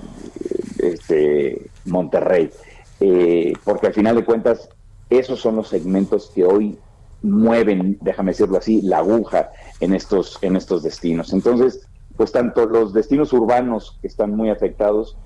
este, 0.78 1.70
Monterrey, 1.84 2.50
eh, 3.00 3.52
porque 3.64 3.88
al 3.88 3.94
final 3.94 4.16
de 4.16 4.24
cuentas 4.24 4.68
esos 5.10 5.40
son 5.40 5.56
los 5.56 5.68
segmentos 5.68 6.30
que 6.34 6.44
hoy 6.44 6.78
mueven, 7.22 7.98
déjame 8.00 8.32
decirlo 8.32 8.58
así, 8.58 8.82
la 8.82 8.98
aguja 8.98 9.50
en 9.80 9.94
estos, 9.94 10.38
en 10.42 10.56
estos 10.56 10.82
destinos. 10.82 11.32
Entonces, 11.32 11.86
pues 12.16 12.32
tanto 12.32 12.66
los 12.66 12.92
destinos 12.92 13.32
urbanos 13.32 13.98
que 14.00 14.06
están 14.08 14.34
muy 14.34 14.50
afectados, 14.50 15.16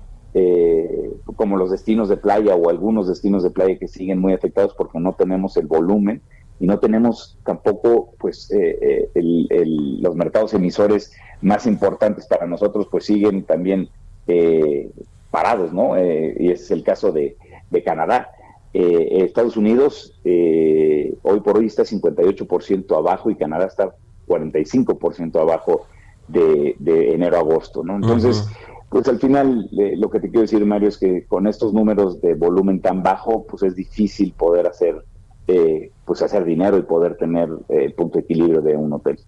como 1.35 1.57
los 1.57 1.69
destinos 1.69 2.09
de 2.09 2.17
playa 2.17 2.55
o 2.55 2.67
algunos 2.71 3.07
destinos 3.07 3.43
de 3.43 3.51
playa 3.51 3.77
que 3.77 3.87
siguen 3.87 4.17
muy 4.17 4.33
afectados 4.33 4.73
porque 4.73 4.99
no 4.99 5.13
tenemos 5.13 5.57
el 5.57 5.67
volumen, 5.67 6.23
y 6.59 6.67
no 6.67 6.79
tenemos 6.79 7.37
tampoco 7.45 8.13
pues 8.17 8.51
eh, 8.51 9.09
eh, 9.13 9.63
los 9.65 10.15
mercados 10.15 10.53
emisores 10.53 11.13
más 11.41 11.65
importantes 11.65 12.25
para 12.27 12.47
nosotros 12.47 12.87
pues 12.89 13.05
siguen 13.05 13.43
también 13.43 13.89
eh, 14.27 14.89
parados, 15.31 15.73
¿no? 15.73 15.97
y 15.97 16.51
ese 16.51 16.63
es 16.63 16.71
el 16.71 16.83
caso 16.83 17.11
de, 17.11 17.35
Canadá. 17.83 18.29
Estados 18.71 19.57
Unidos 19.57 20.19
hoy 20.23 21.39
por 21.43 21.57
hoy 21.57 21.65
está 21.65 21.83
58% 21.83 22.95
abajo 22.95 23.31
y 23.31 23.35
Canadá 23.35 23.65
está 23.65 23.95
45% 24.27 25.41
abajo 25.41 25.87
de, 26.27 26.75
enero 27.13 27.37
a 27.37 27.39
agosto, 27.39 27.83
¿no? 27.83 27.95
Entonces, 27.95 28.47
pues 28.89 29.07
al 29.07 29.19
final 29.19 29.67
lo 29.71 30.09
que 30.11 30.19
te 30.19 30.29
quiero 30.29 30.41
decir, 30.41 30.63
Mario, 30.65 30.89
es 30.89 30.99
que 30.99 31.25
con 31.25 31.47
estos 31.47 31.73
números 31.73 32.21
de 32.21 32.35
volumen 32.35 32.79
tan 32.79 33.01
bajo, 33.01 33.43
pues 33.47 33.63
es 33.63 33.75
difícil 33.75 34.33
poder 34.33 34.67
hacer 34.67 35.03
eh, 35.47 35.91
pues 36.05 36.21
hacer 36.21 36.45
dinero 36.45 36.77
y 36.77 36.83
poder 36.83 37.17
tener 37.17 37.49
eh, 37.69 37.85
el 37.85 37.93
punto 37.93 38.17
de 38.17 38.23
equilibrio 38.23 38.61
de 38.61 38.75
un 38.75 38.93
hotel. 38.93 39.19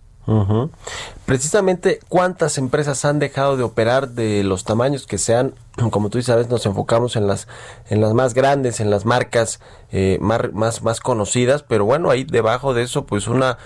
Precisamente, 1.26 2.00
¿cuántas 2.10 2.58
empresas 2.58 3.06
han 3.06 3.20
dejado 3.20 3.58
de 3.58 3.64
operar 3.64 4.10
de 4.10 4.44
los 4.44 4.64
tamaños 4.64 5.06
que 5.06 5.18
sean? 5.20 5.54
Como 5.92 6.10
tú 6.10 6.22
sabes, 6.22 6.50
nos 6.50 6.66
enfocamos 6.66 7.16
en 7.16 7.28
las, 7.28 7.48
en 7.90 8.02
las 8.02 8.14
más 8.14 8.34
grandes, 8.34 8.80
en 8.80 8.90
las 8.90 9.06
marcas 9.06 9.60
eh, 9.92 10.18
más, 10.22 10.52
más, 10.54 10.82
más 10.82 11.00
conocidas, 11.00 11.64
pero 11.64 11.86
bueno, 11.86 12.10
ahí 12.10 12.24
debajo 12.24 12.74
de 12.74 12.84
eso, 12.84 13.06
pues 13.06 13.28
una 13.28 13.58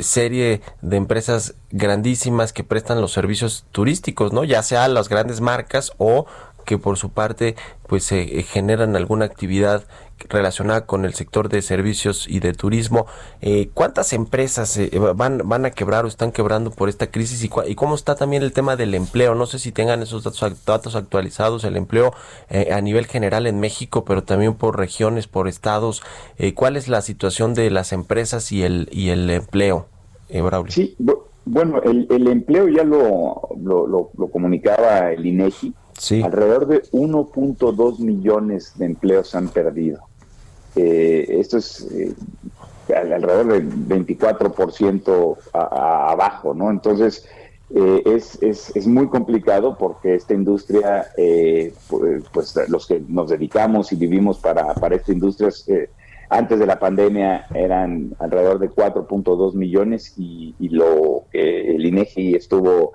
serie 0.00 0.60
de 0.80 0.96
empresas 0.96 1.56
grandísimas 1.72 2.52
que 2.52 2.62
prestan 2.62 3.00
los 3.00 3.10
servicios 3.10 3.64
turísticos, 3.72 4.32
¿no? 4.32 4.44
Ya 4.44 4.62
sea 4.62 4.86
las 4.86 5.08
grandes 5.08 5.40
marcas 5.40 5.92
o 5.98 6.26
que 6.64 6.78
por 6.78 6.96
su 6.96 7.10
parte 7.10 7.56
pues 7.88 8.04
se 8.04 8.26
generan 8.44 8.94
alguna 8.94 9.24
actividad 9.24 9.82
relacionada 10.28 10.86
con 10.86 11.04
el 11.04 11.14
sector 11.14 11.48
de 11.48 11.62
servicios 11.62 12.26
y 12.28 12.40
de 12.40 12.52
turismo. 12.52 13.06
Eh, 13.40 13.70
¿Cuántas 13.74 14.12
empresas 14.12 14.76
eh, 14.76 14.90
van, 15.14 15.42
van 15.44 15.64
a 15.64 15.70
quebrar 15.70 16.04
o 16.04 16.08
están 16.08 16.32
quebrando 16.32 16.70
por 16.70 16.88
esta 16.88 17.10
crisis? 17.10 17.44
Y, 17.44 17.74
cómo 17.74 17.94
está 17.94 18.14
también 18.14 18.42
el 18.42 18.52
tema 18.52 18.76
del 18.76 18.94
empleo? 18.94 19.34
No 19.34 19.46
sé 19.46 19.58
si 19.58 19.72
tengan 19.72 20.02
esos 20.02 20.24
datos, 20.24 20.64
datos 20.64 20.94
actualizados, 20.96 21.64
el 21.64 21.76
empleo 21.76 22.12
eh, 22.48 22.72
a 22.72 22.80
nivel 22.80 23.06
general 23.06 23.46
en 23.46 23.60
México, 23.60 24.04
pero 24.04 24.22
también 24.24 24.54
por 24.54 24.78
regiones, 24.78 25.26
por 25.26 25.48
estados. 25.48 26.02
¿Cuál 26.54 26.76
es 26.76 26.88
la 26.88 27.02
situación 27.02 27.54
de 27.54 27.70
las 27.70 27.92
empresas 27.92 28.50
y 28.52 28.62
el, 28.62 28.88
y 28.90 29.10
el 29.10 29.28
empleo, 29.30 29.86
Braulio? 30.30 30.72
Sí, 30.72 30.96
bueno, 31.44 31.82
el, 31.82 32.06
el 32.10 32.28
empleo 32.28 32.68
ya 32.68 32.84
lo, 32.84 33.48
lo, 33.60 33.86
lo 33.86 34.28
comunicaba 34.28 35.12
el 35.12 35.26
INEGI. 35.26 35.74
Sí. 35.98 36.22
Alrededor 36.22 36.66
de 36.66 36.82
1.2 36.92 37.98
millones 37.98 38.72
de 38.78 38.86
empleos 38.86 39.28
se 39.28 39.38
han 39.38 39.48
perdido. 39.48 40.09
Eh, 40.76 41.26
esto 41.40 41.58
es 41.58 41.86
eh, 41.92 42.14
alrededor 42.94 43.46
del 43.48 43.70
24% 43.88 45.36
abajo, 45.52 46.54
¿no? 46.54 46.70
Entonces, 46.70 47.26
eh, 47.74 48.02
es, 48.04 48.40
es, 48.42 48.74
es, 48.74 48.86
muy 48.86 49.08
complicado 49.08 49.76
porque 49.78 50.14
esta 50.14 50.34
industria, 50.34 51.06
pues, 51.88 52.24
pues, 52.32 52.54
los 52.68 52.86
que 52.86 53.00
nos 53.06 53.30
dedicamos 53.30 53.92
y 53.92 53.96
vivimos 53.96 54.38
para, 54.38 54.74
para 54.74 54.96
esta 54.96 55.12
industria, 55.12 55.50
antes 56.28 56.58
de 56.58 56.66
la 56.66 56.78
pandemia 56.78 57.46
eran 57.54 58.14
alrededor 58.18 58.58
de 58.58 58.70
4.2 58.70 59.54
millones 59.54 60.14
y, 60.16 60.54
lo 60.68 61.24
que 61.30 61.74
el 61.74 61.86
INEGI 61.86 62.34
estuvo 62.34 62.92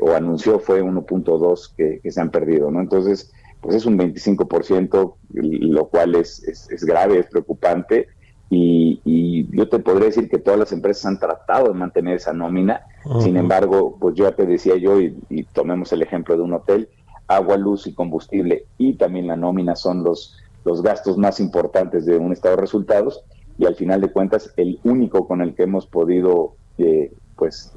o 0.00 0.12
anunció 0.12 0.60
fue 0.60 0.82
1.2 0.82 1.72
que, 1.76 2.00
que 2.00 2.12
se 2.12 2.20
han 2.20 2.30
perdido, 2.30 2.70
¿no? 2.70 2.80
Entonces, 2.80 3.32
pues 3.60 3.76
es 3.76 3.86
un 3.86 3.98
25%, 3.98 5.14
lo 5.30 5.88
cual 5.88 6.14
es, 6.14 6.42
es, 6.46 6.84
grave, 6.84 7.18
es 7.18 7.26
preocupante. 7.26 8.08
Y, 8.50 9.00
yo 9.50 9.68
te 9.68 9.78
podría 9.78 10.06
decir 10.06 10.28
que 10.28 10.38
todas 10.38 10.58
las 10.58 10.72
empresas 10.72 11.06
han 11.06 11.18
tratado 11.18 11.68
de 11.68 11.74
mantener 11.74 12.16
esa 12.16 12.32
nómina. 12.32 12.82
Sin 13.20 13.36
embargo, 13.36 13.96
pues 13.98 14.14
yo 14.14 14.24
ya 14.24 14.36
te 14.36 14.46
decía 14.46 14.76
yo, 14.76 15.00
y, 15.00 15.16
tomemos 15.52 15.92
el 15.92 16.02
ejemplo 16.02 16.36
de 16.36 16.42
un 16.42 16.52
hotel, 16.52 16.88
agua, 17.26 17.56
luz 17.56 17.86
y 17.86 17.94
combustible 17.94 18.64
y 18.78 18.94
también 18.94 19.26
la 19.26 19.36
nómina 19.36 19.76
son 19.76 20.02
los, 20.02 20.38
los 20.64 20.82
gastos 20.82 21.18
más 21.18 21.40
importantes 21.40 22.06
de 22.06 22.16
un 22.16 22.32
estado 22.32 22.56
de 22.56 22.62
resultados. 22.62 23.24
Y 23.58 23.66
al 23.66 23.74
final 23.74 24.00
de 24.00 24.12
cuentas, 24.12 24.52
el 24.56 24.78
único 24.84 25.26
con 25.26 25.42
el 25.42 25.54
que 25.54 25.64
hemos 25.64 25.86
podido 25.86 26.54
eh, 26.78 27.12
pues 27.36 27.72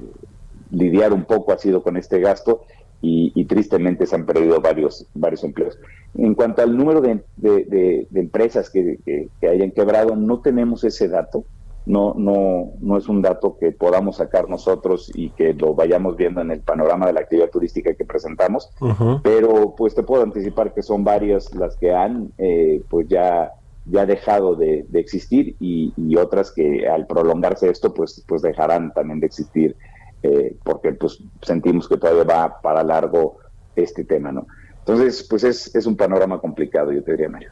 lidiar 0.70 1.12
un 1.12 1.26
poco 1.26 1.52
ha 1.52 1.58
sido 1.58 1.84
con 1.84 1.98
este 1.98 2.20
gasto 2.20 2.62
y, 3.02 3.45
tristemente 3.45 4.06
se 4.06 4.16
han 4.16 4.26
perdido 4.26 4.62
varios, 4.62 5.08
varios 5.14 5.43
empleos. 5.43 5.78
En 6.16 6.36
cuanto 6.36 6.62
al 6.62 6.78
número 6.78 7.02
de, 7.02 7.24
de, 7.38 8.08
empresas 8.14 8.70
que, 8.70 8.99
que, 9.06 9.47
hayan 9.47 9.72
quebrado, 9.72 10.16
no 10.16 10.39
tenemos 10.39 10.84
ese 10.84 11.08
dato. 11.08 11.43
No, 11.84 12.14
no, 12.16 12.74
no 12.80 12.97
es 12.97 13.10
un 13.10 13.24
dato 13.24 13.58
que 13.60 13.72
podamos 13.72 14.18
sacar 14.18 14.47
nosotros 14.47 15.12
y 15.16 15.32
que 15.32 15.56
lo 15.56 15.74
vayamos 15.74 16.16
viendo 16.16 16.39
en 16.39 16.52
el 16.52 16.60
panorama 16.60 17.08
de 17.08 17.14
la 17.14 17.22
actividad 17.22 17.49
turística 17.49 17.95
que 17.95 18.06
presentamos, 18.06 18.70
pero 19.24 19.74
pues 19.76 19.95
te 19.95 20.04
puedo 20.04 20.22
anticipar 20.22 20.76
que 20.76 20.84
son 20.84 21.04
varias 21.04 21.56
las 21.56 21.76
que 21.78 21.91
han 21.91 22.32
eh, 22.38 22.84
pues 22.88 23.08
ya 23.08 23.54
ya 23.88 24.06
dejado 24.06 24.56
de, 24.56 24.86
de 24.89 24.99
existir 24.99 25.56
y, 25.60 25.91
y, 25.97 26.16
otras 26.18 26.52
que 26.52 26.88
al 26.88 27.08
prolongarse 27.08 27.68
esto 27.68 27.95
pues 27.95 28.24
pues 28.28 28.43
dejarán 28.43 28.93
también 28.93 29.20
de 29.20 29.26
existir 29.26 29.76
eh, 30.24 30.55
porque 30.63 30.93
pues 30.93 31.19
sentimos 31.41 31.88
que 31.88 31.97
todavía 31.97 32.24
va 32.24 32.61
para 32.61 32.84
largo 32.84 33.38
este 33.76 34.03
tema, 34.03 34.32
¿no? 34.32 34.47
Entonces, 34.80 35.26
pues 35.30 35.43
es, 35.43 35.74
es 35.76 35.86
un 35.86 35.95
panorama 35.95 36.39
complicado, 36.39 36.91
yo 36.91 37.03
te 37.03 37.11
diría, 37.11 37.30
Mario. 37.30 37.51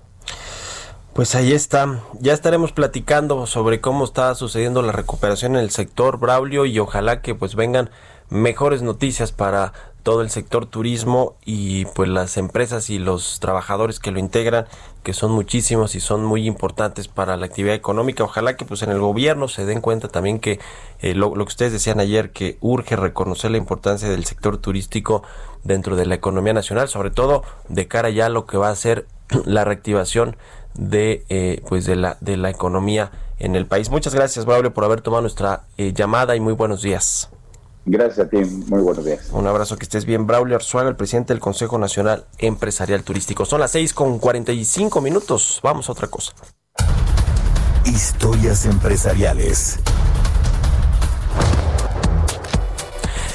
Pues 1.14 1.36
ahí 1.36 1.52
está. 1.52 2.02
Ya 2.20 2.34
estaremos 2.34 2.72
platicando 2.72 3.46
sobre 3.46 3.82
cómo 3.82 4.06
está 4.06 4.34
sucediendo 4.36 4.82
la 4.82 4.92
recuperación 4.92 5.56
en 5.56 5.62
el 5.62 5.70
sector 5.70 6.20
Braulio 6.20 6.66
y 6.66 6.80
ojalá 6.80 7.22
que 7.22 7.36
pues 7.36 7.56
vengan 7.56 7.90
mejores 8.30 8.82
noticias 8.82 9.32
para 9.32 9.74
todo 10.04 10.22
el 10.22 10.30
sector 10.30 10.66
turismo 10.66 11.36
y 11.46 11.86
pues 11.86 12.10
las 12.10 12.38
empresas 12.38 12.90
y 12.90 13.00
los 13.00 13.40
trabajadores 13.40 14.00
que 14.00 14.12
lo 14.12 14.20
integran, 14.20 14.66
que 15.04 15.14
son 15.14 15.32
muchísimos 15.32 15.96
y 15.96 16.00
son 16.00 16.24
muy 16.24 16.48
importantes 16.48 17.08
para 17.08 17.38
la 17.38 17.46
actividad 17.46 17.76
económica. 17.76 18.24
Ojalá 18.24 18.56
que 18.56 18.66
pues 18.66 18.82
en 18.82 18.92
el 18.92 19.00
gobierno 19.00 19.48
se 19.48 19.66
den 19.66 19.82
cuenta 19.82 20.08
también 20.08 20.40
que 20.40 20.60
eh, 21.00 21.14
lo, 21.14 21.36
lo 21.36 21.46
que 21.46 21.50
ustedes 21.50 21.74
decían 21.74 22.00
ayer, 22.00 22.32
que 22.32 22.58
urge 22.62 22.96
reconocer 22.96 23.52
la 23.52 23.58
importancia 23.58 24.10
del 24.10 24.26
sector 24.26 24.58
turístico 24.58 25.24
dentro 25.64 25.96
de 25.96 26.06
la 26.06 26.16
economía 26.16 26.54
nacional, 26.54 26.88
sobre 26.88 27.12
todo 27.12 27.44
de 27.68 27.88
cara 27.88 28.10
ya 28.10 28.28
a 28.28 28.30
lo 28.30 28.46
que 28.46 28.58
va 28.58 28.70
a 28.70 28.76
ser 28.76 29.08
la 29.46 29.66
reactivación 29.66 30.38
de 30.76 31.26
eh, 31.30 31.62
pues 31.68 31.86
de 31.86 31.96
la 31.96 32.18
de 32.22 32.38
la 32.38 32.50
economía 32.50 33.12
en 33.40 33.56
el 33.56 33.66
país. 33.66 33.90
Muchas 33.90 34.14
gracias, 34.14 34.46
Braulio, 34.46 34.74
por 34.74 34.84
haber 34.84 35.02
tomado 35.02 35.22
nuestra 35.22 35.64
eh, 35.78 35.94
llamada 35.94 36.36
y 36.36 36.40
muy 36.40 36.54
buenos 36.54 36.82
días. 36.82 37.30
Gracias 37.92 38.28
a 38.28 38.30
ti, 38.30 38.38
muy 38.38 38.84
buenos 38.84 39.04
días. 39.04 39.30
Un 39.32 39.48
abrazo, 39.48 39.76
que 39.76 39.84
estés 39.84 40.06
bien. 40.06 40.28
Braulio 40.28 40.56
Arzuaga, 40.56 40.90
el 40.90 40.96
presidente 40.96 41.34
del 41.34 41.40
Consejo 41.40 41.80
Nacional 41.80 42.26
Empresarial 42.38 43.02
Turístico. 43.04 43.46
Son 43.46 43.60
las 43.60 43.72
6 43.72 43.96
con 43.96 44.20
45 44.20 45.02
minutos. 45.02 45.60
Vamos 45.64 45.90
a 45.90 45.94
otra 45.94 46.08
cosa. 46.08 46.34
Historias 47.86 48.68
empresariales. 48.68 49.80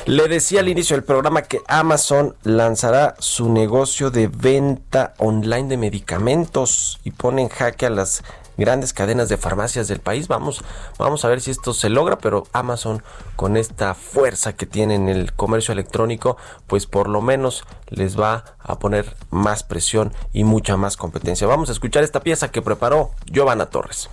Le 0.06 0.28
decía 0.28 0.60
al 0.60 0.68
inicio 0.68 0.94
del 0.94 1.04
programa 1.04 1.42
que 1.42 1.60
Amazon 1.66 2.36
lanzará 2.44 3.16
su 3.18 3.52
negocio 3.52 4.12
de 4.12 4.28
venta 4.28 5.14
online 5.18 5.66
de 5.66 5.78
medicamentos 5.78 7.00
y 7.02 7.10
pone 7.10 7.42
en 7.42 7.48
jaque 7.48 7.86
a 7.86 7.90
las 7.90 8.22
grandes 8.56 8.92
cadenas 8.92 9.28
de 9.28 9.36
farmacias 9.36 9.88
del 9.88 10.00
país. 10.00 10.28
Vamos, 10.28 10.62
vamos 10.98 11.24
a 11.24 11.28
ver 11.28 11.40
si 11.40 11.50
esto 11.50 11.74
se 11.74 11.90
logra, 11.90 12.18
pero 12.18 12.46
Amazon 12.52 13.02
con 13.36 13.56
esta 13.56 13.94
fuerza 13.94 14.54
que 14.54 14.66
tiene 14.66 14.94
en 14.94 15.08
el 15.08 15.32
comercio 15.32 15.72
electrónico, 15.72 16.36
pues 16.66 16.86
por 16.86 17.08
lo 17.08 17.20
menos 17.20 17.64
les 17.88 18.18
va 18.18 18.44
a 18.60 18.78
poner 18.78 19.16
más 19.30 19.62
presión 19.62 20.12
y 20.32 20.44
mucha 20.44 20.76
más 20.76 20.96
competencia. 20.96 21.46
Vamos 21.46 21.68
a 21.68 21.72
escuchar 21.72 22.04
esta 22.04 22.20
pieza 22.20 22.50
que 22.50 22.62
preparó 22.62 23.10
Giovanna 23.26 23.66
Torres. 23.66 24.08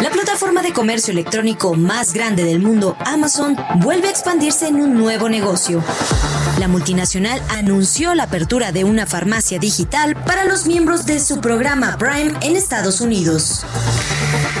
La 0.00 0.08
plataforma 0.08 0.62
de 0.62 0.72
comercio 0.72 1.12
electrónico 1.12 1.74
más 1.74 2.14
grande 2.14 2.42
del 2.42 2.58
mundo, 2.58 2.96
Amazon, 3.00 3.54
vuelve 3.80 4.08
a 4.08 4.10
expandirse 4.10 4.66
en 4.66 4.76
un 4.76 4.94
nuevo 4.94 5.28
negocio. 5.28 5.84
La 6.58 6.68
multinacional 6.68 7.42
anunció 7.50 8.14
la 8.14 8.22
apertura 8.22 8.72
de 8.72 8.84
una 8.84 9.04
farmacia 9.04 9.58
digital 9.58 10.16
para 10.24 10.46
los 10.46 10.66
miembros 10.66 11.04
de 11.04 11.20
su 11.20 11.42
programa 11.42 11.98
Prime 11.98 12.32
en 12.40 12.56
Estados 12.56 13.02
Unidos. 13.02 13.66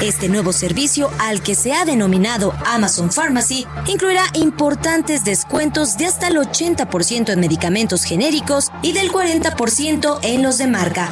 Este 0.02 0.28
nuevo 0.28 0.52
servicio, 0.52 1.10
al 1.18 1.42
que 1.42 1.54
se 1.54 1.72
ha 1.72 1.86
denominado 1.86 2.52
Amazon 2.66 3.10
Pharmacy, 3.10 3.66
incluirá 3.86 4.24
importantes 4.34 5.24
descuentos 5.24 5.96
de 5.96 6.04
hasta 6.04 6.28
el 6.28 6.36
80% 6.36 7.32
en 7.32 7.40
medicamentos 7.40 8.04
genéricos 8.04 8.70
y 8.82 8.92
del 8.92 9.10
40% 9.10 10.18
en 10.22 10.42
los 10.42 10.58
de 10.58 10.66
marca. 10.66 11.10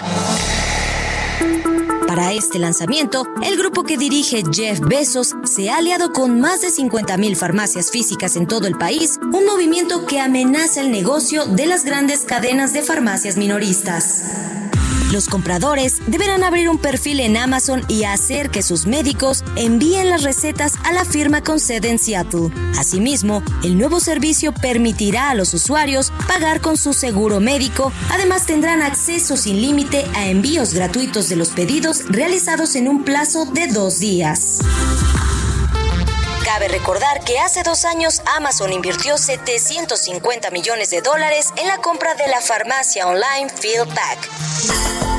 Para 2.08 2.32
este 2.32 2.58
lanzamiento, 2.58 3.26
el 3.44 3.58
grupo 3.58 3.84
que 3.84 3.98
dirige 3.98 4.42
Jeff 4.50 4.80
Bezos 4.80 5.34
se 5.44 5.68
ha 5.68 5.76
aliado 5.76 6.10
con 6.10 6.40
más 6.40 6.62
de 6.62 6.68
50.000 6.68 7.36
farmacias 7.36 7.90
físicas 7.90 8.34
en 8.36 8.46
todo 8.46 8.66
el 8.66 8.78
país, 8.78 9.20
un 9.30 9.44
movimiento 9.44 10.06
que 10.06 10.18
amenaza 10.18 10.80
el 10.80 10.90
negocio 10.90 11.44
de 11.44 11.66
las 11.66 11.84
grandes 11.84 12.22
cadenas 12.22 12.72
de 12.72 12.80
farmacias 12.80 13.36
minoristas. 13.36 14.22
Los 15.12 15.26
compradores 15.26 16.02
deberán 16.06 16.44
abrir 16.44 16.68
un 16.68 16.76
perfil 16.76 17.20
en 17.20 17.38
Amazon 17.38 17.82
y 17.88 18.04
hacer 18.04 18.50
que 18.50 18.62
sus 18.62 18.86
médicos 18.86 19.42
envíen 19.56 20.10
las 20.10 20.22
recetas 20.22 20.74
a 20.84 20.92
la 20.92 21.06
firma 21.06 21.42
con 21.42 21.60
sede 21.60 21.88
en 21.88 21.98
Seattle. 21.98 22.50
Asimismo, 22.78 23.42
el 23.64 23.78
nuevo 23.78 24.00
servicio 24.00 24.52
permitirá 24.52 25.30
a 25.30 25.34
los 25.34 25.54
usuarios 25.54 26.12
pagar 26.26 26.60
con 26.60 26.76
su 26.76 26.92
seguro 26.92 27.40
médico. 27.40 27.90
Además, 28.10 28.44
tendrán 28.44 28.82
acceso 28.82 29.38
sin 29.38 29.62
límite 29.62 30.04
a 30.14 30.28
envíos 30.28 30.74
gratuitos 30.74 31.30
de 31.30 31.36
los 31.36 31.48
pedidos 31.50 32.04
realizados 32.08 32.76
en 32.76 32.86
un 32.86 33.02
plazo 33.02 33.46
de 33.46 33.66
dos 33.68 34.00
días. 34.00 34.58
Cabe 36.48 36.68
recordar 36.68 37.22
que 37.24 37.38
hace 37.38 37.62
dos 37.62 37.84
años 37.84 38.22
Amazon 38.34 38.72
invirtió 38.72 39.18
750 39.18 40.50
millones 40.50 40.88
de 40.88 41.02
dólares 41.02 41.52
en 41.58 41.68
la 41.68 41.76
compra 41.76 42.14
de 42.14 42.26
la 42.26 42.40
farmacia 42.40 43.06
online 43.06 43.50
PhilPack. 43.50 44.30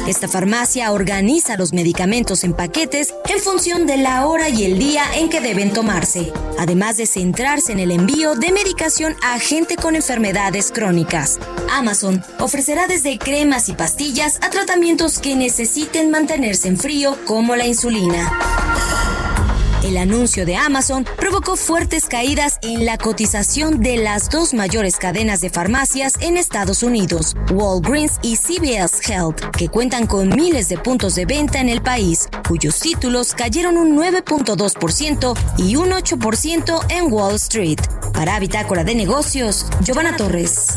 Esta 0.08 0.28
farmacia 0.28 0.92
organiza 0.92 1.56
los 1.56 1.72
medicamentos 1.72 2.44
en 2.44 2.54
paquetes 2.54 3.14
en 3.30 3.40
función 3.40 3.86
de 3.86 3.98
la 3.98 4.26
hora 4.26 4.50
y 4.50 4.66
el 4.66 4.80
día 4.80 5.04
en 5.18 5.30
que 5.30 5.40
deben 5.40 5.72
tomarse, 5.72 6.34
además 6.58 6.98
de 6.98 7.06
centrarse 7.06 7.74
en 7.74 7.80
el 7.80 7.92
envío 7.92 8.34
de 8.34 8.52
medicación 8.52 9.16
a 9.22 9.38
gente 9.38 9.76
con 9.76 9.96
enfermedades 9.96 10.72
crónicas. 10.72 11.38
Amazon 11.70 12.26
ofrecerá 12.40 12.88
desde 12.88 13.20
cremas 13.20 13.70
y 13.70 13.74
pastillas 13.74 14.40
a 14.42 14.50
tratamientos 14.50 15.20
que 15.20 15.36
necesiten 15.36 16.10
mantenerse 16.10 16.70
en 16.70 16.80
frío, 16.80 17.16
como 17.28 17.56
la 17.56 17.68
insulina. 17.68 19.29
El 19.90 19.98
anuncio 19.98 20.46
de 20.46 20.56
Amazon 20.56 21.04
provocó 21.18 21.56
fuertes 21.56 22.06
caídas 22.06 22.60
en 22.62 22.86
la 22.86 23.00
cotización 23.00 23.80
de 23.80 23.98
las 23.98 24.30
dos 24.30 24.54
mayores 24.54 24.98
cadenas 24.98 25.42
de 25.42 25.50
farmacias 25.50 26.14
en 26.20 26.38
Estados 26.38 26.84
Unidos, 26.84 27.36
Walgreens 27.52 28.20
y 28.22 28.38
CVS 28.38 29.02
Health, 29.10 29.50
que 29.58 29.68
cuentan 29.68 30.06
con 30.06 30.30
miles 30.30 30.70
de 30.70 30.78
puntos 30.78 31.16
de 31.16 31.26
venta 31.26 31.60
en 31.60 31.70
el 31.70 31.82
país, 31.82 32.30
cuyos 32.48 32.80
títulos 32.80 33.34
cayeron 33.34 33.78
un 33.78 33.98
9.2% 33.98 35.36
y 35.58 35.76
un 35.76 35.90
8% 35.90 36.86
en 36.90 37.12
Wall 37.12 37.34
Street. 37.38 37.80
Para 38.14 38.40
Bitácora 38.40 38.84
de 38.84 38.94
Negocios, 38.94 39.66
Giovanna 39.82 40.16
Torres. 40.16 40.68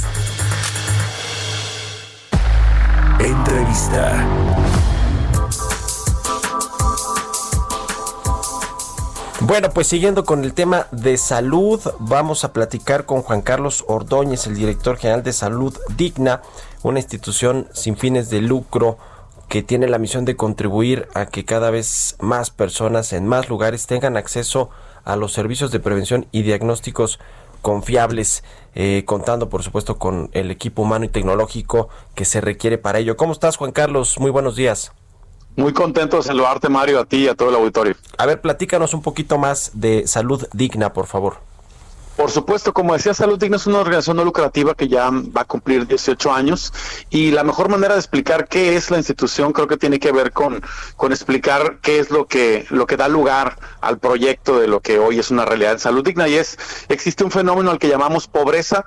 Entrevista. 3.21 4.62
Bueno, 9.45 9.71
pues 9.71 9.89
siguiendo 9.89 10.25
con 10.25 10.45
el 10.45 10.55
tema 10.55 10.87
de 10.93 11.17
salud, 11.17 11.81
vamos 11.99 12.45
a 12.45 12.53
platicar 12.53 13.07
con 13.07 13.23
Juan 13.23 13.43
Carlos 13.43 13.85
Ordóñez, 13.89 14.47
el 14.47 14.55
director 14.55 14.97
general 14.97 15.25
de 15.25 15.33
Salud 15.33 15.77
Digna, 15.97 16.43
una 16.85 17.01
institución 17.01 17.67
sin 17.73 17.97
fines 17.97 18.31
de 18.31 18.41
lucro 18.41 18.99
que 19.49 19.65
tiene 19.65 19.89
la 19.89 19.99
misión 19.99 20.25
de 20.25 20.37
contribuir 20.37 21.09
a 21.15 21.27
que 21.27 21.45
cada 21.45 21.71
vez 21.71 22.17
más 22.21 22.51
personas 22.51 23.13
en 23.13 23.27
más 23.27 23.49
lugares 23.49 23.89
tengan 23.89 24.17
acceso 24.17 24.71
a 25.05 25.17
los 25.17 25.33
servicios 25.33 25.73
de 25.73 25.81
prevención 25.81 26.29
y 26.31 26.43
diagnósticos 26.43 27.19
confiables, 27.63 28.45
eh, 28.77 29.03
contando 29.07 29.49
por 29.49 29.65
supuesto 29.65 29.99
con 29.99 30.31
el 30.35 30.53
equipo 30.53 30.83
humano 30.83 31.05
y 31.05 31.09
tecnológico 31.09 31.89
que 32.15 32.25
se 32.25 32.41
requiere 32.41 32.79
para 32.79 33.01
ello. 33.01 33.17
¿Cómo 33.17 33.33
estás, 33.33 33.57
Juan 33.57 33.73
Carlos? 33.73 34.21
Muy 34.21 34.31
buenos 34.31 34.55
días. 34.55 34.93
Muy 35.57 35.73
contento 35.73 36.17
de 36.17 36.23
saludarte, 36.23 36.69
Mario, 36.69 37.01
a 37.01 37.05
ti 37.05 37.25
y 37.25 37.29
a 37.29 37.35
todo 37.35 37.51
el 37.51 37.57
auditorio. 37.57 37.95
A 38.17 38.27
ver, 38.27 38.41
platícanos 38.41 38.95
un 38.95 39.03
poquito 39.03 39.37
más 39.37 39.71
de 39.75 40.07
Salud 40.07 40.47
Digna, 40.53 40.93
por 40.93 41.07
favor. 41.07 41.37
Por 42.17 42.31
supuesto, 42.31 42.75
como 42.75 42.93
decía, 42.93 43.15
Salud 43.15 43.39
Digna 43.39 43.57
es 43.57 43.67
una 43.67 43.79
organización 43.79 44.19
no 44.19 44.25
lucrativa 44.25 44.75
que 44.75 44.87
ya 44.87 45.11
va 45.11 45.43
a 45.43 45.45
cumplir 45.45 45.87
18 45.87 46.33
años 46.33 46.73
y 47.09 47.31
la 47.31 47.43
mejor 47.43 47.71
manera 47.71 47.95
de 47.95 48.01
explicar 48.01 48.49
qué 48.49 48.77
es 48.77 48.91
la 48.91 48.99
institución 48.99 49.53
creo 49.53 49.67
que 49.67 49.79
tiene 49.79 49.99
que 49.99 50.13
ver 50.13 50.31
con, 50.33 50.63
con 50.97 51.13
explicar 51.13 51.79
qué 51.81 51.99
es 51.99 52.11
lo 52.11 52.27
que, 52.27 52.67
lo 52.69 52.87
que 52.87 52.99
da 52.99 53.09
lugar 53.09 53.59
al 53.81 53.99
proyecto 53.99 54.61
de 54.61 54.69
lo 54.69 54.81
que 54.81 54.99
hoy 54.99 55.19
es 55.19 55.31
una 55.31 55.47
realidad 55.47 55.73
en 55.73 55.79
Salud 55.79 56.05
Digna 56.05 56.29
y 56.29 56.35
es, 56.35 56.59
existe 56.89 57.25
un 57.25 57.31
fenómeno 57.31 57.71
al 57.71 57.79
que 57.79 57.89
llamamos 57.89 58.29
pobreza 58.29 58.87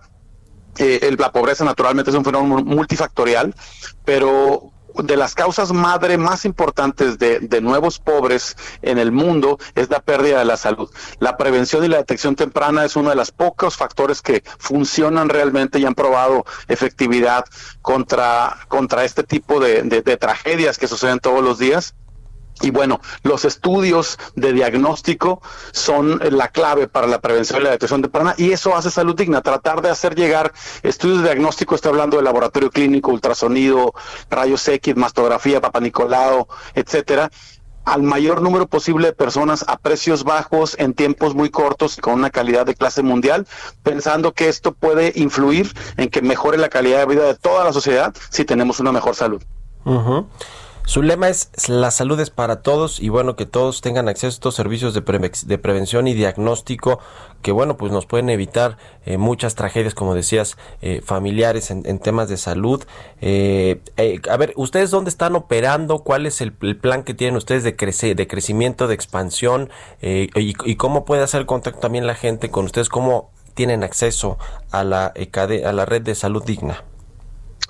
eh, 0.77 1.15
la 1.17 1.31
pobreza 1.31 1.63
naturalmente 1.63 2.11
es 2.11 2.17
un 2.17 2.25
fenómeno 2.25 2.63
multifactorial, 2.63 3.55
pero 4.03 4.73
de 5.03 5.17
las 5.17 5.35
causas 5.35 5.71
madre 5.71 6.17
más 6.17 6.45
importantes 6.45 7.17
de, 7.17 7.39
de, 7.39 7.61
nuevos 7.61 7.99
pobres 7.99 8.55
en 8.81 8.97
el 8.97 9.11
mundo 9.11 9.57
es 9.75 9.89
la 9.89 9.99
pérdida 9.99 10.39
de 10.39 10.45
la 10.45 10.57
salud. 10.57 10.89
La 11.19 11.37
prevención 11.37 11.83
y 11.83 11.87
la 11.87 11.97
detección 11.97 12.35
temprana 12.35 12.85
es 12.85 12.95
uno 12.95 13.09
de 13.09 13.15
los 13.15 13.31
pocos 13.31 13.75
factores 13.75 14.21
que 14.21 14.43
funcionan 14.57 15.29
realmente 15.29 15.79
y 15.79 15.85
han 15.85 15.95
probado 15.95 16.45
efectividad 16.67 17.45
contra, 17.81 18.57
contra 18.67 19.03
este 19.03 19.23
tipo 19.23 19.59
de, 19.59 19.83
de, 19.83 20.01
de 20.01 20.17
tragedias 20.17 20.77
que 20.77 20.87
suceden 20.87 21.19
todos 21.19 21.43
los 21.43 21.59
días. 21.59 21.95
Y 22.61 22.71
bueno, 22.71 23.01
los 23.23 23.43
estudios 23.43 24.17
de 24.35 24.53
diagnóstico 24.53 25.41
son 25.71 26.21
la 26.31 26.47
clave 26.47 26.87
para 26.87 27.05
la 27.05 27.19
prevención 27.19 27.59
y 27.61 27.65
la 27.65 27.71
detección 27.71 28.01
temprana 28.01 28.33
y 28.37 28.51
eso 28.51 28.75
hace 28.75 28.89
salud 28.89 29.15
digna, 29.15 29.41
tratar 29.41 29.81
de 29.81 29.89
hacer 29.89 30.15
llegar 30.15 30.53
estudios 30.81 31.19
de 31.19 31.25
diagnóstico, 31.25 31.75
estoy 31.75 31.89
hablando 31.89 32.17
de 32.17 32.23
laboratorio 32.23 32.71
clínico, 32.71 33.11
ultrasonido, 33.11 33.93
rayos 34.29 34.65
X, 34.67 34.95
mastografía, 34.95 35.59
papanicolao, 35.59 36.47
etcétera, 36.73 37.29
al 37.85 38.01
mayor 38.01 38.41
número 38.41 38.67
posible 38.67 39.07
de 39.07 39.13
personas 39.13 39.63
a 39.67 39.77
precios 39.77 40.23
bajos, 40.23 40.75
en 40.79 40.93
tiempos 40.93 41.35
muy 41.35 41.49
cortos, 41.49 41.97
con 41.97 42.15
una 42.15 42.31
calidad 42.31 42.65
de 42.65 42.73
clase 42.73 43.03
mundial, 43.03 43.47
pensando 43.83 44.33
que 44.33 44.49
esto 44.49 44.73
puede 44.73 45.13
influir 45.15 45.71
en 45.97 46.09
que 46.09 46.21
mejore 46.21 46.57
la 46.57 46.69
calidad 46.69 46.99
de 46.99 47.05
vida 47.05 47.25
de 47.25 47.35
toda 47.35 47.63
la 47.63 47.73
sociedad 47.73 48.13
si 48.29 48.43
tenemos 48.43 48.79
una 48.79 48.91
mejor 48.91 49.15
salud. 49.15 49.43
Su 50.85 51.01
lema 51.01 51.29
es 51.29 51.49
la 51.67 51.89
salud 51.89 52.19
es 52.19 52.29
para 52.29 52.61
todos 52.61 52.99
y 52.99 53.09
bueno, 53.09 53.35
que 53.35 53.45
todos 53.45 53.81
tengan 53.81 54.07
acceso 54.07 54.27
a 54.27 54.29
estos 54.29 54.55
servicios 54.55 54.93
de, 54.93 55.01
de 55.01 55.57
prevención 55.57 56.07
y 56.07 56.13
diagnóstico 56.13 56.99
que 57.45 57.51
bueno, 57.51 57.77
pues 57.77 57.91
nos 57.91 58.07
pueden 58.07 58.31
evitar 58.31 58.77
eh, 59.05 59.17
muchas 59.17 59.53
tragedias, 59.53 59.93
como 59.93 60.15
decías, 60.15 60.57
eh, 60.81 61.01
familiares 61.05 61.69
en, 61.69 61.99
temas 61.99 62.27
de 62.27 62.37
salud. 62.37 62.83
Eh, 63.21 63.81
a 64.27 64.37
ver, 64.37 64.53
¿ustedes 64.55 64.89
dónde 64.89 65.09
están 65.09 65.35
operando? 65.35 65.99
¿Cuál 65.99 66.25
es 66.25 66.41
el, 66.41 66.53
plan 66.53 67.03
que 67.03 67.13
tienen 67.13 67.35
ustedes 67.35 67.63
de, 67.63 67.73
de 68.15 68.27
crecimiento, 68.27 68.87
de 68.87 68.95
expansión? 68.95 69.69
Y, 70.01 70.29
y, 70.35 70.75
cómo 70.75 71.05
puede 71.05 71.21
hacer 71.21 71.45
contacto 71.45 71.81
también 71.81 72.07
la 72.07 72.15
gente 72.15 72.49
con 72.49 72.65
ustedes? 72.65 72.89
¿Cómo 72.89 73.29
tienen 73.53 73.83
acceso 73.83 74.39
a 74.71 74.83
la, 74.83 75.13
a 75.13 75.71
la 75.71 75.85
red 75.85 76.01
de 76.01 76.15
salud 76.15 76.43
digna? 76.43 76.83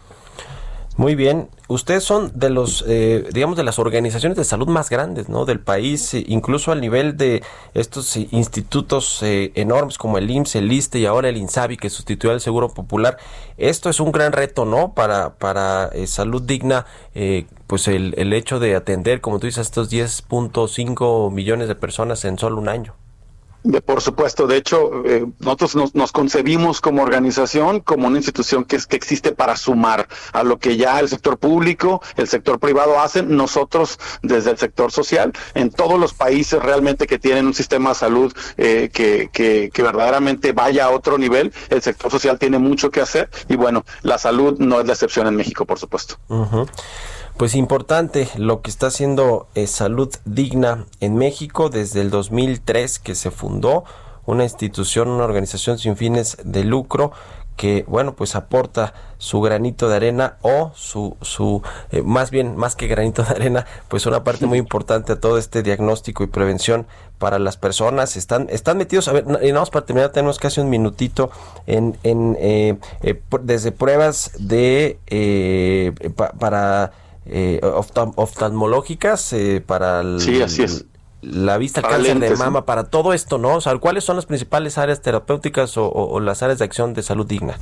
Muy 0.97 1.17
bien, 1.17 1.49
ustedes 1.75 2.05
son 2.05 2.33
de 2.35 2.51
los, 2.51 2.85
eh, 2.87 3.29
digamos, 3.33 3.57
de 3.57 3.65
las 3.65 3.79
organizaciones 3.79 4.37
de 4.39 4.45
salud 4.45 4.69
más 4.69 4.91
grandes, 4.91 5.29
¿no? 5.29 5.45
Del 5.45 5.61
país, 5.61 6.15
eh, 6.15 6.25
incluso 6.29 6.73
al 6.73 6.81
nivel 6.81 7.17
de 7.17 7.43
estos 7.75 8.17
eh, 8.17 8.29
institutos 8.31 9.21
enormes 9.23 9.99
como 9.99 10.19
el 10.19 10.31
IMSS, 10.31 10.57
el 10.57 10.73
ISTE 10.73 11.01
y 11.01 11.07
ahora 11.07 11.29
el 11.29 11.37
INSABI 11.37 11.77
que 11.77 11.91
sustituyó 11.91 12.33
al 12.33 12.41
Seguro 12.41 12.69
Popular. 12.73 13.19
Esto 13.57 13.91
es 13.91 14.01
un 14.01 14.13
gran 14.13 14.33
reto, 14.33 14.65
¿no? 14.65 14.95
Para, 14.95 15.35
para 15.35 15.91
salud 16.07 16.43
digna, 16.43 16.87
pues 17.67 17.89
el, 17.89 18.15
el 18.17 18.33
hecho 18.33 18.59
de 18.61 18.77
atender, 18.77 19.21
como 19.21 19.39
tú 19.39 19.47
dices, 19.47 19.67
estos 19.67 19.91
10.5 19.91 21.31
millones 21.33 21.69
de 21.69 21.75
personas 21.75 22.25
en 22.25 22.39
solo 22.39 22.59
un 22.59 22.69
año. 22.69 22.95
De, 23.65 23.81
por 23.81 24.01
supuesto, 24.03 24.47
de 24.47 24.59
hecho, 24.59 25.05
eh, 25.07 25.27
nosotros 25.41 25.95
nos, 25.95 26.13
concebimos 26.13 26.81
como 26.81 27.03
organización, 27.03 27.81
como 27.81 28.07
una 28.07 28.19
institución 28.19 28.65
que, 28.65 28.77
es, 28.77 28.87
que 28.87 28.97
existe 28.97 29.33
para 29.33 29.57
sumar 29.57 30.07
a 30.33 30.43
lo 30.43 30.59
que 30.59 30.77
ya 30.77 31.01
el 31.01 31.09
sector 31.09 31.39
público, 31.39 32.03
el 32.17 32.29
sector 32.29 32.59
privado 32.61 33.01
hacen, 33.01 33.35
nosotros 33.35 33.99
desde 34.23 34.51
el 34.51 34.59
sector 34.59 34.93
social, 34.93 35.33
en 35.55 35.71
todos 35.71 35.99
los 35.99 36.13
países 36.13 36.63
realmente 36.63 37.07
que 37.07 37.19
tienen 37.19 37.47
un 37.47 37.55
sistema 37.55 37.91
de 37.91 37.95
salud 37.95 38.33
eh, 38.59 38.91
que, 38.93 39.31
que, 39.33 39.71
que, 39.73 39.83
verdaderamente 39.83 40.53
vaya 40.53 40.85
a 40.85 40.91
otro 40.91 41.17
nivel, 41.17 41.53
el 41.71 41.81
sector 41.81 42.11
social 42.11 42.39
tiene 42.39 42.59
mucho 42.59 42.91
que 42.91 43.01
hacer 43.01 43.31
y 43.49 43.57
bueno, 43.57 43.85
la 44.03 44.19
salud 44.19 44.59
no 44.59 44.81
es 44.81 44.87
la 44.87 44.93
excepción 44.93 45.27
en 45.27 45.37
México, 45.37 45.65
por 45.65 45.79
supuesto 45.79 46.19
pues 47.37 47.55
importante 47.55 48.29
lo 48.37 48.63
que 48.63 48.71
está 48.71 48.87
haciendo 48.89 49.49
eh, 49.55 49.67
Salud 49.67 50.15
Digna 50.25 50.87
en 51.01 51.17
México 51.17 51.69
desde 51.69 52.01
el 52.01 52.11
2003 52.11 52.99
que 53.01 53.15
se 53.15 53.31
fundó 53.31 53.85
una 54.27 54.45
institución, 54.45 55.09
una 55.09 55.25
organización 55.25 55.79
sin 55.79 55.97
fines 55.97 56.37
de 56.45 56.65
lucro 56.65 57.13
que 57.57 57.85
bueno 57.87 58.15
pues 58.15 58.35
aporta 58.35 58.95
su 59.19 59.41
granito 59.41 59.89
de 59.89 59.97
arena 59.97 60.39
o 60.43 60.73
su 60.75 61.17
su 61.23 61.63
eh, 61.93 62.03
más 62.03 62.31
bien 62.33 62.57
más 62.57 62.75
que 62.75 62.89
granito 62.89 63.23
de 63.23 63.31
arena 63.31 63.67
pues 63.89 64.07
una 64.07 64.25
parte 64.25 64.47
muy 64.47 64.59
importante 64.59 65.13
a 65.13 65.21
todo 65.21 65.39
este 65.39 65.63
diagnóstico 65.63 66.25
y 66.25 66.27
prevención 66.29 66.87
para 67.19 67.39
las 67.39 67.57
personas. 67.57 68.17
Están 68.17 68.49
están 68.51 68.77
metidos 68.77 69.09
a 69.09 69.13
ver 69.13 69.25
y 69.43 69.53
vamos 69.53 69.71
para 69.71 69.87
terminar 69.87 70.11
tenemos 70.11 70.39
casi 70.39 70.61
un 70.61 70.69
minutito 70.69 71.31
en 71.67 71.97
en 72.03 72.37
eh, 72.41 72.77
desde 73.43 73.73
pruebas 73.73 74.33
de 74.39 74.99
para 76.39 76.93
eh, 77.27 77.61
oftalmológicas 77.63 79.33
eh, 79.33 79.63
para 79.65 80.03
la 81.25 81.59
vista, 81.59 81.81
el 81.81 81.87
cáncer 81.87 82.19
de 82.19 82.37
mama, 82.37 82.65
para 82.65 82.85
todo 82.85 83.13
esto, 83.13 83.39
¿no? 83.39 83.57
O 83.57 83.61
sea, 83.61 83.77
¿cuáles 83.79 84.05
son 84.05 84.17
las 84.17 84.27
principales 84.27 84.79
áreas 84.79 85.03
terapéuticas 85.03 85.73
o 85.77 86.21
las 86.21 86.43
áreas 86.43 86.59
de 86.59 86.65
acción 86.65 86.95
de 86.95 87.03
salud 87.03 87.27
digna? 87.27 87.59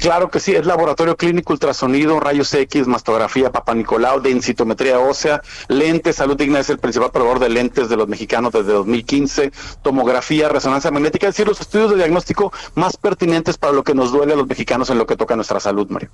Claro 0.00 0.30
que 0.30 0.40
sí, 0.40 0.52
es 0.52 0.66
laboratorio 0.66 1.16
clínico, 1.16 1.52
ultrasonido, 1.52 2.18
rayos 2.18 2.52
X, 2.52 2.88
mastografía, 2.88 3.52
Papa 3.52 3.72
Nicolau, 3.72 4.20
densitometría 4.20 4.98
ósea, 4.98 5.42
lentes, 5.68 6.16
Salud 6.16 6.36
Digna 6.36 6.58
es 6.58 6.68
el 6.70 6.78
principal 6.78 7.12
proveedor 7.12 7.38
de 7.38 7.48
lentes 7.48 7.88
de 7.88 7.96
los 7.96 8.08
mexicanos 8.08 8.52
desde 8.52 8.72
2015, 8.72 9.52
tomografía, 9.82 10.48
resonancia 10.48 10.90
magnética, 10.90 11.28
es 11.28 11.34
decir, 11.34 11.46
los 11.46 11.60
estudios 11.60 11.90
de 11.90 11.96
diagnóstico 11.98 12.52
más 12.74 12.96
pertinentes 12.96 13.58
para 13.58 13.72
lo 13.72 13.84
que 13.84 13.94
nos 13.94 14.10
duele 14.10 14.32
a 14.32 14.36
los 14.36 14.48
mexicanos 14.48 14.90
en 14.90 14.98
lo 14.98 15.06
que 15.06 15.16
toca 15.16 15.34
a 15.34 15.36
nuestra 15.36 15.60
salud, 15.60 15.88
Mario. 15.88 16.10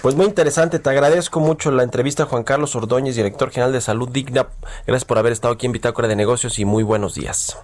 Pues 0.00 0.14
muy 0.14 0.24
interesante, 0.24 0.78
te 0.78 0.88
agradezco 0.88 1.40
mucho 1.40 1.70
la 1.70 1.82
entrevista 1.82 2.24
Juan 2.24 2.42
Carlos 2.42 2.74
Ordóñez, 2.74 3.16
director 3.16 3.50
general 3.50 3.72
de 3.72 3.82
Salud 3.82 4.08
Digna. 4.08 4.46
Gracias 4.86 5.04
por 5.04 5.18
haber 5.18 5.32
estado 5.32 5.52
aquí 5.52 5.66
en 5.66 5.72
Bitácora 5.72 6.07
de 6.08 6.16
Negocios 6.16 6.58
y 6.58 6.64
muy 6.64 6.82
buenos 6.82 7.14
días. 7.14 7.58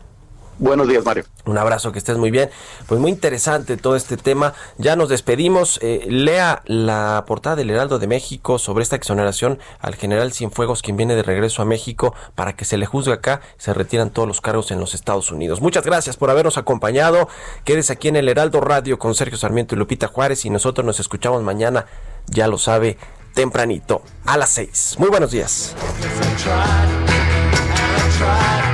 Buenos 0.59 0.87
días, 0.87 1.05
Mario. 1.05 1.25
Un 1.47 1.59
abrazo, 1.59 1.91
que 1.91 1.99
estés 1.99 2.17
muy 2.17 2.31
bien. 2.31 2.49
Pues 2.87 3.01
muy 3.01 3.11
interesante 3.11 3.77
todo 3.77 3.97
este 3.97 4.17
tema. 4.17 4.55
Ya 4.79 4.95
nos 4.95 5.09
despedimos. 5.09 5.81
Eh, 5.83 6.07
lea 6.09 6.63
la 6.67 7.25
portada 7.27 7.57
del 7.57 7.71
Heraldo 7.71 7.99
de 7.99 8.07
México 8.07 8.59
sobre 8.59 8.85
esta 8.85 8.95
exoneración 8.95 9.59
al 9.81 9.97
general 9.97 10.33
Cienfuegos, 10.33 10.83
quien 10.83 10.97
viene 10.97 11.17
de 11.17 11.25
regreso 11.25 11.61
a 11.61 11.65
México 11.65 12.15
para 12.37 12.55
que 12.55 12.65
se 12.65 12.77
le 12.77 12.87
juzgue 12.87 13.13
acá. 13.13 13.41
Se 13.59 13.75
retiran 13.75 14.11
todos 14.11 14.29
los 14.29 14.41
cargos 14.41 14.71
en 14.71 14.79
los 14.79 14.95
Estados 14.95 15.33
Unidos. 15.33 15.61
Muchas 15.61 15.85
gracias 15.85 16.17
por 16.17 16.31
habernos 16.31 16.57
acompañado. 16.57 17.29
Quédese 17.65 17.93
aquí 17.93 18.09
en 18.09 18.17
el 18.17 18.29
Heraldo 18.29 18.61
Radio 18.61 18.99
con 18.99 19.15
Sergio 19.17 19.39
Sarmiento 19.39 19.75
y 19.75 19.79
Lupita 19.79 20.07
Juárez 20.07 20.45
y 20.45 20.51
nosotros 20.51 20.87
nos 20.87 21.01
escuchamos 21.01 21.43
mañana, 21.43 21.87
ya 22.27 22.47
lo 22.47 22.59
sabe, 22.59 22.97
tempranito, 23.35 24.03
a 24.25 24.37
las 24.37 24.51
seis. 24.51 24.95
Muy 24.99 25.09
buenos 25.09 25.33
días. 25.33 25.75
Fue 28.19 28.74